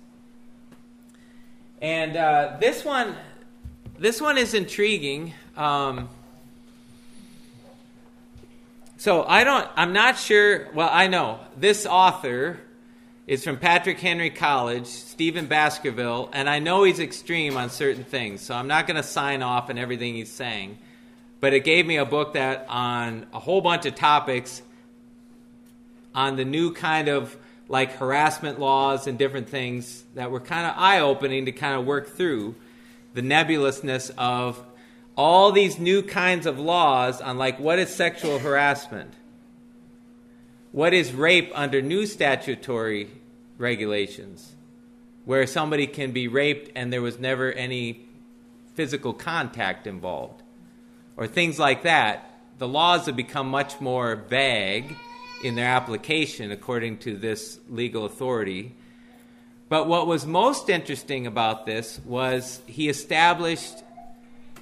And 1.80 2.14
uh, 2.16 2.56
this 2.60 2.84
one, 2.84 3.16
this 3.98 4.20
one 4.20 4.36
is 4.36 4.52
intriguing. 4.52 5.32
Um, 5.56 6.10
so 8.98 9.24
I 9.24 9.44
don't. 9.44 9.66
I'm 9.76 9.94
not 9.94 10.18
sure. 10.18 10.68
Well, 10.74 10.90
I 10.92 11.06
know 11.06 11.40
this 11.56 11.86
author 11.86 12.60
is 13.26 13.42
from 13.42 13.56
Patrick 13.56 13.98
Henry 13.98 14.28
College, 14.28 14.86
Stephen 14.86 15.46
Baskerville, 15.46 16.28
and 16.34 16.50
I 16.50 16.58
know 16.58 16.82
he's 16.82 17.00
extreme 17.00 17.56
on 17.56 17.70
certain 17.70 18.04
things. 18.04 18.42
So 18.42 18.54
I'm 18.54 18.66
not 18.66 18.86
going 18.86 18.96
to 18.96 19.02
sign 19.02 19.42
off 19.42 19.70
on 19.70 19.78
everything 19.78 20.16
he's 20.16 20.30
saying. 20.30 20.76
But 21.40 21.54
it 21.54 21.64
gave 21.64 21.86
me 21.86 21.96
a 21.96 22.04
book 22.04 22.34
that 22.34 22.66
on 22.68 23.24
a 23.32 23.38
whole 23.38 23.62
bunch 23.62 23.86
of 23.86 23.94
topics 23.94 24.60
on 26.14 26.36
the 26.36 26.44
new 26.44 26.74
kind 26.74 27.08
of 27.08 27.34
like 27.70 27.92
harassment 27.92 28.58
laws 28.58 29.06
and 29.06 29.16
different 29.16 29.48
things 29.48 30.02
that 30.16 30.32
were 30.32 30.40
kind 30.40 30.66
of 30.66 30.74
eye 30.76 30.98
opening 30.98 31.46
to 31.46 31.52
kind 31.52 31.78
of 31.78 31.86
work 31.86 32.08
through 32.08 32.56
the 33.14 33.22
nebulousness 33.22 34.10
of 34.18 34.60
all 35.16 35.52
these 35.52 35.78
new 35.78 36.02
kinds 36.02 36.46
of 36.46 36.58
laws 36.58 37.20
on 37.20 37.38
like 37.38 37.60
what 37.60 37.78
is 37.78 37.88
sexual 37.94 38.40
harassment? 38.40 39.14
What 40.72 40.92
is 40.92 41.12
rape 41.12 41.52
under 41.54 41.80
new 41.80 42.06
statutory 42.06 43.08
regulations 43.56 44.52
where 45.24 45.46
somebody 45.46 45.86
can 45.86 46.10
be 46.10 46.26
raped 46.26 46.72
and 46.74 46.92
there 46.92 47.02
was 47.02 47.20
never 47.20 47.52
any 47.52 48.00
physical 48.74 49.12
contact 49.12 49.86
involved? 49.86 50.42
Or 51.16 51.28
things 51.28 51.56
like 51.56 51.84
that. 51.84 52.26
The 52.58 52.66
laws 52.66 53.06
have 53.06 53.16
become 53.16 53.48
much 53.48 53.80
more 53.80 54.16
vague 54.16 54.96
in 55.42 55.54
their 55.54 55.68
application 55.68 56.50
according 56.50 56.98
to 56.98 57.16
this 57.16 57.58
legal 57.68 58.04
authority 58.04 58.74
but 59.68 59.86
what 59.86 60.06
was 60.06 60.26
most 60.26 60.68
interesting 60.68 61.26
about 61.26 61.64
this 61.64 62.00
was 62.04 62.60
he 62.66 62.88
established 62.88 63.84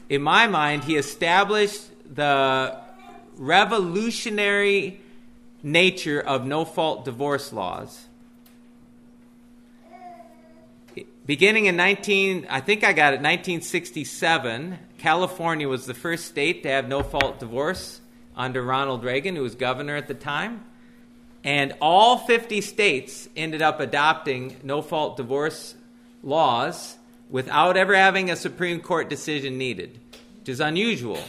in 0.08 0.22
my 0.22 0.46
mind, 0.46 0.84
he 0.84 0.96
established 0.96 1.82
the 2.14 2.76
revolutionary 3.36 5.00
nature 5.62 6.20
of 6.20 6.46
no 6.46 6.64
fault 6.64 7.04
divorce 7.04 7.52
laws. 7.52 8.06
Beginning 11.26 11.66
in 11.66 11.76
19, 11.76 12.46
I 12.48 12.60
think 12.60 12.84
I 12.84 12.94
got 12.94 13.12
it, 13.12 13.20
1967, 13.20 14.78
California 14.96 15.68
was 15.68 15.84
the 15.84 15.92
first 15.92 16.24
state 16.24 16.62
to 16.62 16.70
have 16.70 16.88
no 16.88 17.02
fault 17.02 17.38
divorce 17.38 18.00
under 18.34 18.62
Ronald 18.62 19.04
Reagan, 19.04 19.36
who 19.36 19.42
was 19.42 19.54
governor 19.54 19.94
at 19.94 20.08
the 20.08 20.14
time. 20.14 20.64
And 21.44 21.74
all 21.80 22.18
50 22.18 22.60
states 22.60 23.28
ended 23.36 23.62
up 23.62 23.80
adopting 23.80 24.56
no 24.62 24.82
fault 24.82 25.16
divorce 25.16 25.74
laws 26.22 26.96
without 27.30 27.76
ever 27.76 27.94
having 27.94 28.30
a 28.30 28.36
Supreme 28.36 28.80
Court 28.80 29.08
decision 29.08 29.58
needed, 29.58 29.98
which 30.40 30.48
is 30.48 30.60
unusual. 30.60 31.22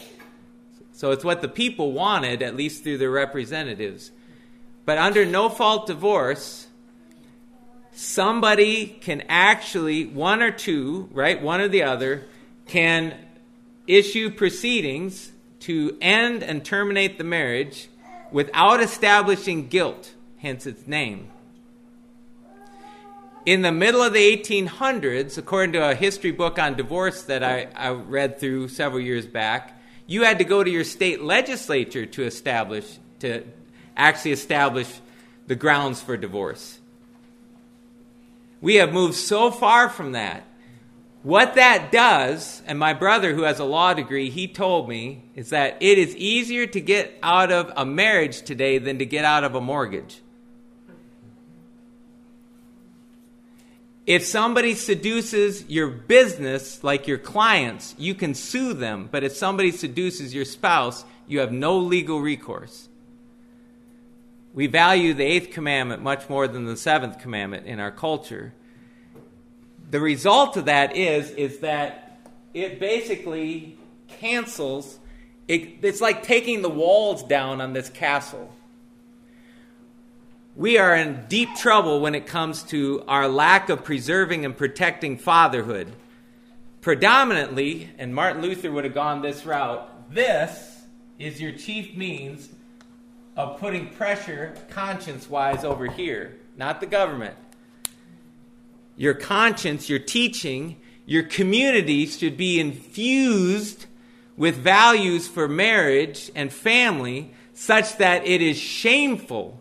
So 0.94 1.12
it's 1.12 1.24
what 1.24 1.42
the 1.42 1.48
people 1.48 1.94
wanted, 1.94 2.42
at 2.42 2.56
least 2.56 2.84
through 2.84 2.98
their 2.98 3.12
representatives. 3.12 4.12
But 4.86 4.98
under 4.98 5.26
no 5.26 5.48
fault 5.48 5.88
divorce, 5.88 6.68
somebody 7.94 8.88
can 8.88 9.24
actually, 9.30 10.06
one 10.06 10.42
or 10.42 10.52
two, 10.52 11.10
right, 11.12 11.42
one 11.42 11.62
or 11.62 11.68
the 11.68 11.84
other, 11.84 12.26
can 12.68 13.16
issue 13.88 14.30
proceedings 14.30 15.32
to 15.62 15.98
end 16.02 16.44
and 16.44 16.64
terminate 16.64 17.18
the 17.18 17.24
marriage 17.24 17.88
without 18.32 18.82
establishing 18.82 19.68
guilt, 19.68 20.14
hence 20.38 20.66
its 20.66 20.88
name 20.88 21.30
in 23.46 23.64
the 23.64 23.72
middle 23.72 24.04
of 24.04 24.14
the 24.14 24.38
1800s, 24.38 25.38
according 25.38 25.74
to 25.74 25.90
a 25.90 25.96
history 25.96 26.32
book 26.32 26.60
on 26.60 26.76
divorce 26.76 27.24
that 27.24 27.44
I, 27.44 27.68
I, 27.76 27.90
read 27.90 28.40
through 28.40 28.68
several 28.68 29.02
years 29.02 29.26
back, 29.26 29.82
you 30.06 30.24
had 30.24 30.38
to 30.38 30.44
go 30.44 30.64
to 30.64 30.70
your 30.70 30.84
state 30.84 31.24
legislature 31.24 32.06
to 32.06 32.24
establish, 32.26 32.86
to 33.20 33.44
actually 33.98 34.34
establish 34.34 34.88
the 35.48 35.56
grounds 35.56 36.02
for 36.02 36.18
divorce. 36.18 36.80
We 38.62 38.76
have 38.76 38.94
moved 38.94 39.16
so 39.16 39.52
far 39.52 39.90
from 39.90 40.12
that. 40.12 40.44
What 41.22 41.56
that 41.56 41.92
does, 41.92 42.62
and 42.66 42.80
my 42.80 42.94
brother 42.94 43.34
who 43.36 43.44
has 43.44 43.60
a 43.60 43.66
law 43.66 43.94
degree, 43.94 44.30
he 44.30 44.48
told 44.48 44.88
me, 44.88 45.26
is 45.36 45.50
that 45.50 45.76
it 45.82 45.98
is 45.98 46.16
easier 46.16 46.66
to 46.68 46.80
get 46.80 47.18
out 47.22 47.52
of 47.52 47.74
a 47.76 47.86
marriage 47.86 48.42
today 48.44 48.78
than 48.78 49.00
to 49.00 49.06
get 49.06 49.26
out 49.26 49.44
of 49.44 49.54
a 49.54 49.60
mortgage. 49.60 50.22
If 54.08 54.26
somebody 54.26 54.74
seduces 54.74 55.70
your 55.70 55.88
business, 55.88 56.84
like 56.84 57.06
your 57.06 57.20
clients, 57.20 57.94
you 57.98 58.16
can 58.16 58.34
sue 58.34 58.74
them. 58.74 59.08
But 59.12 59.24
if 59.24 59.34
somebody 59.34 59.72
seduces 59.72 60.34
your 60.34 60.46
spouse, 60.46 61.06
you 61.28 61.42
have 61.42 61.52
no 61.52 61.78
legal 61.78 62.20
recourse. 62.20 62.88
We 64.54 64.66
value 64.66 65.14
the 65.14 65.26
eighth 65.26 65.52
commandment 65.52 66.02
much 66.02 66.28
more 66.28 66.48
than 66.48 66.66
the 66.66 66.76
seventh 66.76 67.20
commandment 67.20 67.68
in 67.68 67.80
our 67.80 67.92
culture. 67.92 68.54
The 69.90 70.00
result 70.00 70.58
of 70.58 70.66
that 70.66 70.96
is, 70.96 71.32
is 71.32 71.60
that 71.60 72.20
it 72.54 72.80
basically 72.80 73.78
cancels, 74.08 75.00
it, 75.48 75.78
it's 75.82 76.02
like 76.02 76.24
taking 76.24 76.62
the 76.62 76.70
walls 76.70 77.24
down 77.24 77.62
on 77.62 77.74
this 77.74 77.90
castle 77.90 78.54
we 80.60 80.78
are 80.78 80.94
in 80.94 81.26
deep 81.30 81.56
trouble 81.56 82.02
when 82.02 82.16
it 82.16 82.26
comes 82.26 82.64
to 82.64 83.02
our 83.08 83.30
lack 83.30 83.70
of 83.70 83.86
preserving 83.86 84.44
and 84.44 84.58
protecting 84.58 85.18
fatherhood. 85.18 85.90
Predominantly, 86.82 87.90
and 87.98 88.14
Martin 88.14 88.42
Luther 88.42 88.70
would 88.70 88.84
have 88.84 88.94
gone 88.94 89.22
this 89.22 89.46
route, 89.46 90.14
this 90.14 90.82
is 91.18 91.40
your 91.40 91.54
chief 91.54 91.96
means 91.96 92.50
of 93.38 93.58
putting 93.58 93.88
pressure 93.88 94.54
conscience 94.70 95.30
wise 95.30 95.64
over 95.64 95.86
here, 95.86 96.36
not 96.58 96.82
the 96.82 96.88
government. 96.88 97.36
Your 99.00 99.14
conscience, 99.14 99.88
your 99.88 100.00
teaching, 100.00 100.76
your 101.06 101.24
community 101.24 102.06
should 102.06 102.36
be 102.36 102.60
infused 102.60 103.86
with 104.36 104.58
values 104.58 105.26
for 105.26 105.48
marriage 105.48 106.30
and 106.36 106.52
family 106.52 107.34
such 107.54 107.96
that 108.00 108.28
it 108.28 108.42
is 108.42 108.58
shameful 108.58 109.58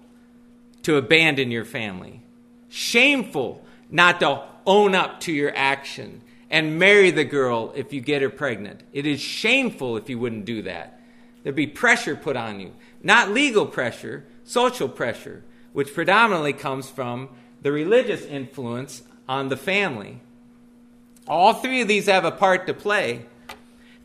to 0.83 0.97
abandon 0.97 1.53
your 1.53 1.65
family. 1.65 2.21
Shameful 2.69 3.65
not 3.89 4.19
to 4.19 4.43
own 4.67 4.97
up 4.97 5.21
to 5.21 5.33
your 5.33 5.55
action 5.55 6.21
and 6.51 6.81
marry 6.81 7.13
the 7.13 7.25
girl 7.25 7.73
if 7.77 7.93
you 7.93 8.01
get 8.01 8.23
her 8.23 8.31
pregnant. 8.31 8.83
It 8.93 9.07
is 9.07 9.21
shameful 9.21 9.97
if 9.97 10.11
you 10.11 10.19
wouldn't 10.19 10.47
do 10.47 10.63
that. 10.63 11.01
There'd 11.45 11.55
be 11.55 11.69
pressure 11.69 12.17
put 12.17 12.35
on 12.35 12.59
you. 12.59 12.73
Not 13.05 13.31
legal 13.31 13.67
pressure, 13.67 14.25
social 14.43 14.89
pressure, 14.89 15.45
which 15.73 15.95
predominantly 15.95 16.55
comes 16.55 16.91
from 16.91 17.29
the 17.63 17.71
religious 17.71 18.25
influence 18.25 19.03
on 19.29 19.49
the 19.49 19.57
family. 19.57 20.21
All 21.27 21.53
three 21.53 21.83
of 21.83 21.89
these 21.89 22.07
have 22.07 22.25
a 22.25 22.31
part 22.31 22.67
to 22.67 22.75
play. 22.75 23.27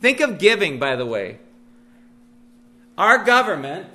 Think 0.02 0.20
of 0.20 0.38
giving, 0.38 0.80
by 0.80 0.96
the 0.96 1.06
way. 1.06 1.40
Our 2.98 3.24
government 3.24 3.88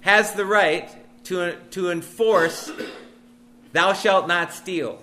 has 0.00 0.32
the 0.32 0.46
right 0.46 0.88
to, 1.24 1.56
to 1.70 1.90
enforce 1.90 2.72
thou 3.72 3.92
shalt 3.92 4.26
not 4.26 4.52
steal. 4.54 5.00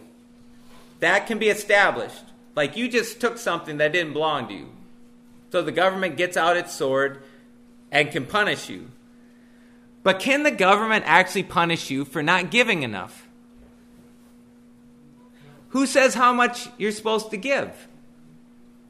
That 0.99 1.27
can 1.27 1.37
be 1.37 1.49
established. 1.49 2.23
Like 2.55 2.75
you 2.75 2.87
just 2.87 3.21
took 3.21 3.37
something 3.37 3.77
that 3.77 3.91
didn't 3.91 4.13
belong 4.13 4.47
to 4.47 4.53
you. 4.53 4.69
So 5.51 5.61
the 5.61 5.71
government 5.71 6.17
gets 6.17 6.35
out 6.35 6.57
its 6.57 6.73
sword 6.73 7.21
and 7.91 8.11
can 8.11 8.25
punish 8.25 8.69
you. 8.69 8.89
But 10.03 10.19
can 10.19 10.43
the 10.43 10.51
government 10.51 11.05
actually 11.07 11.43
punish 11.43 11.89
you 11.89 12.05
for 12.05 12.23
not 12.23 12.51
giving 12.51 12.83
enough? 12.83 13.24
Who 15.75 15.85
says 15.85 16.13
how 16.13 16.31
much 16.31 16.69
you're 16.77 16.93
supposed 16.93 17.31
to 17.31 17.37
give? 17.37 17.69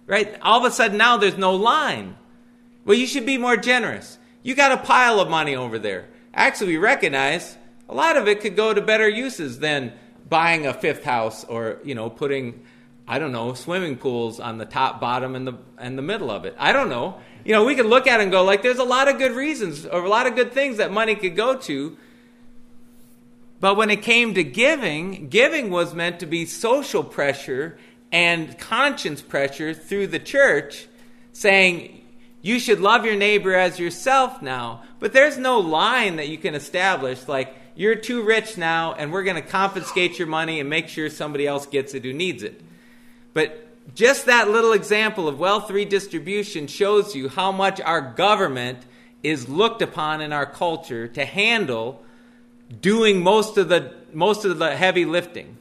Right? 0.06 0.38
All 0.44 0.60
of 0.60 0.72
a 0.72 0.76
sudden 0.76 1.00
now 1.00 1.18
there's 1.18 1.36
no 1.36 1.56
line. 1.56 2.16
Well, 2.86 2.96
you 2.96 3.08
should 3.08 3.26
be 3.26 3.40
more 3.40 3.58
generous. 3.58 4.20
You 4.44 4.54
got 4.54 4.72
a 4.72 4.78
pile 4.78 5.20
of 5.20 5.28
money 5.28 5.56
over 5.56 5.80
there. 5.80 6.06
Actually, 6.32 6.74
we 6.74 6.78
recognize 6.78 7.58
a 7.90 7.96
lot 7.96 8.18
of 8.18 8.28
it 8.28 8.40
could 8.40 8.56
go 8.56 8.72
to 8.72 8.82
better 8.82 9.10
uses 9.10 9.58
than 9.58 9.94
buying 10.30 10.68
a 10.68 10.76
fifth 10.76 11.04
house 11.04 11.44
or, 11.46 11.80
you 11.84 11.96
know, 11.96 12.08
putting 12.08 12.62
I 13.08 13.18
don't 13.18 13.32
know, 13.32 13.56
swimming 13.56 13.98
pools 13.98 14.40
on 14.40 14.60
the 14.60 14.66
top, 14.66 15.02
bottom, 15.02 15.34
and 15.34 15.48
the 15.48 15.54
and 15.80 15.98
the 15.98 16.04
middle 16.04 16.30
of 16.30 16.46
it. 16.46 16.56
I 16.60 16.72
don't 16.72 16.90
know. 16.90 17.20
You 17.44 17.54
know, 17.54 17.66
we 17.66 17.74
could 17.74 17.88
look 17.88 18.06
at 18.06 18.20
it 18.20 18.24
and 18.24 18.32
go 18.32 18.44
like, 18.44 18.62
there's 18.62 18.78
a 18.78 18.84
lot 18.84 19.08
of 19.08 19.18
good 19.18 19.32
reasons 19.32 19.88
or 19.88 20.04
a 20.04 20.10
lot 20.10 20.28
of 20.28 20.36
good 20.36 20.52
things 20.52 20.78
that 20.78 20.92
money 20.92 21.16
could 21.16 21.36
go 21.36 21.56
to. 21.56 21.98
But 23.66 23.78
when 23.78 23.90
it 23.90 24.04
came 24.04 24.36
to 24.36 24.44
giving, 24.44 25.28
giving 25.30 25.72
was 25.72 25.96
meant 25.96 26.20
to 26.20 26.28
be 26.28 26.46
social 26.46 27.04
pressure 27.04 27.80
and 28.12 28.56
conscience 28.60 29.24
pressure 29.24 29.74
through 29.74 30.06
the 30.06 30.20
church, 30.20 30.86
saying 31.34 32.06
you 32.44 32.60
should 32.60 32.80
love 32.80 33.06
your 33.06 33.16
neighbor 33.16 33.56
as 33.56 33.80
yourself 33.80 34.40
now. 34.40 34.84
But 35.00 35.14
there's 35.14 35.40
no 35.40 35.58
line 35.58 36.18
that 36.18 36.28
you 36.28 36.38
can 36.38 36.54
establish 36.54 37.28
like 37.28 37.56
you're 37.74 37.96
too 37.96 38.22
rich 38.22 38.56
now, 38.56 38.94
and 38.94 39.12
we're 39.12 39.24
going 39.24 39.42
to 39.42 39.50
confiscate 39.50 40.20
your 40.20 40.28
money 40.28 40.60
and 40.60 40.70
make 40.70 40.88
sure 40.88 41.10
somebody 41.10 41.48
else 41.48 41.66
gets 41.66 41.96
it 41.96 42.04
who 42.04 42.14
needs 42.14 42.44
it. 42.44 42.62
But 43.34 43.96
just 43.96 44.28
that 44.28 44.48
little 44.48 44.74
example 44.74 45.28
of 45.28 45.40
wealth 45.40 45.72
redistribution 45.72 46.68
shows 46.68 47.16
you 47.16 47.30
how 47.30 47.52
much 47.52 47.82
our 47.82 48.14
government 48.14 48.86
is 49.24 49.50
looked 49.50 49.82
upon 49.82 50.22
in 50.22 50.34
our 50.34 50.46
culture 50.46 51.08
to 51.08 51.26
handle 51.26 52.05
doing 52.82 53.22
most 53.22 53.58
of 53.58 53.70
the 53.70 53.94
most 54.14 54.46
of 54.46 54.58
the 54.60 54.76
heavy 54.76 55.06
lifting. 55.06 55.58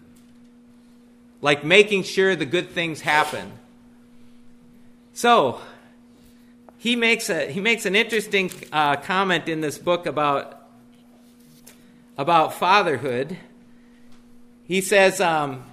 Like 1.40 1.64
making 1.64 2.04
sure 2.04 2.34
the 2.34 2.46
good 2.46 2.70
things 2.70 3.02
happen. 3.02 3.52
So 5.12 5.60
he 6.78 6.96
makes 6.96 7.30
a 7.30 7.50
he 7.50 7.60
makes 7.60 7.86
an 7.86 7.96
interesting 7.96 8.50
uh, 8.72 8.96
comment 8.96 9.48
in 9.48 9.60
this 9.60 9.78
book 9.78 10.06
about 10.06 10.68
about 12.16 12.54
fatherhood. 12.54 13.36
He 14.66 14.80
says 14.80 15.20
um, 15.20 15.64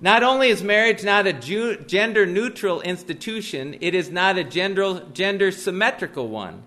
not 0.00 0.22
only 0.22 0.48
is 0.48 0.62
marriage 0.62 1.04
not 1.04 1.26
a 1.26 1.32
gender 1.32 2.26
neutral 2.26 2.80
institution, 2.80 3.76
it 3.80 3.94
is 3.94 4.10
not 4.10 4.36
a 4.36 4.44
gender 4.44 5.52
symmetrical 5.52 6.28
one. 6.28 6.62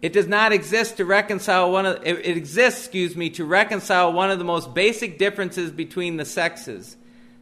It 0.00 0.12
does 0.12 0.28
not 0.28 0.52
exist 0.52 0.98
to 0.98 1.04
reconcile 1.04 1.72
one 1.72 1.84
of 1.84 2.06
it 2.06 2.24
exists, 2.24 2.82
excuse 2.82 3.16
me, 3.16 3.30
to 3.30 3.44
reconcile 3.44 4.12
one 4.12 4.30
of 4.30 4.38
the 4.38 4.44
most 4.44 4.72
basic 4.72 5.18
differences 5.18 5.72
between 5.72 6.16
the 6.16 6.24
sexes. 6.24 6.96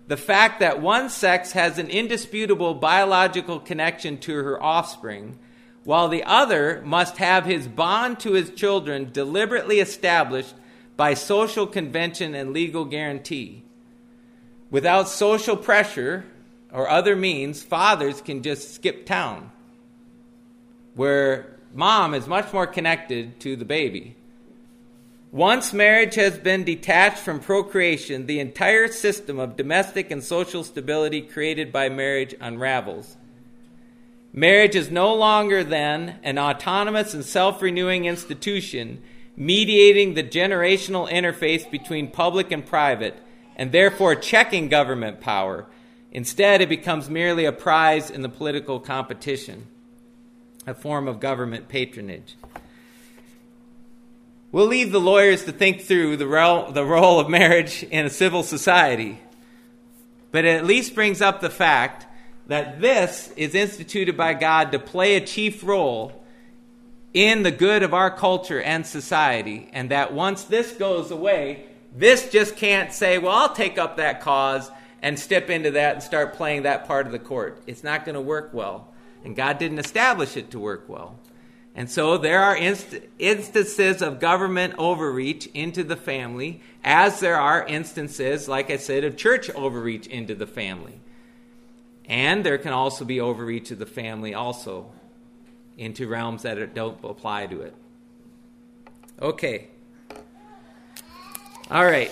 The 0.09 0.17
fact 0.17 0.61
that 0.61 0.81
one 0.81 1.11
sex 1.11 1.53
has 1.53 1.79
an 1.79 1.89
indisputable 1.89 2.75
biological 2.75 3.61
connection 3.61 4.19
to 4.19 4.35
her 4.35 4.63
offspring, 4.63 5.39
while 5.85 6.09
the 6.09 6.25
other 6.25 6.81
must 6.85 7.19
have 7.19 7.45
his 7.45 7.69
bond 7.69 8.21
to 8.21 8.33
his 8.33 8.51
children 8.51 9.11
deliberately 9.13 9.81
established 9.81 10.55
by 10.97 11.13
social 11.13 11.67
convention 11.67 12.35
and 12.35 12.53
legal 12.53 12.87
guarantee. 12.87 13.65
Without 14.71 15.09
social 15.09 15.57
pressure 15.57 16.25
or 16.73 16.89
other 16.89 17.15
means, 17.15 17.63
fathers 17.63 18.21
can 18.23 18.43
just 18.43 18.75
skip 18.75 19.05
town, 19.05 19.51
where 20.95 21.56
mom 21.77 22.14
is 22.14 22.27
much 22.27 22.53
more 22.53 22.66
connected 22.66 23.39
to 23.41 23.55
the 23.55 23.64
baby. 23.64 24.16
Once 25.31 25.72
marriage 25.72 26.14
has 26.14 26.39
been 26.39 26.64
detached 26.64 27.18
from 27.18 27.39
procreation, 27.39 28.27
the 28.27 28.41
entire 28.41 28.89
system 28.89 29.39
of 29.39 29.57
domestic 29.57 30.11
and 30.11 30.24
social 30.24 30.64
stability 30.64 31.20
created 31.20 31.72
by 31.72 31.89
marriage 31.89 32.35
unravels. 32.41 33.16
Marriage 34.33 34.74
is 34.74 34.91
no 34.91 35.14
longer 35.14 35.62
then 35.62 36.18
an 36.22 36.39
autonomous 36.39 37.14
and 37.14 37.24
self 37.24 37.61
renewing 37.62 38.07
institution 38.07 39.03
mediating 39.37 40.14
the 40.14 40.22
generational 40.22 41.11
interface 41.11 41.70
between 41.70 42.11
public 42.11 42.51
and 42.51 42.64
private, 42.64 43.14
and 43.55 43.70
therefore 43.70 44.14
checking 44.14 44.68
government 44.68 45.20
power. 45.20 45.66
Instead, 46.11 46.62
it 46.62 46.68
becomes 46.68 47.11
merely 47.11 47.45
a 47.45 47.53
prize 47.53 48.11
in 48.11 48.22
the 48.22 48.29
political 48.29 48.81
competition, 48.81 49.66
a 50.67 50.75
form 50.75 51.07
of 51.07 51.21
government 51.21 51.69
patronage. 51.69 52.37
We'll 54.53 54.67
leave 54.67 54.91
the 54.91 55.01
lawyers 55.01 55.45
to 55.45 55.53
think 55.53 55.83
through 55.83 56.17
the 56.17 56.27
role, 56.27 56.73
the 56.73 56.85
role 56.85 57.21
of 57.21 57.29
marriage 57.29 57.83
in 57.85 58.07
a 58.07 58.11
civil 58.11 58.43
society, 58.43 59.21
but 60.33 60.45
it 60.45 60.57
at 60.57 60.64
least 60.64 60.95
brings 60.95 61.21
up 61.21 61.41
the 61.41 61.51
fact 61.51 62.07
that 62.47 62.81
this 62.81 63.33
is 63.37 63.55
instituted 63.55 64.17
by 64.17 64.35
God 64.35 64.73
to 64.73 64.79
play 64.79 65.17
a 65.17 65.27
chief 65.27 65.62
role 65.64 66.23
in 67.12 67.43
the 67.43 67.51
good 67.51 67.83
of 67.83 67.95
our 67.95 68.11
culture 68.11 68.61
and 68.61 68.87
society, 68.87 69.69
and 69.73 69.91
that 69.91 70.12
once 70.12 70.45
this 70.45 70.73
goes 70.73 71.11
away, 71.11 71.64
this 71.95 72.31
just 72.31 72.57
can't 72.57 72.93
say, 72.93 73.19
well, 73.19 73.33
I'll 73.33 73.55
take 73.55 73.79
up 73.79 73.97
that 73.97 74.21
cause 74.21 74.71
and 75.03 75.19
step 75.19 75.51
into 75.51 75.73
that 75.73 75.95
and 75.95 76.03
start 76.03 76.35
playing 76.35 76.62
that 76.62 76.87
part 76.87 77.07
of 77.07 77.12
the 77.12 77.19
court. 77.19 77.62
It's 77.67 77.83
not 77.83 78.05
going 78.05 78.17
to 78.17 78.21
work 78.21 78.51
well. 78.53 78.93
And 79.25 79.35
God 79.35 79.59
didn't 79.59 79.79
establish 79.79 80.37
it 80.37 80.51
to 80.53 80.59
work 80.59 80.89
well. 80.89 81.19
And 81.75 81.91
so 81.91 82.17
there 82.17 82.43
are 82.43 82.57
inst- 82.57 83.01
instances 83.19 84.01
of 84.01 84.19
government 84.19 84.75
overreach 84.79 85.47
into 85.49 85.85
the 85.85 85.97
family, 85.97 86.62
as 86.83 87.21
there 87.21 87.39
are 87.39 87.67
instances, 87.67 88.49
like 88.49 88.71
I 88.71 88.79
said, 88.79 89.05
of 89.05 89.17
church 89.17 89.51
overreach 89.51 90.07
into 90.07 90.35
the 90.35 90.47
family. 90.47 91.01
And 92.09 92.47
there 92.47 92.57
can 92.57 92.73
also 92.73 93.05
be 93.05 93.21
overreach 93.21 93.71
of 93.73 93.79
the 93.79 93.87
family 93.87 94.33
also 94.33 94.91
into 95.77 96.09
realms 96.09 96.43
that 96.43 96.75
don't 96.75 96.99
apply 97.05 97.49
to 97.49 97.61
it. 97.61 97.75
Okay. 99.21 99.69
All 101.71 101.85
right. 101.85 102.11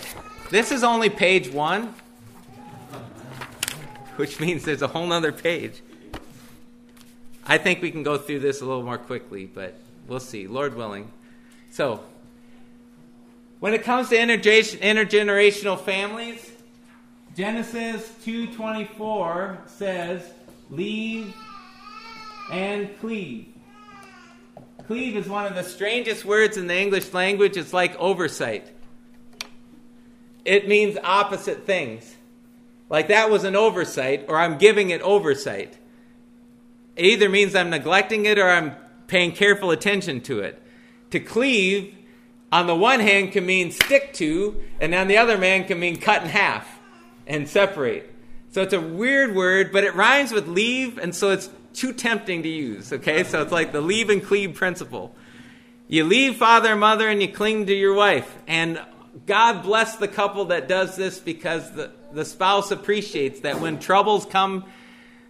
This 0.50 0.72
is 0.72 0.84
only 0.84 1.08
page 1.08 1.48
one, 1.48 1.94
which 4.16 4.40
means 4.40 4.64
there's 4.64 4.82
a 4.82 4.88
whole 4.88 5.10
other 5.12 5.32
page. 5.32 5.80
I 7.46 7.58
think 7.58 7.82
we 7.82 7.90
can 7.90 8.02
go 8.02 8.16
through 8.16 8.40
this 8.40 8.60
a 8.60 8.64
little 8.64 8.82
more 8.82 8.98
quickly, 8.98 9.46
but 9.46 9.74
we'll 10.08 10.20
see, 10.20 10.46
Lord 10.46 10.76
willing. 10.76 11.10
So, 11.70 12.00
when 13.60 13.74
it 13.74 13.82
comes 13.82 14.08
to 14.10 14.16
intergenerational 14.16 15.80
families, 15.80 16.50
Genesis 17.36 18.10
2:24 18.24 19.58
says, 19.66 20.22
"Leave 20.70 21.34
and 22.50 22.98
cleave." 23.00 23.46
Cleave 24.86 25.16
is 25.16 25.28
one 25.28 25.46
of 25.46 25.54
the 25.54 25.64
strangest 25.64 26.24
words 26.24 26.56
in 26.56 26.66
the 26.66 26.78
English 26.78 27.12
language. 27.12 27.56
It's 27.56 27.72
like 27.72 27.98
oversight. 27.98 28.68
It 30.44 30.68
means 30.68 30.98
opposite 31.02 31.66
things. 31.66 32.14
Like 32.90 33.08
that 33.08 33.30
was 33.30 33.44
an 33.44 33.56
oversight, 33.56 34.26
or 34.28 34.38
I'm 34.38 34.58
giving 34.58 34.90
it 34.90 35.00
oversight. 35.00 35.78
It 36.96 37.04
either 37.04 37.28
means 37.28 37.54
I'm 37.54 37.70
neglecting 37.70 38.26
it 38.26 38.38
or 38.38 38.48
I'm 38.48 38.74
paying 39.06 39.32
careful 39.32 39.70
attention 39.70 40.20
to 40.22 40.40
it. 40.40 40.60
To 41.10 41.20
cleave, 41.20 41.94
on 42.50 42.66
the 42.66 42.74
one 42.74 43.00
hand, 43.00 43.32
can 43.32 43.46
mean 43.46 43.70
stick 43.70 44.12
to, 44.14 44.62
and 44.80 44.94
on 44.94 45.08
the 45.08 45.16
other 45.16 45.36
hand, 45.36 45.66
can 45.66 45.80
mean 45.80 46.00
cut 46.00 46.22
in 46.22 46.28
half 46.28 46.68
and 47.26 47.48
separate. 47.48 48.12
So 48.50 48.62
it's 48.62 48.72
a 48.72 48.80
weird 48.80 49.34
word, 49.34 49.72
but 49.72 49.84
it 49.84 49.94
rhymes 49.94 50.32
with 50.32 50.46
leave, 50.46 50.98
and 50.98 51.14
so 51.14 51.30
it's 51.30 51.50
too 51.72 51.92
tempting 51.92 52.42
to 52.44 52.48
use. 52.48 52.92
Okay, 52.92 53.24
so 53.24 53.42
it's 53.42 53.52
like 53.52 53.72
the 53.72 53.80
leave 53.80 54.10
and 54.10 54.24
cleave 54.24 54.54
principle. 54.54 55.14
You 55.88 56.04
leave 56.04 56.36
father 56.36 56.70
and 56.70 56.80
mother 56.80 57.08
and 57.08 57.20
you 57.20 57.28
cling 57.28 57.66
to 57.66 57.74
your 57.74 57.94
wife. 57.94 58.32
And 58.46 58.80
God 59.26 59.62
bless 59.62 59.96
the 59.96 60.08
couple 60.08 60.46
that 60.46 60.68
does 60.68 60.96
this 60.96 61.18
because 61.18 61.70
the, 61.72 61.90
the 62.12 62.24
spouse 62.24 62.70
appreciates 62.70 63.40
that 63.40 63.60
when 63.60 63.78
troubles 63.78 64.24
come, 64.24 64.64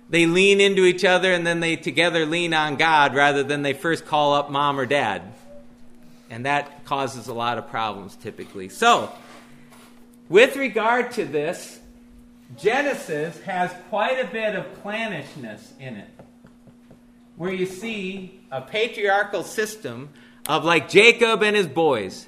they 0.09 0.27
lean 0.27 0.61
into 0.61 0.85
each 0.85 1.05
other 1.05 1.33
and 1.33 1.47
then 1.47 1.61
they 1.61 1.77
together 1.77 2.27
lean 2.27 2.53
on 2.53 2.77
God 2.77 3.15
rather 3.15 3.43
than 3.43 3.63
they 3.63 3.73
first 3.73 4.07
call 4.07 4.35
up 4.35 4.51
mom 4.51 4.79
or 4.79 4.87
dad. 4.87 5.23
And 6.31 6.47
that 6.47 6.85
causes 6.85 7.29
a 7.29 7.35
lot 7.35 7.59
of 7.59 7.69
problems 7.69 8.17
typically. 8.17 8.69
So, 8.69 9.13
with 10.29 10.57
regard 10.57 11.13
to 11.13 11.25
this, 11.25 11.81
Genesis 12.57 13.41
has 13.43 13.71
quite 13.89 14.21
a 14.21 14.27
bit 14.27 14.55
of 14.55 14.83
clannishness 14.83 15.79
in 15.81 15.97
it, 15.97 16.09
where 17.37 17.53
you 17.53 17.67
see 17.67 18.41
a 18.51 18.61
patriarchal 18.61 19.43
system 19.43 20.11
of 20.49 20.65
like 20.65 20.89
Jacob 20.89 21.43
and 21.43 21.57
his 21.57 21.67
boys, 21.67 22.27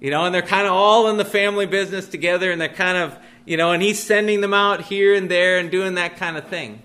you 0.00 0.10
know, 0.10 0.24
and 0.24 0.34
they're 0.34 0.42
kind 0.42 0.66
of 0.66 0.72
all 0.72 1.08
in 1.08 1.16
the 1.16 1.24
family 1.24 1.66
business 1.66 2.08
together, 2.08 2.50
and 2.50 2.60
they're 2.60 2.68
kind 2.68 2.98
of, 2.98 3.16
you 3.44 3.56
know, 3.56 3.72
and 3.72 3.82
he's 3.82 4.02
sending 4.02 4.40
them 4.40 4.52
out 4.52 4.82
here 4.82 5.14
and 5.14 5.30
there 5.30 5.58
and 5.58 5.70
doing 5.70 5.94
that 5.94 6.16
kind 6.16 6.36
of 6.36 6.46
thing. 6.48 6.82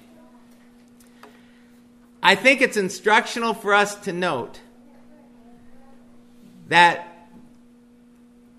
I 2.21 2.35
think 2.35 2.61
it's 2.61 2.77
instructional 2.77 3.53
for 3.53 3.73
us 3.73 3.95
to 4.01 4.13
note 4.13 4.59
that 6.67 7.29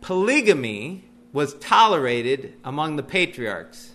polygamy 0.01 1.05
was 1.33 1.55
tolerated 1.55 2.55
among 2.65 2.97
the 2.97 3.03
patriarchs, 3.03 3.95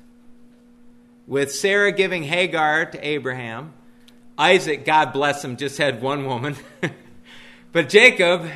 with 1.26 1.52
Sarah 1.52 1.92
giving 1.92 2.24
Hagar 2.24 2.86
to 2.86 3.08
Abraham. 3.08 3.74
Isaac, 4.38 4.86
God 4.86 5.14
bless 5.14 5.44
him, 5.44 5.58
just 5.58 5.78
had 5.78 6.02
one 6.02 6.26
woman. 6.26 6.56
but 7.72 7.90
Jacob, 7.90 8.50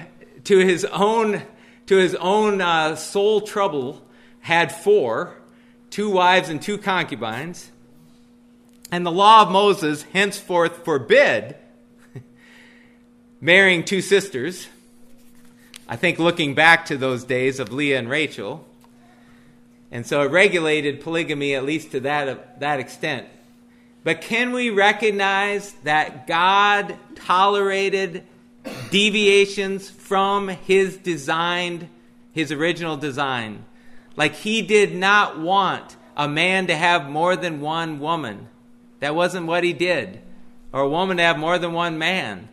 to 0.43 0.58
his 0.60 0.86
own, 0.86 1.43
to 1.88 1.95
his 1.95 2.16
own 2.16 2.62
uh, 2.62 2.95
soul 2.95 3.41
trouble, 3.41 4.03
had 4.41 4.72
four 4.72 5.38
two 5.89 6.10
wives 6.10 6.49
and 6.49 6.62
two 6.62 6.78
concubines. 6.78 7.72
And 8.92 9.06
the 9.06 9.12
law 9.12 9.42
of 9.42 9.52
Moses 9.52 10.04
henceforth 10.04 10.86
forbid 10.86 11.56
marrying 13.42 13.84
two 13.84 14.02
sisters. 14.02 14.68
I 15.88 15.96
think 15.96 16.20
looking 16.20 16.54
back 16.54 16.86
to 16.88 16.98
those 16.98 17.24
days 17.24 17.60
of 17.60 17.72
Leah 17.72 18.00
and 18.00 18.10
Rachel. 18.10 18.66
And 19.92 20.06
so 20.06 20.22
it 20.22 20.32
regulated 20.32 21.02
polygamy 21.02 21.56
at 21.56 21.64
least 21.64 21.92
to 21.92 22.02
that, 22.02 22.60
that 22.60 22.80
extent. 22.80 23.28
But 24.04 24.22
can 24.22 24.54
we 24.54 24.70
recognize 24.70 25.74
that 25.84 26.28
God 26.28 26.98
tolerated 27.16 28.24
deviations 28.90 29.90
from 29.90 30.48
his 30.48 30.98
designed, 30.98 31.90
his 32.32 32.52
original 32.52 32.96
design? 32.98 33.66
Like 34.16 34.36
he 34.36 34.62
did 34.62 34.96
not 34.96 35.40
want 35.40 35.96
a 36.16 36.28
man 36.28 36.68
to 36.68 36.76
have 36.76 37.10
more 37.10 37.36
than 37.36 37.62
one 37.62 38.00
woman. 38.00 38.48
That 39.00 39.16
wasn't 39.16 39.48
what 39.48 39.64
he 39.64 39.74
did. 39.74 40.22
Or 40.74 40.82
a 40.82 40.89
woman 40.89 41.18
to 41.18 41.24
have 41.24 41.38
more 41.38 41.58
than 41.58 41.74
one 41.74 41.98
man. 41.98 42.50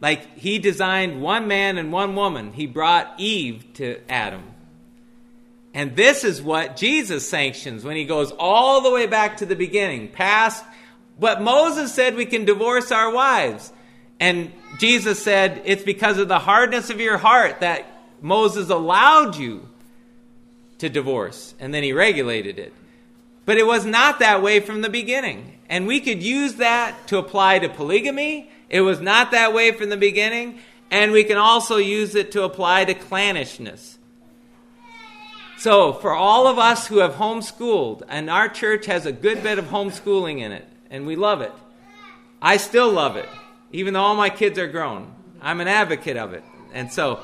Like 0.00 0.38
he 0.38 0.58
designed 0.58 1.22
one 1.22 1.48
man 1.48 1.78
and 1.78 1.92
one 1.92 2.14
woman. 2.14 2.52
He 2.52 2.66
brought 2.66 3.14
Eve 3.18 3.64
to 3.74 4.00
Adam. 4.10 4.42
And 5.72 5.94
this 5.94 6.24
is 6.24 6.40
what 6.40 6.76
Jesus 6.76 7.28
sanctions 7.28 7.84
when 7.84 7.96
he 7.96 8.06
goes 8.06 8.32
all 8.38 8.80
the 8.80 8.90
way 8.90 9.06
back 9.06 9.38
to 9.38 9.46
the 9.46 9.56
beginning, 9.56 10.08
past 10.08 10.64
what 11.16 11.40
Moses 11.40 11.92
said 11.92 12.14
we 12.14 12.26
can 12.26 12.44
divorce 12.44 12.92
our 12.92 13.12
wives. 13.12 13.72
And 14.20 14.52
Jesus 14.78 15.22
said, 15.22 15.62
It's 15.64 15.82
because 15.82 16.18
of 16.18 16.28
the 16.28 16.38
hardness 16.38 16.90
of 16.90 17.00
your 17.00 17.18
heart 17.18 17.60
that 17.60 17.86
Moses 18.20 18.70
allowed 18.70 19.36
you 19.36 19.68
to 20.78 20.88
divorce. 20.88 21.54
And 21.58 21.72
then 21.72 21.82
he 21.82 21.92
regulated 21.92 22.58
it. 22.58 22.72
But 23.44 23.58
it 23.58 23.66
was 23.66 23.86
not 23.86 24.18
that 24.18 24.42
way 24.42 24.60
from 24.60 24.82
the 24.82 24.88
beginning. 24.88 25.55
And 25.68 25.86
we 25.86 26.00
could 26.00 26.22
use 26.22 26.54
that 26.54 27.08
to 27.08 27.18
apply 27.18 27.58
to 27.60 27.68
polygamy. 27.68 28.50
It 28.68 28.82
was 28.82 29.00
not 29.00 29.32
that 29.32 29.52
way 29.52 29.72
from 29.72 29.90
the 29.90 29.96
beginning. 29.96 30.60
And 30.90 31.12
we 31.12 31.24
can 31.24 31.36
also 31.36 31.76
use 31.76 32.14
it 32.14 32.32
to 32.32 32.44
apply 32.44 32.84
to 32.84 32.94
clannishness. 32.94 33.96
So, 35.58 35.94
for 35.94 36.12
all 36.12 36.46
of 36.46 36.58
us 36.58 36.86
who 36.86 36.98
have 36.98 37.14
homeschooled, 37.14 38.02
and 38.08 38.28
our 38.28 38.46
church 38.46 38.86
has 38.86 39.06
a 39.06 39.12
good 39.12 39.42
bit 39.42 39.58
of 39.58 39.66
homeschooling 39.66 40.40
in 40.40 40.52
it, 40.52 40.68
and 40.90 41.06
we 41.06 41.16
love 41.16 41.40
it, 41.40 41.52
I 42.42 42.58
still 42.58 42.92
love 42.92 43.16
it, 43.16 43.28
even 43.72 43.94
though 43.94 44.02
all 44.02 44.14
my 44.14 44.28
kids 44.28 44.58
are 44.58 44.68
grown. 44.68 45.14
I'm 45.40 45.60
an 45.62 45.68
advocate 45.68 46.18
of 46.18 46.34
it. 46.34 46.44
And 46.74 46.92
so, 46.92 47.20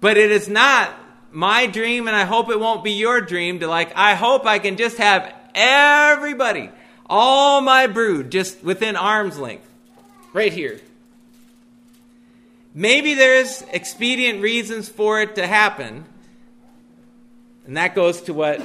but 0.00 0.18
it 0.18 0.30
is 0.30 0.46
not 0.46 0.94
my 1.32 1.66
dream, 1.66 2.06
and 2.06 2.14
I 2.14 2.24
hope 2.24 2.50
it 2.50 2.60
won't 2.60 2.84
be 2.84 2.92
your 2.92 3.22
dream 3.22 3.60
to 3.60 3.66
like, 3.66 3.96
I 3.96 4.14
hope 4.14 4.44
I 4.44 4.58
can 4.58 4.76
just 4.76 4.98
have 4.98 5.34
everybody, 5.54 6.70
all 7.06 7.60
my 7.60 7.86
brood, 7.86 8.30
just 8.30 8.62
within 8.62 8.96
arm's 8.96 9.38
length, 9.38 9.68
right 10.32 10.52
here. 10.52 10.80
Maybe 12.74 13.14
there's 13.14 13.62
expedient 13.72 14.42
reasons 14.42 14.88
for 14.88 15.20
it 15.20 15.36
to 15.36 15.46
happen. 15.46 16.04
And 17.66 17.76
that 17.76 17.94
goes 17.94 18.22
to 18.22 18.34
what, 18.34 18.60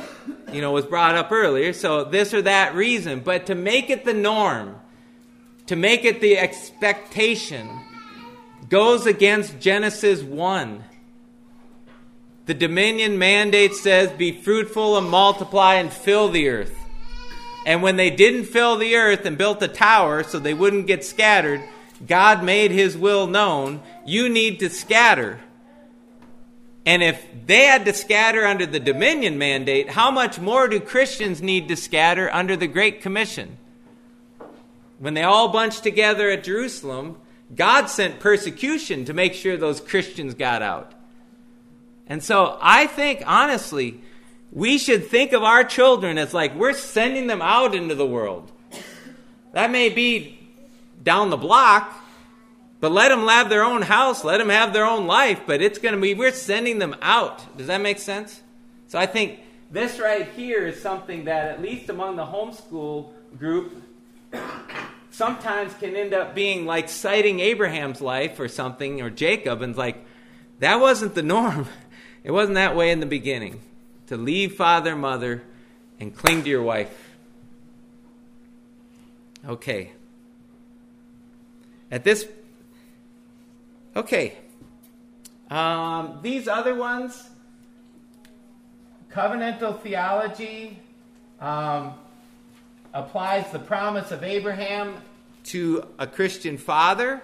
you 0.52 0.62
know, 0.62 0.72
was 0.72 0.86
brought 0.86 1.16
up 1.16 1.32
earlier. 1.32 1.74
So 1.74 2.04
this 2.04 2.34
or 2.34 2.42
that 2.42 2.76
reason, 2.76 3.20
but 3.20 3.46
to 3.46 3.56
make 3.56 3.90
it 3.90 4.04
the 4.04 4.14
norm, 4.14 4.76
to 5.68 5.76
make 5.76 6.04
it 6.06 6.22
the 6.22 6.38
expectation 6.38 7.70
goes 8.70 9.06
against 9.06 9.60
Genesis 9.60 10.24
1. 10.24 10.84
The 12.48 12.54
dominion 12.56 13.20
mandate 13.20 13.76
says, 13.76 14.10
Be 14.12 14.32
fruitful 14.32 14.98
and 14.98 15.08
multiply 15.08 15.76
and 15.76 15.94
fill 15.94 16.30
the 16.30 16.50
earth. 16.50 16.79
And 17.66 17.84
when 17.84 17.98
they 17.98 18.10
didn't 18.10 18.46
fill 18.46 18.78
the 18.78 18.96
earth 18.96 19.26
and 19.26 19.38
built 19.38 19.62
a 19.62 19.68
tower 19.68 20.24
so 20.24 20.40
they 20.40 20.54
wouldn't 20.54 20.88
get 20.88 21.04
scattered, 21.04 21.62
God 22.06 22.44
made 22.44 22.72
his 22.72 22.98
will 22.98 23.28
known. 23.28 23.82
You 24.06 24.30
need 24.30 24.60
to 24.60 24.70
scatter. 24.70 25.40
And 26.86 27.04
if 27.04 27.24
they 27.46 27.66
had 27.66 27.86
to 27.86 27.94
scatter 27.94 28.46
under 28.46 28.66
the 28.66 28.80
dominion 28.80 29.38
mandate, 29.38 29.90
how 29.90 30.10
much 30.10 30.40
more 30.40 30.68
do 30.68 30.80
Christians 30.80 31.42
need 31.42 31.68
to 31.68 31.76
scatter 31.76 32.34
under 32.34 32.56
the 32.56 32.68
Great 32.68 33.02
Commission? 33.02 33.58
When 34.98 35.14
they 35.14 35.24
all 35.24 35.50
bunched 35.50 35.84
together 35.84 36.30
at 36.30 36.44
Jerusalem, 36.44 37.18
God 37.56 37.88
sent 37.88 38.20
persecution 38.20 39.06
to 39.06 39.14
make 39.14 39.34
sure 39.34 39.58
those 39.58 39.82
Christians 39.82 40.34
got 40.34 40.62
out. 40.62 40.94
And 42.08 42.24
so 42.24 42.58
I 42.62 42.88
think, 42.88 43.22
honestly, 43.26 44.02
we 44.52 44.78
should 44.78 45.08
think 45.08 45.34
of 45.34 45.44
our 45.44 45.64
children 45.64 46.18
as 46.18 46.34
like 46.34 46.56
we're 46.56 46.74
sending 46.74 47.28
them 47.28 47.42
out 47.42 47.76
into 47.76 47.96
the 47.96 48.06
world. 48.06 48.52
That 49.54 49.72
may 49.72 49.90
be 49.90 50.40
down 51.02 51.30
the 51.30 51.38
block, 51.38 51.96
but 52.80 52.92
let 52.92 53.10
them 53.10 53.28
have 53.28 53.50
their 53.50 53.64
own 53.64 53.82
house, 53.82 54.24
let 54.24 54.38
them 54.38 54.50
have 54.50 54.74
their 54.74 54.86
own 54.86 55.08
life, 55.08 55.42
but 55.46 55.62
it's 55.62 55.80
going 55.80 55.96
to 55.96 56.02
be, 56.02 56.14
we're 56.14 56.32
sending 56.32 56.80
them 56.80 56.96
out. 57.02 57.58
Does 57.58 57.68
that 57.68 57.82
make 57.82 58.00
sense? 58.00 58.42
So 58.88 58.98
I 58.98 59.06
think 59.06 59.40
this 59.72 60.00
right 60.00 60.28
here 60.30 60.66
is 60.66 60.82
something 60.82 61.26
that, 61.26 61.48
at 61.48 61.62
least 61.62 61.90
among 61.90 62.16
the 62.16 62.26
homeschool 62.26 63.12
group, 63.38 63.84
sometimes 65.12 65.74
can 65.76 65.96
end 65.96 66.14
up 66.14 66.34
being 66.34 66.66
like 66.66 66.90
citing 66.90 67.40
Abraham's 67.40 68.02
life 68.02 68.40
or 68.40 68.48
something, 68.48 69.02
or 69.02 69.10
Jacob, 69.10 69.62
and 69.62 69.76
like, 69.76 70.06
that 70.60 70.80
wasn't 70.80 71.16
the 71.16 71.24
norm. 71.24 71.68
It 72.22 72.32
wasn't 72.32 72.56
that 72.56 72.76
way 72.76 72.92
in 72.92 73.00
the 73.00 73.06
beginning. 73.06 73.62
To 74.10 74.18
leave 74.18 74.56
father, 74.56 74.96
mother, 74.96 75.44
and 76.00 76.16
cling 76.16 76.42
to 76.42 76.50
your 76.50 76.64
wife. 76.64 77.16
Okay. 79.48 79.92
At 81.92 82.04
this, 82.04 82.28
okay. 83.96 84.36
Um, 85.52 86.20
these 86.24 86.48
other 86.48 86.74
ones, 86.74 87.30
covenantal 89.12 89.80
theology 89.80 90.80
um, 91.40 91.94
applies 92.96 93.52
the 93.52 93.60
promise 93.60 94.10
of 94.10 94.24
Abraham 94.24 94.96
to 95.46 95.88
a 96.00 96.08
Christian 96.08 96.58
father 96.58 97.22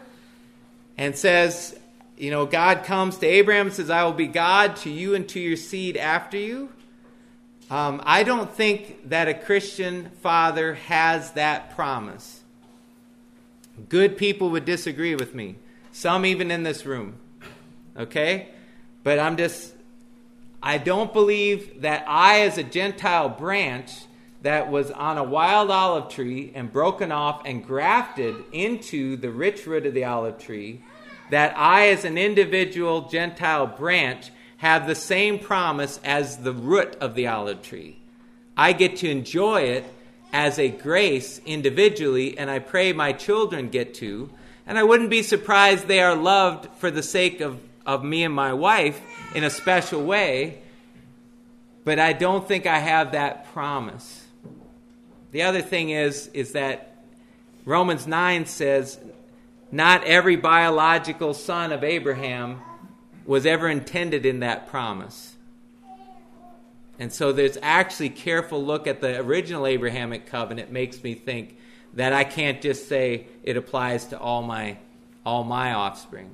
and 0.99 1.15
says, 1.15 1.79
you 2.15 2.29
know, 2.29 2.45
God 2.45 2.83
comes 2.83 3.17
to 3.17 3.25
Abraham 3.25 3.65
and 3.65 3.75
says, 3.75 3.89
I 3.89 4.03
will 4.03 4.13
be 4.13 4.27
God 4.27 4.75
to 4.77 4.91
you 4.91 5.15
and 5.15 5.27
to 5.29 5.39
your 5.39 5.57
seed 5.57 5.97
after 5.97 6.37
you. 6.37 6.69
Um, 7.69 8.01
I 8.05 8.23
don't 8.23 8.51
think 8.51 9.09
that 9.09 9.27
a 9.27 9.33
Christian 9.33 10.11
father 10.21 10.75
has 10.75 11.31
that 11.31 11.75
promise. 11.75 12.41
Good 13.89 14.17
people 14.17 14.51
would 14.51 14.65
disagree 14.65 15.15
with 15.15 15.33
me, 15.33 15.55
some 15.91 16.27
even 16.27 16.51
in 16.51 16.61
this 16.61 16.85
room. 16.85 17.15
Okay? 17.97 18.49
But 19.03 19.17
I'm 19.17 19.35
just, 19.35 19.73
I 20.61 20.77
don't 20.77 21.11
believe 21.11 21.81
that 21.81 22.05
I, 22.07 22.41
as 22.41 22.59
a 22.59 22.63
Gentile 22.63 23.29
branch 23.29 23.91
that 24.43 24.69
was 24.69 24.91
on 24.91 25.17
a 25.17 25.23
wild 25.23 25.71
olive 25.71 26.09
tree 26.09 26.51
and 26.53 26.71
broken 26.71 27.11
off 27.11 27.41
and 27.45 27.65
grafted 27.65 28.35
into 28.51 29.17
the 29.17 29.31
rich 29.31 29.65
root 29.65 29.87
of 29.87 29.95
the 29.95 30.05
olive 30.05 30.37
tree, 30.37 30.81
that 31.31 31.57
I, 31.57 31.87
as 31.87 32.05
an 32.05 32.19
individual 32.19 33.09
Gentile 33.09 33.65
branch, 33.65 34.29
have 34.65 34.87
the 34.87 34.95
same 34.95 35.37
promise 35.37 35.99
as 36.03 36.37
the 36.37 36.51
root 36.51 36.95
of 36.95 37.13
the 37.13 37.27
olive 37.27 37.61
tree. 37.61 37.99
I 38.57 38.73
get 38.73 38.97
to 38.97 39.07
enjoy 39.11 39.61
it 39.61 39.85
as 40.33 40.57
a 40.57 40.69
grace 40.69 41.39
individually, 41.45 42.35
and 42.35 42.49
I 42.49 42.57
pray 42.57 42.91
my 42.91 43.13
children 43.13 43.69
get 43.69 43.93
to. 43.95 44.27
And 44.65 44.79
I 44.79 44.83
wouldn't 44.83 45.11
be 45.11 45.21
surprised 45.21 45.85
they 45.85 45.99
are 45.99 46.15
loved 46.15 46.67
for 46.79 46.89
the 46.89 47.03
sake 47.03 47.41
of, 47.41 47.59
of 47.85 48.03
me 48.03 48.23
and 48.23 48.33
my 48.33 48.53
wife 48.53 48.99
in 49.35 49.43
a 49.43 49.51
special 49.51 50.03
way, 50.03 50.63
but 51.83 51.99
I 51.99 52.13
don't 52.13 52.47
think 52.47 52.65
I 52.65 52.79
have 52.79 53.11
that 53.11 53.53
promise. 53.53 54.25
The 55.31 55.43
other 55.43 55.61
thing 55.61 55.91
is, 55.91 56.25
is 56.33 56.53
that 56.53 57.03
Romans 57.65 58.07
9 58.07 58.47
says, 58.47 58.97
not 59.71 60.05
every 60.05 60.37
biological 60.37 61.35
son 61.35 61.71
of 61.71 61.83
Abraham 61.83 62.61
was 63.25 63.45
ever 63.45 63.67
intended 63.67 64.25
in 64.25 64.39
that 64.41 64.67
promise. 64.67 65.35
And 66.97 67.11
so 67.11 67.31
there's 67.31 67.57
actually 67.61 68.09
careful 68.09 68.63
look 68.63 68.87
at 68.87 69.01
the 69.01 69.19
original 69.19 69.67
Abrahamic 69.67 70.27
covenant 70.27 70.71
makes 70.71 71.03
me 71.03 71.13
think 71.13 71.57
that 71.93 72.13
I 72.13 72.23
can't 72.23 72.61
just 72.61 72.87
say 72.87 73.27
it 73.43 73.57
applies 73.57 74.05
to 74.07 74.19
all 74.19 74.43
my 74.43 74.77
all 75.25 75.43
my 75.43 75.73
offspring. 75.73 76.29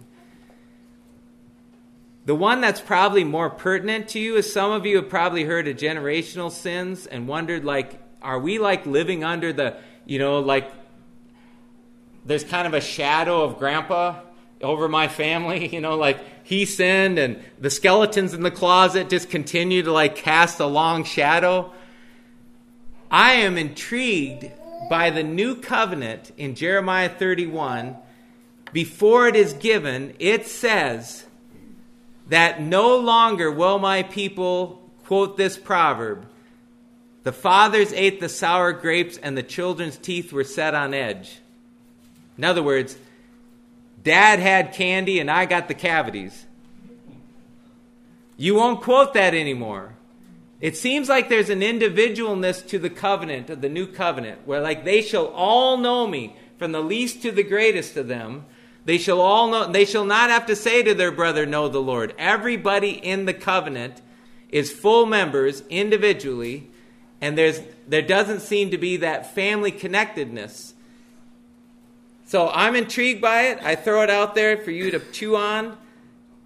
The 2.25 2.35
one 2.35 2.61
that's 2.61 2.81
probably 2.81 3.23
more 3.23 3.49
pertinent 3.49 4.09
to 4.09 4.19
you 4.19 4.35
is 4.35 4.51
some 4.51 4.71
of 4.71 4.85
you 4.85 4.97
have 4.97 5.09
probably 5.09 5.43
heard 5.43 5.67
of 5.67 5.77
generational 5.77 6.51
sins 6.51 7.07
and 7.07 7.27
wondered 7.27 7.63
like 7.63 7.99
are 8.21 8.37
we 8.37 8.59
like 8.59 8.85
living 8.85 9.23
under 9.23 9.51
the 9.51 9.77
you 10.05 10.19
know 10.19 10.39
like 10.39 10.71
there's 12.25 12.43
kind 12.43 12.67
of 12.67 12.75
a 12.75 12.81
shadow 12.81 13.43
of 13.43 13.57
grandpa 13.57 14.19
over 14.61 14.87
my 14.87 15.07
family, 15.07 15.67
you 15.73 15.81
know, 15.81 15.95
like 15.95 16.19
he 16.43 16.65
sinned 16.65 17.19
and 17.19 17.43
the 17.59 17.69
skeletons 17.69 18.33
in 18.33 18.43
the 18.43 18.51
closet 18.51 19.09
just 19.09 19.29
continue 19.29 19.83
to 19.83 19.91
like 19.91 20.15
cast 20.15 20.59
a 20.59 20.65
long 20.65 21.03
shadow. 21.03 21.71
I 23.09 23.33
am 23.33 23.57
intrigued 23.57 24.49
by 24.89 25.09
the 25.09 25.23
new 25.23 25.55
covenant 25.55 26.31
in 26.37 26.55
Jeremiah 26.55 27.09
31. 27.09 27.95
Before 28.73 29.27
it 29.27 29.35
is 29.35 29.53
given, 29.53 30.15
it 30.19 30.47
says 30.47 31.25
that 32.29 32.61
no 32.61 32.97
longer 32.97 33.51
will 33.51 33.79
my 33.79 34.03
people 34.03 34.89
quote 35.05 35.35
this 35.35 35.57
proverb 35.57 36.25
The 37.23 37.33
fathers 37.33 37.91
ate 37.91 38.21
the 38.21 38.29
sour 38.29 38.71
grapes, 38.71 39.17
and 39.17 39.37
the 39.37 39.43
children's 39.43 39.97
teeth 39.97 40.31
were 40.31 40.45
set 40.45 40.73
on 40.73 40.93
edge. 40.93 41.39
In 42.37 42.45
other 42.45 42.63
words, 42.63 42.97
Dad 44.03 44.39
had 44.39 44.73
candy 44.73 45.19
and 45.19 45.29
I 45.29 45.45
got 45.45 45.67
the 45.67 45.73
cavities. 45.73 46.45
You 48.37 48.55
won't 48.55 48.81
quote 48.81 49.13
that 49.13 49.33
anymore. 49.33 49.93
It 50.59 50.77
seems 50.77 51.09
like 51.09 51.27
there's 51.27 51.49
an 51.49 51.61
individualness 51.61 52.67
to 52.67 52.77
the 52.77 52.89
covenant, 52.89 53.49
of 53.49 53.61
the 53.61 53.69
new 53.69 53.87
covenant, 53.87 54.45
where 54.45 54.61
like 54.61 54.85
they 54.85 55.01
shall 55.01 55.27
all 55.27 55.77
know 55.77 56.07
me, 56.07 56.35
from 56.57 56.71
the 56.71 56.81
least 56.81 57.23
to 57.23 57.31
the 57.31 57.43
greatest 57.43 57.97
of 57.97 58.07
them. 58.07 58.45
They 58.85 58.99
shall 58.99 59.19
all 59.19 59.49
know 59.49 59.71
they 59.71 59.85
shall 59.85 60.05
not 60.05 60.29
have 60.29 60.45
to 60.45 60.55
say 60.55 60.83
to 60.83 60.93
their 60.93 61.11
brother, 61.11 61.45
Know 61.45 61.67
the 61.67 61.81
Lord. 61.81 62.13
Everybody 62.17 62.91
in 62.91 63.25
the 63.25 63.33
covenant 63.33 64.01
is 64.49 64.71
full 64.71 65.07
members 65.07 65.63
individually, 65.69 66.69
and 67.19 67.35
there's 67.35 67.61
there 67.87 68.03
doesn't 68.03 68.41
seem 68.41 68.69
to 68.69 68.77
be 68.77 68.97
that 68.97 69.33
family 69.33 69.71
connectedness. 69.71 70.75
So 72.31 72.47
I'm 72.47 72.77
intrigued 72.77 73.19
by 73.19 73.47
it. 73.47 73.59
I 73.61 73.75
throw 73.75 74.03
it 74.03 74.09
out 74.09 74.35
there 74.35 74.55
for 74.55 74.71
you 74.71 74.89
to 74.91 74.99
chew 75.11 75.35
on. 75.35 75.77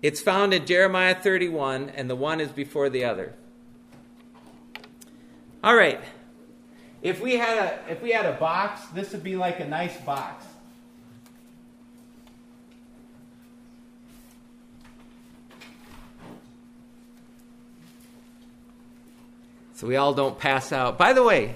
It's 0.02 0.20
found 0.20 0.52
in 0.52 0.66
Jeremiah 0.66 1.14
31, 1.14 1.92
and 1.92 2.10
the 2.10 2.16
one 2.16 2.42
is 2.42 2.50
before 2.50 2.90
the 2.90 3.06
other. 3.06 3.36
All 5.64 5.76
right. 5.76 6.02
If 7.04 7.22
we 7.22 7.36
had 7.36 7.60
a 7.60 7.92
if 7.92 8.02
we 8.02 8.10
had 8.10 8.26
a 8.26 8.32
box, 8.32 8.82
this 8.96 9.12
would 9.12 9.24
be 9.24 9.36
like 9.36 9.60
a 9.60 9.68
nice 9.68 9.96
box. 10.02 10.44
So 19.76 19.86
we 19.86 19.98
all 19.98 20.16
don't 20.16 20.40
pass 20.40 20.72
out. 20.72 20.98
By 20.98 21.14
the 21.14 21.22
way, 21.22 21.54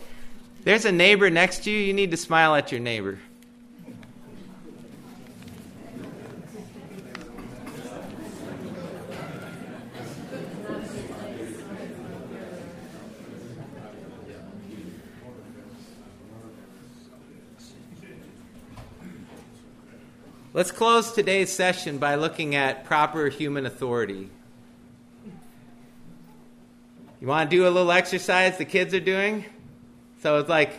there's 0.66 0.86
a 0.86 0.92
neighbor 0.92 1.32
next 1.32 1.64
to 1.64 1.72
you. 1.72 1.80
You 1.80 1.94
need 1.94 2.12
to 2.12 2.18
smile 2.18 2.54
at 2.54 2.72
your 2.72 2.80
neighbor. 2.80 3.18
Let's 20.52 20.72
close 20.72 21.12
today's 21.12 21.54
session 21.54 22.00
by 22.00 22.16
looking 22.16 22.56
at 22.56 22.84
proper 22.84 23.30
human 23.30 23.68
authority. 23.68 24.32
You 27.22 27.28
want 27.28 27.52
to 27.52 27.56
do 27.56 27.68
a 27.68 27.70
little 27.70 27.92
exercise 27.92 28.58
the 28.58 28.66
kids 28.66 28.96
are 28.96 29.00
doing? 29.00 29.46
So 30.24 30.40
it's 30.40 30.50
like 30.50 30.74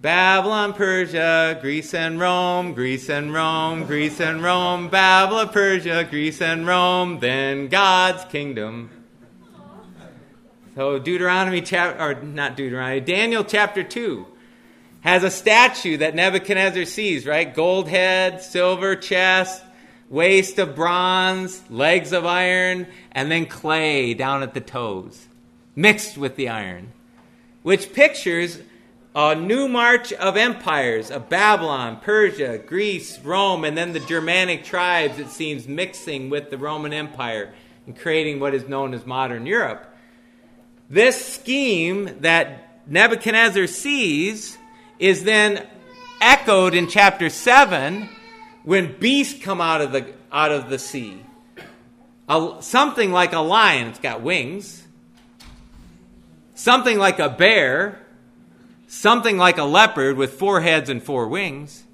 Babylon, 0.00 0.72
Persia, 0.72 1.58
Greece 1.60 1.94
and 1.94 2.20
Rome, 2.20 2.74
Greece 2.74 3.08
and 3.08 3.34
Rome, 3.34 3.86
Greece 3.86 4.20
and 4.20 4.40
Rome, 4.40 4.88
Babylon, 4.88 5.48
Persia, 5.48 6.06
Greece 6.08 6.40
and 6.40 6.64
Rome, 6.64 7.18
then 7.18 7.66
God's 7.66 8.24
kingdom. 8.26 8.88
So 10.76 11.00
Deuteronomy 11.00 11.62
chapter, 11.62 12.00
or 12.00 12.22
not 12.22 12.56
Deuteronomy, 12.56 13.00
Daniel 13.00 13.42
chapter 13.42 13.82
2 13.82 14.28
has 15.00 15.22
a 15.22 15.30
statue 15.30 15.96
that 15.98 16.14
Nebuchadnezzar 16.14 16.84
sees, 16.84 17.26
right? 17.26 17.54
Gold 17.54 17.88
head, 17.88 18.42
silver 18.42 18.96
chest, 18.96 19.62
waist 20.10 20.58
of 20.58 20.74
bronze, 20.74 21.62
legs 21.70 22.12
of 22.12 22.26
iron, 22.26 22.86
and 23.12 23.30
then 23.30 23.46
clay 23.46 24.14
down 24.14 24.42
at 24.42 24.54
the 24.54 24.60
toes, 24.60 25.26
mixed 25.76 26.18
with 26.18 26.36
the 26.36 26.48
iron, 26.48 26.92
which 27.62 27.92
pictures 27.92 28.60
a 29.14 29.34
new 29.34 29.68
march 29.68 30.12
of 30.12 30.36
empires 30.36 31.10
of 31.10 31.28
Babylon, 31.28 31.98
Persia, 32.00 32.58
Greece, 32.58 33.18
Rome, 33.20 33.64
and 33.64 33.76
then 33.76 33.92
the 33.92 34.00
Germanic 34.00 34.64
tribes, 34.64 35.18
it 35.18 35.28
seems, 35.28 35.66
mixing 35.66 36.30
with 36.30 36.50
the 36.50 36.58
Roman 36.58 36.92
Empire 36.92 37.52
and 37.86 37.98
creating 37.98 38.38
what 38.38 38.54
is 38.54 38.68
known 38.68 38.94
as 38.94 39.06
modern 39.06 39.46
Europe. 39.46 39.86
This 40.90 41.34
scheme 41.34 42.20
that 42.20 42.86
Nebuchadnezzar 42.86 43.66
sees 43.66 44.57
is 44.98 45.24
then 45.24 45.66
echoed 46.20 46.74
in 46.74 46.88
chapter 46.88 47.30
7 47.30 48.08
when 48.64 48.98
beasts 48.98 49.42
come 49.42 49.60
out 49.60 49.80
of 49.80 49.92
the, 49.92 50.12
out 50.32 50.50
of 50.50 50.68
the 50.68 50.78
sea. 50.78 51.24
A, 52.28 52.56
something 52.60 53.12
like 53.12 53.32
a 53.32 53.38
lion, 53.38 53.88
it's 53.88 54.00
got 54.00 54.20
wings. 54.20 54.84
Something 56.54 56.98
like 56.98 57.18
a 57.18 57.28
bear. 57.28 58.00
Something 58.88 59.38
like 59.38 59.58
a 59.58 59.64
leopard 59.64 60.16
with 60.16 60.34
four 60.34 60.60
heads 60.60 60.90
and 60.90 61.02
four 61.02 61.28
wings. 61.28 61.84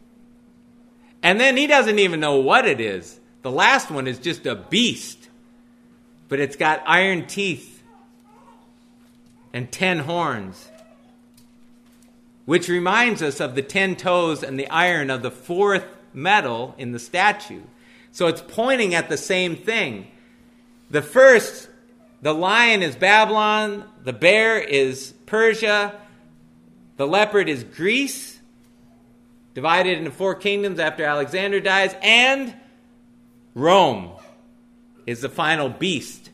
And 1.23 1.41
then 1.41 1.57
he 1.57 1.67
doesn't 1.67 1.99
even 1.99 2.21
know 2.21 2.37
what 2.37 2.67
it 2.67 2.81
is. 2.81 3.19
The 3.43 3.51
last 3.51 3.91
one 3.91 4.07
is 4.07 4.19
just 4.19 4.47
a 4.47 4.55
beast, 4.55 5.29
but 6.29 6.41
it's 6.41 6.57
got 6.57 6.83
iron 6.87 7.27
teeth 7.27 7.83
and 9.53 9.71
ten 9.71 10.01
horns 10.01 10.71
which 12.45 12.69
reminds 12.69 13.23
us 13.23 13.41
of 13.41 13.55
the 13.55 13.63
ten 13.63 13.97
toes 13.97 14.43
and 14.43 14.59
the 14.59 14.69
iron 14.69 15.11
of 15.11 15.23
the 15.23 15.31
fourth 15.31 15.85
metal 16.13 16.75
in 16.79 16.93
the 16.93 16.99
statue. 16.99 17.63
So 18.13 18.27
it's 18.27 18.43
pointing 18.43 18.95
at 18.95 19.09
the 19.09 19.17
same 19.17 19.57
thing. 19.57 20.07
The 20.91 21.03
first, 21.03 21.69
the 22.23 22.33
lion 22.33 22.83
is 22.83 22.95
Babylon, 22.95 23.85
the 24.05 24.13
bear 24.13 24.59
is 24.59 25.13
Persia, 25.27 25.99
the 26.97 27.07
leopard 27.07 27.49
is 27.49 27.65
Greece, 27.65 28.39
divided 29.55 29.99
into 29.99 30.11
four 30.11 30.35
kingdoms 30.35 30.79
after 30.79 31.05
Alexander 31.05 31.61
dies, 31.61 31.95
and 32.03 32.55
Rome 33.55 34.11
is 35.07 35.21
the 35.21 35.29
final 35.29 35.69
beast. 35.69 36.31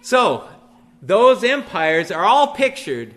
So, 0.00 0.48
those 1.02 1.44
empires 1.44 2.10
are 2.10 2.24
all 2.24 2.54
pictured 2.54 3.14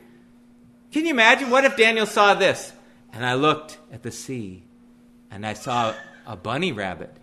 can 0.91 1.05
you 1.05 1.11
imagine? 1.11 1.49
What 1.49 1.65
if 1.65 1.77
Daniel 1.77 2.05
saw 2.05 2.33
this? 2.33 2.73
And 3.13 3.25
I 3.25 3.33
looked 3.33 3.77
at 3.91 4.03
the 4.03 4.11
sea, 4.11 4.63
and 5.29 5.45
I 5.45 5.53
saw 5.53 5.93
a 6.25 6.35
bunny 6.35 6.71
rabbit 6.71 7.13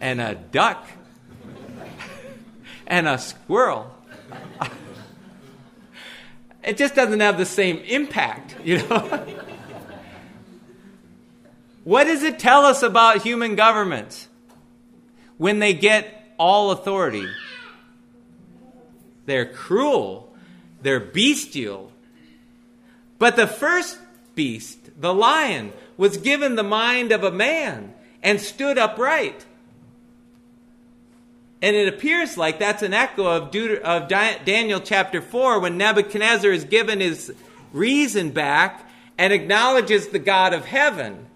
and 0.00 0.20
a 0.20 0.34
duck 0.34 0.86
and 2.86 3.06
a 3.06 3.18
squirrel. 3.18 3.94
It 6.62 6.76
just 6.76 6.94
doesn't 6.94 7.20
have 7.20 7.38
the 7.38 7.46
same 7.46 7.78
impact, 7.78 8.56
you 8.62 8.86
know? 8.88 9.26
what 11.84 12.04
does 12.04 12.22
it 12.22 12.38
tell 12.38 12.66
us 12.66 12.82
about 12.82 13.22
human 13.22 13.54
governments 13.54 14.28
when 15.38 15.60
they 15.60 15.72
get 15.72 16.34
all 16.38 16.70
authority? 16.70 17.26
They're 19.24 19.46
cruel, 19.46 20.27
they're 20.82 21.00
bestial. 21.00 21.92
But 23.18 23.36
the 23.36 23.46
first 23.46 23.98
beast, 24.34 24.78
the 25.00 25.12
lion, 25.12 25.72
was 25.96 26.16
given 26.16 26.54
the 26.54 26.62
mind 26.62 27.12
of 27.12 27.24
a 27.24 27.32
man 27.32 27.92
and 28.22 28.40
stood 28.40 28.78
upright. 28.78 29.44
And 31.60 31.74
it 31.74 31.92
appears 31.92 32.36
like 32.36 32.58
that's 32.58 32.82
an 32.82 32.94
echo 32.94 33.26
of, 33.26 33.50
Deut- 33.50 33.82
of 33.82 34.08
Daniel 34.08 34.80
chapter 34.80 35.20
4 35.20 35.60
when 35.60 35.76
Nebuchadnezzar 35.76 36.52
is 36.52 36.64
given 36.64 37.00
his 37.00 37.32
reason 37.72 38.30
back 38.30 38.88
and 39.16 39.32
acknowledges 39.32 40.08
the 40.08 40.20
God 40.20 40.54
of 40.54 40.64
heaven. 40.64 41.26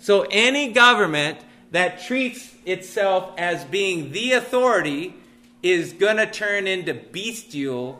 So 0.00 0.26
any 0.30 0.72
government 0.72 1.38
that 1.70 2.02
treats 2.02 2.52
itself 2.66 3.32
as 3.38 3.64
being 3.64 4.10
the 4.10 4.32
authority 4.32 5.14
is 5.62 5.92
going 5.92 6.16
to 6.16 6.26
turn 6.26 6.66
into 6.66 6.94
bestial 6.94 7.98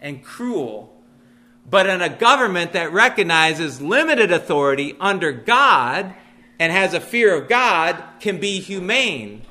and 0.00 0.24
cruel. 0.24 0.94
But 1.68 1.86
in 1.88 2.00
a 2.00 2.08
government 2.08 2.72
that 2.72 2.92
recognizes 2.92 3.80
limited 3.80 4.30
authority 4.30 4.96
under 5.00 5.32
God 5.32 6.14
and 6.58 6.72
has 6.72 6.94
a 6.94 7.00
fear 7.00 7.34
of 7.34 7.48
God 7.48 8.02
can 8.20 8.38
be 8.38 8.60
humane 8.60 9.42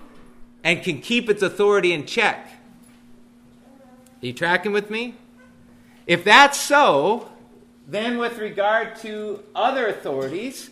and 0.64 0.82
can 0.82 1.02
keep 1.02 1.30
its 1.30 1.44
authority 1.44 1.94
in 1.94 2.06
check. 2.06 2.50
Are 4.22 4.26
you 4.26 4.34
tracking 4.34 4.72
with 4.72 4.90
me? 4.90 5.16
If 6.08 6.24
that's 6.24 6.60
so, 6.60 7.30
then 7.88 8.18
with 8.18 8.38
regard 8.40 8.96
to 8.98 9.44
other 9.54 9.88
authorities, 9.88 10.70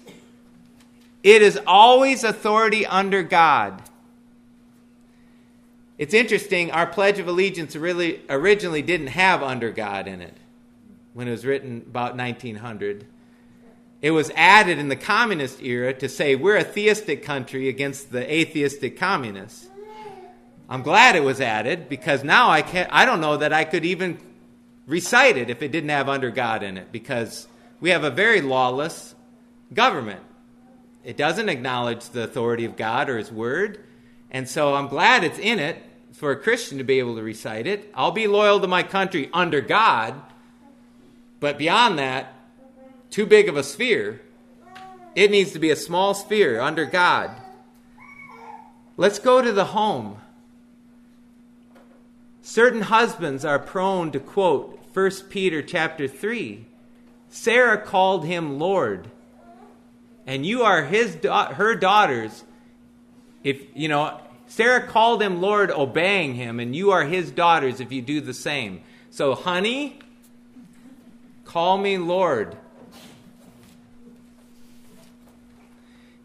it 1.22 1.42
is 1.42 1.60
always 1.68 2.24
authority 2.24 2.86
under 2.86 3.22
God. 3.22 3.84
It's 5.98 6.14
interesting, 6.14 6.72
our 6.72 6.88
Pledge 6.88 7.20
of 7.20 7.28
Allegiance 7.28 7.76
really 7.76 8.22
originally 8.30 8.82
didn't 8.82 9.08
have 9.08 9.44
under 9.44 9.72
God 9.72 10.08
in 10.08 10.22
it 10.22 10.36
when 11.14 11.28
it 11.28 11.32
was 11.32 11.46
written 11.46 11.84
about 11.88 12.18
1900. 12.18 13.06
It 14.02 14.12
was 14.12 14.32
added 14.36 14.80
in 14.80 14.90
the 14.90 14.96
communist 14.96 15.62
era 15.62 15.94
to 15.94 16.10
say 16.10 16.36
we're 16.36 16.58
a 16.58 16.64
theistic 16.64 17.24
country 17.24 17.70
against 17.70 18.12
the 18.12 18.32
atheistic 18.34 18.98
communists. 18.98 19.70
I'm 20.68 20.82
glad 20.82 21.16
it 21.16 21.24
was 21.24 21.40
added 21.40 21.88
because 21.88 22.24
now 22.24 22.50
I 22.50 22.64
can't 22.64 22.90
I 22.92 23.06
don't 23.06 23.22
know 23.22 23.38
that 23.38 23.54
I 23.54 23.64
could 23.64 23.86
even 23.86 24.18
recite 24.88 25.38
it 25.38 25.50
if 25.50 25.62
it 25.62 25.72
didn't 25.72 25.90
have 25.90 26.10
under 26.10 26.32
God 26.32 26.64
in 26.64 26.78
it 26.78 26.92
because 26.92 27.48
we 27.80 27.92
have 27.92 28.04
a 28.04 28.10
very 28.10 28.42
lawless 28.42 29.14
government. 29.74 30.22
It 31.04 31.16
doesn't 31.16 31.50
acknowledge 31.50 32.10
the 32.10 32.24
authority 32.24 32.66
of 32.66 32.76
God 32.76 33.10
or 33.10 33.18
his 33.18 33.32
word. 33.32 33.84
And 34.34 34.50
so 34.50 34.74
I'm 34.74 34.88
glad 34.88 35.24
it's 35.24 35.40
in 35.40 35.60
it 35.60 35.82
for 36.12 36.32
a 36.32 36.36
Christian 36.36 36.80
to 36.80 36.84
be 36.84 37.00
able 37.00 37.16
to 37.16 37.24
recite 37.24 37.68
it. 37.68 37.92
I'll 37.94 38.12
be 38.12 38.28
loyal 38.28 38.60
to 38.60 38.68
my 38.68 38.84
country 38.84 39.30
under 39.32 39.62
God, 39.62 40.20
but 41.40 41.58
beyond 41.58 42.00
that, 42.00 42.34
too 43.10 43.26
big 43.26 43.48
of 43.48 43.56
a 43.56 43.64
sphere. 43.64 44.22
It 45.16 45.30
needs 45.30 45.52
to 45.52 45.60
be 45.60 45.70
a 45.70 45.76
small 45.76 46.16
sphere 46.16 46.60
under 46.60 46.86
God. 46.86 47.30
Let's 48.98 49.20
go 49.20 49.42
to 49.42 49.52
the 49.52 49.66
home. 49.66 50.18
Certain 52.42 52.82
husbands 52.82 53.46
are 53.46 53.60
prone 53.60 54.12
to 54.12 54.20
quote 54.20 54.80
1 54.94 55.12
Peter 55.30 55.62
chapter 55.62 56.08
3. 56.08 56.66
Sarah 57.30 57.78
called 57.78 58.26
him 58.26 58.60
Lord, 58.60 59.10
and 60.28 60.46
you 60.46 60.64
are 60.64 60.84
his 60.84 61.18
her 61.24 61.76
daughters. 61.76 62.44
If 63.44 63.62
you 63.74 63.88
know, 63.88 64.20
Sarah 64.56 64.86
called 64.86 65.20
him 65.20 65.42
Lord, 65.42 65.72
obeying 65.72 66.36
him, 66.36 66.60
and 66.60 66.76
you 66.76 66.92
are 66.92 67.06
his 67.06 67.32
daughters 67.32 67.80
if 67.80 67.92
you 67.92 68.04
do 68.04 68.22
the 68.22 68.36
same. 68.36 68.84
So, 69.10 69.34
honey, 69.34 69.98
call 71.44 71.80
me 71.80 71.98
Lord. 71.98 72.56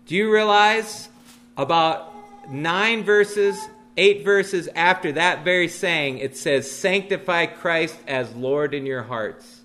Do 0.05 0.14
you 0.14 0.31
realize 0.31 1.09
about 1.57 2.12
nine 2.51 3.03
verses, 3.03 3.59
eight 3.97 4.26
verses 4.26 4.68
after 4.74 5.12
that 5.12 5.43
very 5.43 5.68
saying, 5.68 6.18
it 6.18 6.37
says, 6.37 6.70
Sanctify 6.70 7.47
Christ 7.47 7.97
as 8.07 8.31
Lord 8.35 8.74
in 8.74 8.85
your 8.85 9.05
hearts? 9.05 9.62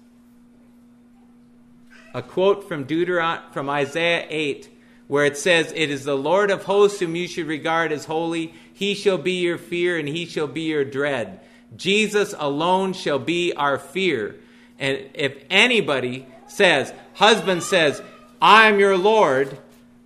A 2.13 2.21
quote 2.21 2.65
from 2.69 2.85
Deuteron- 2.85 3.41
from 3.51 3.69
Isaiah 3.69 4.25
8 4.29 4.69
where 5.07 5.25
it 5.25 5.37
says, 5.37 5.71
It 5.75 5.89
is 5.89 6.03
the 6.03 6.17
Lord 6.17 6.51
of 6.51 6.63
hosts 6.63 6.99
whom 6.99 7.15
you 7.15 7.27
should 7.27 7.47
regard 7.47 7.91
as 7.91 8.05
holy. 8.05 8.53
He 8.73 8.95
shall 8.95 9.17
be 9.17 9.33
your 9.33 9.57
fear 9.57 9.97
and 9.97 10.07
he 10.07 10.25
shall 10.25 10.47
be 10.47 10.61
your 10.61 10.85
dread. 10.85 11.39
Jesus 11.75 12.33
alone 12.37 12.93
shall 12.93 13.19
be 13.19 13.53
our 13.53 13.77
fear. 13.77 14.35
And 14.79 15.09
if 15.13 15.35
anybody 15.49 16.25
says, 16.47 16.93
husband 17.13 17.63
says, 17.63 18.01
I 18.41 18.67
am 18.67 18.79
your 18.79 18.97
Lord, 18.97 19.57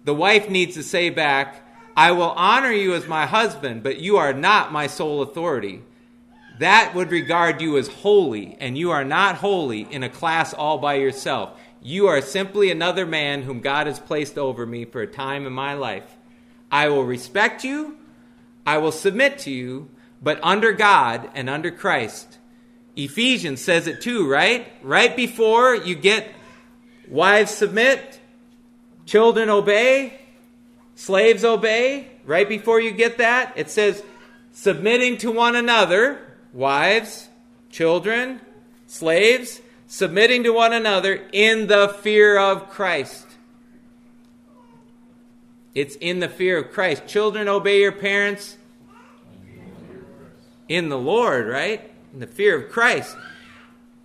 the 0.04 0.14
wife 0.14 0.50
needs 0.50 0.76
to 0.76 0.84
say 0.84 1.10
back, 1.10 1.64
I 1.95 2.12
will 2.12 2.30
honor 2.30 2.72
you 2.72 2.93
as 2.93 3.08
my 3.08 3.26
husband, 3.26 3.82
but 3.82 4.00
you 4.00 4.18
are 4.18 4.34
not 4.34 4.72
my 4.72 4.88
sole 4.88 5.24
authority. 5.24 5.82
That 6.60 6.93
would 6.95 7.12
regard 7.12 7.62
you 7.62 7.78
as 7.78 7.88
holy, 7.88 8.56
and 8.60 8.78
you 8.78 8.91
are 8.91 9.04
not 9.04 9.36
holy 9.36 9.82
in 9.82 10.04
a 10.04 10.10
class 10.10 10.54
all 10.54 10.78
by 10.78 10.95
yourself. 10.95 11.60
You 11.82 12.07
are 12.07 12.21
simply 12.21 12.71
another 12.71 13.05
man 13.05 13.43
whom 13.43 13.59
God 13.59 13.88
has 13.88 13.99
placed 13.99 14.38
over 14.38 14.65
me 14.65 14.86
for 14.86 15.01
a 15.01 15.07
time 15.07 15.45
in 15.45 15.53
my 15.53 15.73
life. 15.73 16.17
I 16.71 16.89
will 16.89 17.03
respect 17.03 17.63
you, 17.63 17.97
I 18.65 18.78
will 18.80 18.91
submit 18.91 19.39
to 19.39 19.51
you, 19.51 19.89
but 20.21 20.39
under 20.43 20.73
God 20.73 21.30
and 21.34 21.49
under 21.49 21.71
Christ. 21.71 22.38
Ephesians 22.95 23.61
says 23.61 23.88
it 23.88 24.01
too, 24.01 24.28
right? 24.28 24.67
Right 24.82 25.15
before 25.15 25.75
you 25.75 25.95
get 25.95 26.28
wives 27.07 27.51
submit, 27.51 28.19
children 29.05 29.49
obey, 29.49 30.19
slaves 30.95 31.45
obey. 31.45 32.07
Right 32.25 32.49
before 32.49 32.82
you 32.82 32.91
get 32.91 33.19
that, 33.19 33.53
it 33.55 33.69
says 33.69 34.03
submitting 34.51 35.17
to 35.19 35.32
one 35.32 35.55
another, 35.55 36.19
wives, 36.51 37.30
children, 37.69 38.41
slaves 38.88 39.61
submitting 39.88 40.44
to 40.44 40.52
one 40.52 40.74
another 40.74 41.28
in 41.32 41.68
the 41.68 41.88
fear 41.88 42.38
of 42.38 42.70
Christ. 42.70 43.26
It's 45.74 45.96
in 45.96 46.20
the 46.20 46.30
fear 46.30 46.58
of 46.58 46.72
Christ. 46.72 47.08
Children, 47.08 47.48
obey 47.48 47.82
your 47.82 47.92
parents 47.92 48.58
in 50.68 50.90
the 50.90 50.98
Lord, 50.98 51.48
right? 51.48 51.90
In 52.14 52.20
the 52.20 52.28
fear 52.28 52.58
of 52.58 52.72
Christ. 52.72 53.16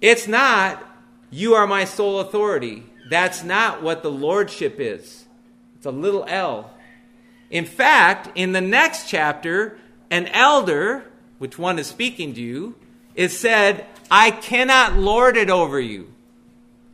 It's 0.01 0.29
not, 0.29 0.85
you 1.31 1.55
are 1.55 1.67
my 1.67 1.85
sole 1.85 2.21
authority. 2.21 2.85
That's 3.11 3.43
not 3.43 3.83
what 3.83 4.03
the 4.03 4.11
lordship 4.11 4.77
is. 4.79 5.25
It's 5.77 5.87
a 5.87 5.91
little 5.91 6.25
L. 6.29 6.71
In 7.51 7.65
fact, 7.65 8.31
in 8.35 8.53
the 8.53 8.61
next 8.61 9.09
chapter, 9.09 9.79
an 10.11 10.27
elder, 10.29 11.11
which 11.39 11.59
one 11.59 11.79
is 11.79 11.87
speaking 11.87 12.35
to 12.35 12.41
you, 12.41 12.77
is 13.15 13.39
said, 13.39 13.87
I 14.15 14.31
cannot 14.31 14.99
lord 14.99 15.39
it 15.39 15.49
over 15.49 15.81
you. 15.81 16.13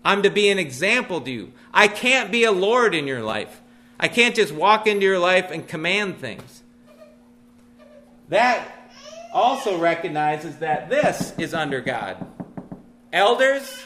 I'm 0.04 0.22
to 0.22 0.30
be 0.30 0.50
an 0.50 0.60
example 0.60 1.20
to 1.22 1.28
you. 1.28 1.52
I 1.74 1.88
can't 1.88 2.30
be 2.30 2.44
a 2.44 2.52
lord 2.52 2.94
in 2.94 3.08
your 3.08 3.24
life. 3.24 3.60
I 3.98 4.06
can't 4.06 4.36
just 4.36 4.54
walk 4.54 4.86
into 4.86 5.04
your 5.04 5.18
life 5.18 5.50
and 5.50 5.66
command 5.66 6.18
things. 6.18 6.62
That 8.28 8.68
also 9.34 9.80
recognizes 9.80 10.58
that 10.58 10.90
this 10.90 11.36
is 11.38 11.54
under 11.54 11.80
God. 11.80 12.24
Elders, 13.12 13.82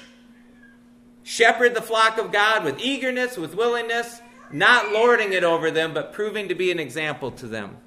shepherd 1.23 1.75
the 1.75 1.81
flock 1.81 2.19
of 2.19 2.33
God 2.33 2.65
with 2.65 2.81
eagerness, 2.81 3.39
with 3.39 3.55
willingness, 3.55 4.21
not 4.53 4.93
lording 4.93 5.33
it 5.33 5.43
over 5.43 5.71
them, 5.71 5.95
but 5.95 6.13
proving 6.13 6.49
to 6.49 6.55
be 6.55 6.71
an 6.71 6.79
example 6.79 7.31
to 7.31 7.47
them. 7.47 7.79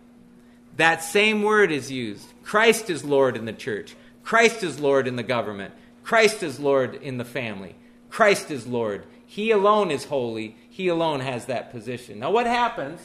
That 0.77 1.03
same 1.03 1.43
word 1.43 1.71
is 1.71 1.91
used. 1.91 2.25
Christ 2.43 2.89
is 2.89 3.05
Lord 3.05 3.37
in 3.37 3.45
the 3.45 3.53
church. 3.53 3.95
Christ 4.25 4.63
is 4.63 4.79
Lord 4.79 5.07
in 5.07 5.15
the 5.15 5.23
government. 5.23 5.73
Christ 6.03 6.43
is 6.43 6.59
Lord 6.59 6.95
in 6.95 7.17
the 7.17 7.23
family. 7.23 7.75
Christ 8.09 8.51
is 8.51 8.65
Lord. 8.65 9.05
He 9.25 9.51
alone 9.51 9.91
is 9.91 10.05
holy. 10.05 10.57
He 10.69 10.87
alone 10.87 11.19
has 11.19 11.45
that 11.45 11.71
position. 11.71 12.19
Now, 12.19 12.31
what 12.31 12.47
happens 12.47 12.99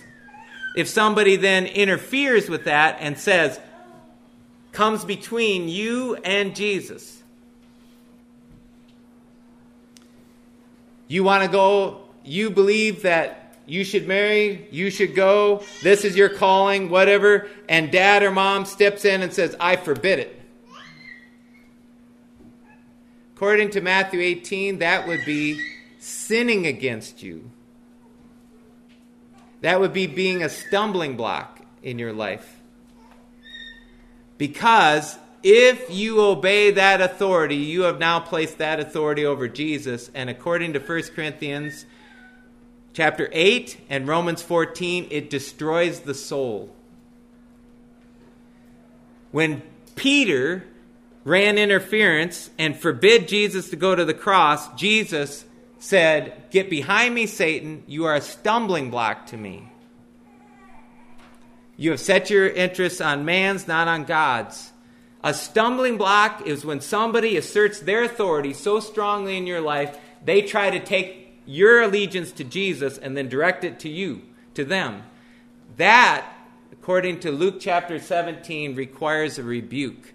if 0.74 0.88
somebody 0.88 1.36
then 1.36 1.66
interferes 1.66 2.48
with 2.48 2.64
that 2.64 2.96
and 3.00 3.18
says, 3.18 3.60
comes 4.72 5.04
between 5.04 5.68
you 5.68 6.16
and 6.16 6.56
Jesus? 6.56 7.22
You 11.06 11.22
want 11.22 11.44
to 11.44 11.50
go, 11.50 12.02
you 12.24 12.48
believe 12.48 13.02
that 13.02 13.56
you 13.66 13.84
should 13.84 14.08
marry, 14.08 14.68
you 14.70 14.90
should 14.90 15.14
go, 15.14 15.64
this 15.82 16.04
is 16.04 16.16
your 16.16 16.30
calling, 16.30 16.88
whatever, 16.88 17.48
and 17.68 17.90
dad 17.92 18.22
or 18.22 18.30
mom 18.30 18.64
steps 18.64 19.04
in 19.04 19.22
and 19.22 19.32
says, 19.32 19.54
I 19.60 19.76
forbid 19.76 20.18
it. 20.20 20.39
According 23.40 23.70
to 23.70 23.80
Matthew 23.80 24.20
18, 24.20 24.80
that 24.80 25.08
would 25.08 25.24
be 25.24 25.66
sinning 25.98 26.66
against 26.66 27.22
you. 27.22 27.50
That 29.62 29.80
would 29.80 29.94
be 29.94 30.06
being 30.06 30.42
a 30.42 30.50
stumbling 30.50 31.16
block 31.16 31.58
in 31.82 31.98
your 31.98 32.12
life. 32.12 32.60
Because 34.36 35.18
if 35.42 35.90
you 35.90 36.20
obey 36.20 36.72
that 36.72 37.00
authority, 37.00 37.56
you 37.56 37.84
have 37.84 37.98
now 37.98 38.20
placed 38.20 38.58
that 38.58 38.78
authority 38.78 39.24
over 39.24 39.48
Jesus. 39.48 40.10
And 40.12 40.28
according 40.28 40.74
to 40.74 40.78
1 40.78 41.02
Corinthians 41.14 41.86
chapter 42.92 43.30
8 43.32 43.80
and 43.88 44.06
Romans 44.06 44.42
14, 44.42 45.06
it 45.10 45.30
destroys 45.30 46.00
the 46.00 46.12
soul. 46.12 46.76
When 49.32 49.62
Peter 49.96 50.66
ran 51.24 51.58
interference 51.58 52.50
and 52.58 52.76
forbid 52.76 53.28
Jesus 53.28 53.70
to 53.70 53.76
go 53.76 53.94
to 53.94 54.04
the 54.04 54.14
cross, 54.14 54.72
Jesus 54.74 55.44
said, 55.78 56.50
Get 56.50 56.70
behind 56.70 57.14
me, 57.14 57.26
Satan. 57.26 57.84
You 57.86 58.06
are 58.06 58.14
a 58.14 58.20
stumbling 58.20 58.90
block 58.90 59.26
to 59.26 59.36
me. 59.36 59.68
You 61.76 61.92
have 61.92 62.00
set 62.00 62.28
your 62.28 62.48
interests 62.48 63.00
on 63.00 63.24
man's, 63.24 63.66
not 63.66 63.88
on 63.88 64.04
God's. 64.04 64.72
A 65.22 65.34
stumbling 65.34 65.98
block 65.98 66.46
is 66.46 66.64
when 66.64 66.80
somebody 66.80 67.36
asserts 67.36 67.80
their 67.80 68.04
authority 68.04 68.52
so 68.52 68.80
strongly 68.80 69.36
in 69.36 69.46
your 69.46 69.60
life, 69.60 69.98
they 70.24 70.42
try 70.42 70.70
to 70.70 70.80
take 70.80 71.40
your 71.46 71.82
allegiance 71.82 72.32
to 72.32 72.44
Jesus 72.44 72.98
and 72.98 73.16
then 73.16 73.28
direct 73.28 73.64
it 73.64 73.80
to 73.80 73.88
you, 73.88 74.22
to 74.54 74.64
them. 74.64 75.02
That, 75.76 76.26
according 76.72 77.20
to 77.20 77.30
Luke 77.30 77.56
chapter 77.60 77.98
17, 77.98 78.74
requires 78.74 79.38
a 79.38 79.42
rebuke. 79.42 80.14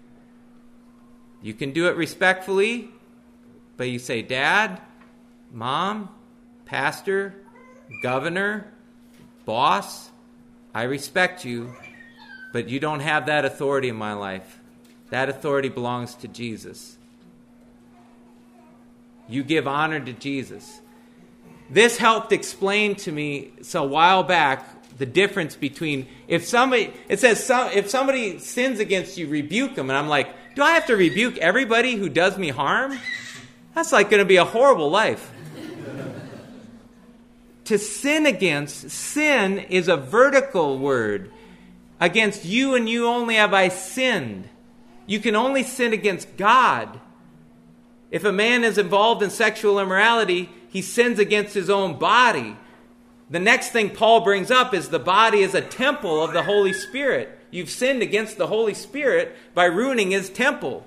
You 1.42 1.54
can 1.54 1.72
do 1.72 1.88
it 1.88 1.96
respectfully, 1.96 2.90
but 3.76 3.88
you 3.88 3.98
say, 3.98 4.22
Dad, 4.22 4.80
Mom, 5.52 6.08
Pastor, 6.64 7.34
Governor, 8.02 8.72
Boss, 9.44 10.10
I 10.74 10.82
respect 10.82 11.44
you, 11.44 11.74
but 12.52 12.68
you 12.68 12.80
don't 12.80 13.00
have 13.00 13.26
that 13.26 13.44
authority 13.44 13.88
in 13.88 13.96
my 13.96 14.12
life. 14.12 14.60
That 15.10 15.28
authority 15.28 15.68
belongs 15.68 16.14
to 16.16 16.28
Jesus. 16.28 16.98
You 19.28 19.42
give 19.42 19.66
honor 19.68 20.00
to 20.00 20.12
Jesus. 20.12 20.80
This 21.70 21.96
helped 21.96 22.32
explain 22.32 22.94
to 22.96 23.12
me 23.12 23.52
so 23.62 23.84
a 23.84 23.86
while 23.86 24.22
back 24.22 24.64
the 24.98 25.06
difference 25.06 25.56
between 25.56 26.06
if 26.26 26.46
somebody 26.46 26.92
it 27.08 27.20
says 27.20 27.50
if 27.74 27.90
somebody 27.90 28.38
sins 28.38 28.80
against 28.80 29.18
you 29.18 29.28
rebuke 29.28 29.74
them 29.74 29.90
and 29.90 29.96
I'm 29.96 30.08
like 30.08 30.34
do 30.56 30.62
I 30.62 30.72
have 30.72 30.86
to 30.86 30.96
rebuke 30.96 31.38
everybody 31.38 31.94
who 31.94 32.08
does 32.08 32.36
me 32.36 32.48
harm 32.48 32.98
that's 33.74 33.92
like 33.92 34.10
going 34.10 34.18
to 34.18 34.26
be 34.26 34.36
a 34.36 34.44
horrible 34.44 34.90
life 34.90 35.32
to 37.66 37.78
sin 37.78 38.26
against 38.26 38.90
sin 38.90 39.58
is 39.58 39.86
a 39.86 39.96
vertical 39.96 40.78
word 40.78 41.30
against 42.00 42.44
you 42.44 42.74
and 42.74 42.88
you 42.88 43.06
only 43.06 43.36
have 43.36 43.54
I 43.54 43.68
sinned 43.68 44.48
you 45.06 45.20
can 45.20 45.36
only 45.36 45.62
sin 45.62 45.92
against 45.92 46.36
God. 46.36 47.00
If 48.10 48.24
a 48.24 48.32
man 48.32 48.64
is 48.64 48.76
involved 48.76 49.22
in 49.22 49.30
sexual 49.30 49.78
immorality, 49.78 50.50
he 50.68 50.82
sins 50.82 51.18
against 51.18 51.54
his 51.54 51.70
own 51.70 51.98
body. 51.98 52.56
The 53.30 53.38
next 53.38 53.70
thing 53.70 53.90
Paul 53.90 54.20
brings 54.20 54.50
up 54.50 54.74
is 54.74 54.88
the 54.88 54.98
body 54.98 55.40
is 55.40 55.54
a 55.54 55.60
temple 55.60 56.22
of 56.22 56.32
the 56.32 56.42
Holy 56.42 56.72
Spirit. 56.72 57.35
You've 57.50 57.70
sinned 57.70 58.02
against 58.02 58.36
the 58.36 58.46
Holy 58.46 58.74
Spirit 58.74 59.36
by 59.54 59.64
ruining 59.64 60.10
his 60.10 60.30
temple. 60.30 60.86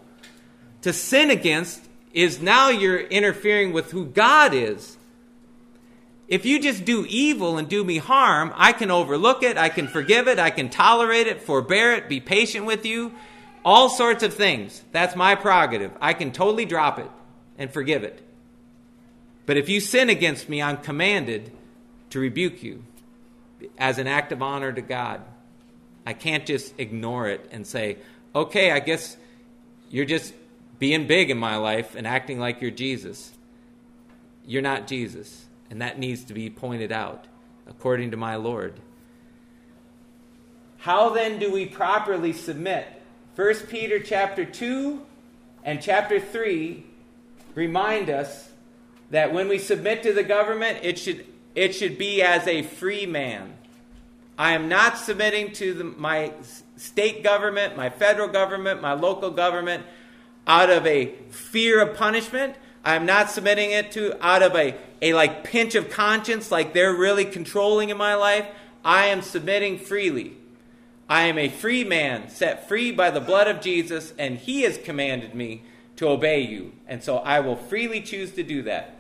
To 0.82 0.94
sin 0.94 1.30
against 1.30 1.82
is 2.14 2.42
now 2.42 2.70
you're 2.70 3.00
interfering 3.00 3.74
with 3.74 3.92
who 3.92 4.06
God 4.06 4.54
is. 4.54 4.98
If 6.28 6.46
you 6.46 6.62
just 6.62 6.86
do 6.86 7.06
evil 7.10 7.58
and 7.58 7.68
do 7.68 7.84
me 7.84 7.98
harm, 7.98 8.54
I 8.56 8.72
can 8.72 8.92
overlook 8.92 9.42
it, 9.42 9.58
I 9.58 9.70
can 9.70 9.88
forgive 9.88 10.28
it, 10.28 10.38
I 10.38 10.52
can 10.52 10.70
tolerate 10.70 11.28
it, 11.28 11.42
forbear 11.42 11.94
it, 11.94 12.08
be 12.08 12.20
patient 12.20 12.66
with 12.66 12.86
you 12.86 13.14
all 13.64 13.90
sorts 13.90 14.24
of 14.24 14.34
things. 14.34 14.84
That's 14.92 15.16
my 15.16 15.36
prerogative. 15.36 15.92
I 16.02 16.14
can 16.14 16.32
totally 16.32 16.66
drop 16.66 17.00
it 17.00 17.10
and 17.58 17.72
forgive 17.72 18.04
it. 18.04 18.24
But 19.46 19.58
if 19.58 19.70
you 19.70 19.80
sin 19.80 20.10
against 20.10 20.50
me, 20.50 20.62
I'm 20.62 20.78
commanded 20.78 21.52
to 22.12 22.20
rebuke 22.20 22.64
you 22.64 22.84
as 23.78 23.98
an 23.98 24.08
act 24.08 24.32
of 24.32 24.42
honor 24.42 24.72
to 24.72 24.82
God. 24.82 25.22
I 26.06 26.14
can't 26.14 26.46
just 26.46 26.74
ignore 26.78 27.28
it 27.28 27.48
and 27.52 27.66
say, 27.66 27.98
okay, 28.36 28.72
I 28.72 28.80
guess 28.80 29.18
you're 29.90 30.06
just 30.06 30.34
being 30.80 31.08
big 31.08 31.30
in 31.30 31.38
my 31.38 31.58
life 31.58 31.96
and 31.96 32.08
acting 32.08 32.40
like 32.40 32.62
you're 32.62 32.72
Jesus. 32.72 33.32
You're 34.46 34.62
not 34.62 34.88
Jesus. 34.88 35.46
And 35.70 35.82
that 35.82 36.00
needs 36.00 36.24
to 36.26 36.34
be 36.34 36.50
pointed 36.50 36.92
out 36.92 37.26
according 37.68 38.12
to 38.12 38.18
my 38.18 38.36
Lord. 38.36 38.80
How 40.80 41.10
then 41.10 41.40
do 41.40 41.52
we 41.52 41.66
properly 41.66 42.34
submit 42.34 42.88
1 43.36 43.56
Peter 43.68 44.00
chapter 44.00 44.46
2 44.46 45.02
and 45.64 45.82
chapter 45.82 46.20
3 46.20 46.84
remind 47.54 48.10
us 48.10 48.50
that 49.12 49.34
when 49.34 49.48
we 49.48 49.60
submit 49.60 50.04
to 50.04 50.14
the 50.14 50.24
government, 50.24 50.80
it 50.84 50.98
should, 50.98 51.26
it 51.56 51.74
should 51.76 51.98
be 51.98 52.22
as 52.22 52.48
a 52.48 52.62
free 52.62 53.06
man. 53.06 53.54
I 54.40 54.54
am 54.54 54.70
not 54.70 54.98
submitting 54.98 55.52
to 55.56 55.74
the, 55.74 55.84
my 55.84 56.32
state 56.78 57.24
government, 57.24 57.76
my 57.76 57.90
federal 57.90 58.30
government, 58.30 58.82
my 58.82 58.94
local 58.94 59.32
government 59.32 59.86
out 60.48 60.70
of 60.70 60.88
a 60.88 61.14
fear 61.30 61.82
of 61.82 61.98
punishment. 61.98 62.56
I 62.86 62.96
am 62.96 63.06
not 63.06 63.30
submitting 63.30 63.72
it 63.72 63.92
to 63.92 64.18
out 64.26 64.42
of 64.42 64.56
a, 64.56 64.78
a 65.02 65.12
like 65.12 65.44
pinch 65.44 65.76
of 65.76 65.90
conscience, 65.90 66.52
like 66.52 66.74
they're 66.74 66.96
really 66.96 67.26
controlling 67.26 67.90
in 67.90 67.98
my 67.98 68.16
life. 68.16 68.48
I 68.84 69.08
am 69.08 69.22
submitting 69.22 69.78
freely. 69.78 70.38
I 71.10 71.24
am 71.24 71.38
a 71.38 71.50
free 71.50 71.84
man, 71.84 72.30
set 72.30 72.70
free 72.70 72.94
by 72.94 73.12
the 73.12 73.20
blood 73.20 73.50
of 73.50 73.60
Jesus, 73.60 74.14
and 74.18 74.38
he 74.38 74.62
has 74.62 74.78
commanded 74.78 75.36
me 75.36 75.64
to 75.98 76.08
obey 76.08 76.40
you. 76.40 76.72
And 76.88 77.04
so 77.04 77.18
I 77.18 77.42
will 77.42 77.58
freely 77.58 78.02
choose 78.02 78.32
to 78.32 78.44
do 78.44 78.62
that 78.62 78.96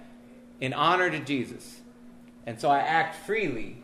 in 0.59 0.73
honor 0.73 1.09
to 1.09 1.19
Jesus. 1.19 1.80
And 2.45 2.59
so 2.59 2.69
I 2.69 2.80
act 2.80 3.26
freely. 3.26 3.78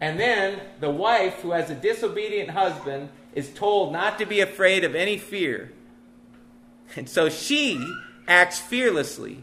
And 0.00 0.18
then 0.18 0.60
the 0.80 0.90
wife, 0.90 1.40
who 1.40 1.52
has 1.52 1.70
a 1.70 1.74
disobedient 1.74 2.50
husband, 2.50 3.08
is 3.34 3.50
told 3.50 3.92
not 3.92 4.18
to 4.18 4.26
be 4.26 4.40
afraid 4.40 4.84
of 4.84 4.94
any 4.94 5.18
fear. 5.18 5.72
And 6.96 7.08
so 7.08 7.28
she 7.28 7.84
acts 8.26 8.58
fearlessly. 8.58 9.42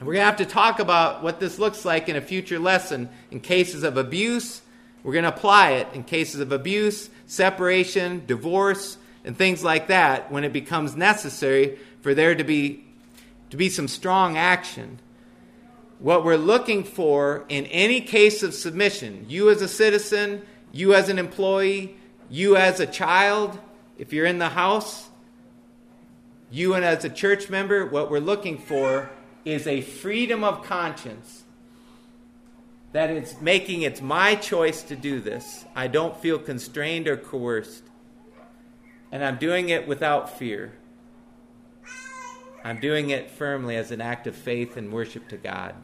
We're 0.00 0.14
going 0.14 0.22
to 0.22 0.24
have 0.24 0.36
to 0.36 0.46
talk 0.46 0.80
about 0.80 1.22
what 1.22 1.40
this 1.40 1.58
looks 1.58 1.84
like 1.84 2.08
in 2.08 2.16
a 2.16 2.20
future 2.20 2.58
lesson 2.58 3.08
in 3.30 3.40
cases 3.40 3.84
of 3.84 3.96
abuse 3.96 4.62
we're 5.04 5.12
going 5.12 5.24
to 5.24 5.28
apply 5.28 5.72
it 5.72 5.88
in 5.92 6.02
cases 6.02 6.40
of 6.40 6.50
abuse, 6.50 7.10
separation, 7.26 8.24
divorce, 8.26 8.96
and 9.22 9.36
things 9.36 9.62
like 9.62 9.88
that 9.88 10.32
when 10.32 10.44
it 10.44 10.52
becomes 10.52 10.96
necessary 10.96 11.78
for 12.00 12.14
there 12.14 12.34
to 12.34 12.42
be, 12.42 12.84
to 13.50 13.58
be 13.58 13.68
some 13.68 13.86
strong 13.86 14.38
action. 14.38 14.98
What 15.98 16.24
we're 16.24 16.36
looking 16.36 16.84
for 16.84 17.44
in 17.48 17.66
any 17.66 18.00
case 18.00 18.42
of 18.42 18.54
submission, 18.54 19.26
you 19.28 19.50
as 19.50 19.62
a 19.62 19.68
citizen, 19.68 20.42
you 20.72 20.94
as 20.94 21.08
an 21.08 21.18
employee, 21.18 21.96
you 22.28 22.56
as 22.56 22.80
a 22.80 22.86
child, 22.86 23.58
if 23.96 24.12
you're 24.12 24.26
in 24.26 24.38
the 24.38 24.50
house, 24.50 25.08
you 26.50 26.74
and 26.74 26.84
as 26.84 27.04
a 27.04 27.08
church 27.08 27.48
member, 27.48 27.86
what 27.86 28.10
we're 28.10 28.18
looking 28.18 28.58
for 28.58 29.10
is 29.44 29.66
a 29.66 29.80
freedom 29.80 30.44
of 30.44 30.62
conscience 30.64 31.44
that 32.92 33.10
it's 33.10 33.40
making 33.40 33.82
it's 33.82 34.00
my 34.00 34.36
choice 34.36 34.82
to 34.84 34.94
do 34.94 35.20
this. 35.20 35.64
I 35.74 35.88
don't 35.88 36.16
feel 36.16 36.38
constrained 36.38 37.08
or 37.08 37.16
coerced. 37.16 37.82
And 39.10 39.24
I'm 39.24 39.36
doing 39.36 39.68
it 39.68 39.88
without 39.88 40.38
fear. 40.38 40.72
I'm 42.64 42.80
doing 42.80 43.10
it 43.10 43.30
firmly 43.30 43.76
as 43.76 43.90
an 43.90 44.00
act 44.00 44.26
of 44.26 44.34
faith 44.34 44.78
and 44.78 44.90
worship 44.90 45.28
to 45.28 45.36
God. 45.36 45.74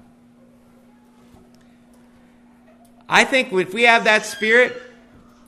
I 3.07 3.25
think 3.25 3.53
if 3.53 3.75
we 3.75 3.83
have 3.83 4.05
that 4.05 4.25
spirit, 4.25 4.81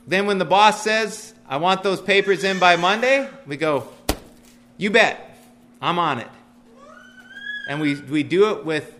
then 0.06 0.26
when 0.26 0.36
the 0.36 0.44
boss 0.44 0.82
says, 0.82 1.32
I 1.48 1.56
want 1.56 1.82
those 1.82 2.02
papers 2.02 2.44
in 2.44 2.58
by 2.58 2.76
Monday, 2.76 3.30
we 3.46 3.56
go, 3.56 3.88
You 4.76 4.90
bet, 4.90 5.38
I'm 5.80 5.98
on 5.98 6.18
it. 6.18 6.28
And 7.68 7.80
we, 7.80 7.94
we 7.94 8.22
do 8.22 8.50
it 8.50 8.66
with 8.66 8.94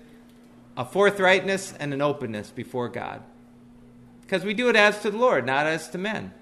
a 0.74 0.84
forthrightness 0.86 1.74
and 1.78 1.92
an 1.92 2.00
openness 2.00 2.50
before 2.50 2.88
God. 2.88 3.22
Because 4.22 4.42
we 4.42 4.54
do 4.54 4.70
it 4.70 4.76
as 4.76 5.02
to 5.02 5.10
the 5.10 5.18
Lord, 5.18 5.44
not 5.44 5.66
as 5.66 5.90
to 5.90 5.98
men. 5.98 6.32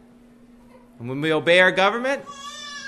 And 1.01 1.09
when 1.09 1.21
we 1.21 1.33
obey 1.33 1.59
our 1.59 1.73
government, 1.73 2.23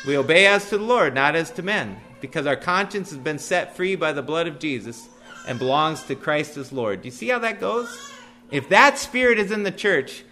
we 0.06 0.16
obey 0.16 0.46
as 0.46 0.68
to 0.68 0.78
the 0.78 0.84
Lord, 0.84 1.14
not 1.14 1.34
as 1.34 1.50
to 1.52 1.62
men. 1.62 1.96
Because 2.22 2.46
our 2.46 2.56
conscience 2.56 3.10
has 3.10 3.18
been 3.18 3.38
set 3.38 3.76
free 3.76 3.96
by 3.96 4.12
the 4.12 4.22
blood 4.22 4.46
of 4.46 4.58
Jesus, 4.58 5.08
and 5.46 5.58
belongs 5.58 6.02
to 6.04 6.14
Christ 6.14 6.56
as 6.56 6.72
Lord. 6.72 7.02
Do 7.02 7.08
you 7.08 7.12
see 7.12 7.28
how 7.28 7.38
that 7.40 7.60
goes? 7.60 8.12
If 8.50 8.68
that 8.68 8.98
spirit 8.98 9.38
is 9.38 9.50
in 9.50 9.62
the 9.62 9.70
church, 9.70 10.24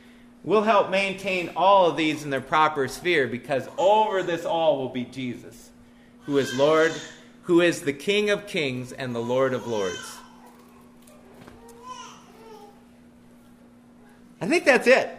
we'll 0.45 0.63
help 0.63 0.91
maintain 0.91 1.51
all 1.57 1.91
of 1.91 1.97
these 1.97 2.25
in 2.25 2.31
their 2.31 2.41
proper 2.41 2.87
sphere 2.89 3.27
because 3.27 3.69
over 3.79 4.23
this 4.23 4.45
all 4.45 4.79
will 4.79 4.89
be 4.89 5.05
Jesus, 5.05 5.71
who 6.27 6.39
is 6.39 6.57
Lord, 6.57 6.93
who 7.43 7.61
is 7.61 7.83
the 7.83 7.93
King 7.93 8.31
of 8.31 8.47
kings 8.47 8.93
and 8.93 9.15
the 9.15 9.21
Lord 9.21 9.53
of 9.53 9.67
lords. 9.67 10.19
I 14.41 14.47
think 14.47 14.65
that's 14.65 14.87
it. 14.87 15.17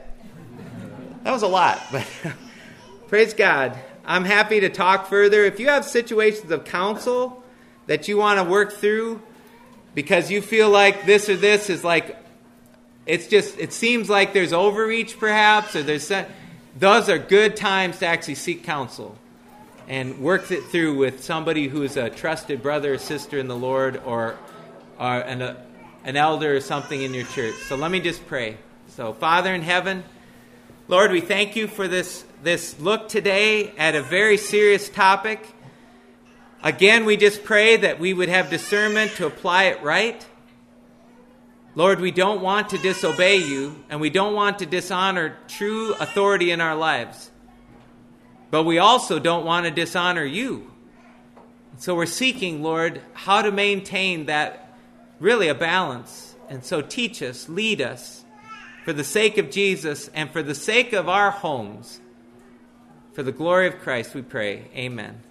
That 1.24 1.32
was 1.32 1.44
a 1.44 1.48
lot, 1.48 1.80
but 1.92 2.08
praise 3.08 3.34
God. 3.34 3.78
I'm 4.06 4.26
happy 4.26 4.60
to 4.62 4.70
talk 4.70 5.08
further. 5.08 5.44
If 5.44 5.60
you 5.60 5.68
have 5.70 5.86
situations 5.86 6.52
of 6.52 6.66
counsel 6.66 7.44
that 7.88 8.08
you 8.08 8.18
want 8.18 8.40
to 8.40 8.44
work 8.44 8.74
through 8.74 9.22
because 9.94 10.32
you 10.32 10.42
feel 10.42 10.70
like 10.70 11.06
this 11.06 11.30
or 11.30 11.36
this 11.36 11.70
is 11.70 11.84
like, 11.84 12.18
it's 13.06 13.28
just, 13.28 13.58
it 13.60 13.74
seems 13.74 14.10
like 14.10 14.34
there's 14.34 14.54
overreach 14.54 15.20
perhaps, 15.20 15.76
or 15.76 15.84
there's, 15.84 16.12
those 16.78 17.10
are 17.10 17.18
good 17.18 17.56
times 17.56 18.00
to 18.00 18.06
actually 18.06 18.36
seek 18.36 18.64
counsel 18.64 19.18
and 19.88 20.20
work 20.20 20.50
it 20.52 20.64
through 20.66 20.96
with 20.96 21.24
somebody 21.24 21.68
who 21.68 21.84
is 21.84 21.98
a 21.98 22.10
trusted 22.10 22.62
brother 22.64 22.94
or 22.94 22.98
sister 22.98 23.38
in 23.38 23.48
the 23.48 23.56
Lord 23.56 24.02
or, 24.06 24.38
or 24.98 25.16
an, 25.20 25.42
a, 25.42 25.58
an 26.06 26.16
elder 26.16 26.56
or 26.56 26.62
something 26.62 27.02
in 27.02 27.14
your 27.14 27.26
church. 27.26 27.56
So 27.68 27.76
let 27.76 27.92
me 27.92 28.00
just 28.00 28.26
pray. 28.28 28.58
So, 28.88 29.14
Father 29.14 29.54
in 29.54 29.62
heaven, 29.62 30.04
Lord, 30.88 31.12
we 31.12 31.22
thank 31.22 31.56
you 31.56 31.68
for 31.68 31.88
this, 31.88 32.24
this 32.44 32.80
look 32.80 33.08
today 33.08 33.72
at 33.78 33.94
a 33.94 34.02
very 34.02 34.38
serious 34.38 34.90
topic. 34.90 35.46
Again, 36.64 37.06
we 37.06 37.16
just 37.16 37.44
pray 37.44 37.78
that 37.78 38.00
we 38.00 38.14
would 38.14 38.30
have 38.30 38.50
discernment 38.50 39.12
to 39.12 39.28
apply 39.28 39.66
it 39.66 39.84
right. 39.84 40.26
Lord, 41.76 42.00
we 42.00 42.12
don't 42.12 42.42
want 42.42 42.70
to 42.70 42.78
disobey 42.80 43.38
you, 43.38 43.84
and 43.90 44.02
we 44.02 44.10
don't 44.10 44.34
want 44.34 44.60
to 44.60 44.66
dishonor 44.66 45.38
true 45.48 45.94
authority 45.94 46.52
in 46.52 46.62
our 46.62 46.76
lives. 46.76 47.30
But 48.50 48.64
we 48.64 48.80
also 48.80 49.20
don't 49.20 49.46
want 49.46 49.66
to 49.66 49.72
dishonor 49.72 50.26
you. 50.26 50.72
So 51.78 51.96
we're 51.96 52.06
seeking, 52.08 52.62
Lord, 52.62 53.02
how 53.14 53.44
to 53.44 53.52
maintain 53.52 54.26
that 54.26 54.78
really 55.20 55.48
a 55.48 55.56
balance. 55.56 56.36
And 56.50 56.64
so 56.66 56.82
teach 56.82 57.22
us, 57.22 57.48
lead 57.48 57.82
us 57.82 58.26
for 58.84 58.94
the 58.94 59.04
sake 59.04 59.38
of 59.38 59.52
Jesus 59.52 60.10
and 60.10 60.30
for 60.32 60.44
the 60.44 60.56
sake 60.56 60.92
of 60.92 61.08
our 61.08 61.32
homes. 61.32 62.02
For 63.14 63.24
the 63.24 63.32
glory 63.32 63.68
of 63.68 63.80
Christ, 63.80 64.16
we 64.16 64.22
pray. 64.22 64.70
Amen. 64.76 65.22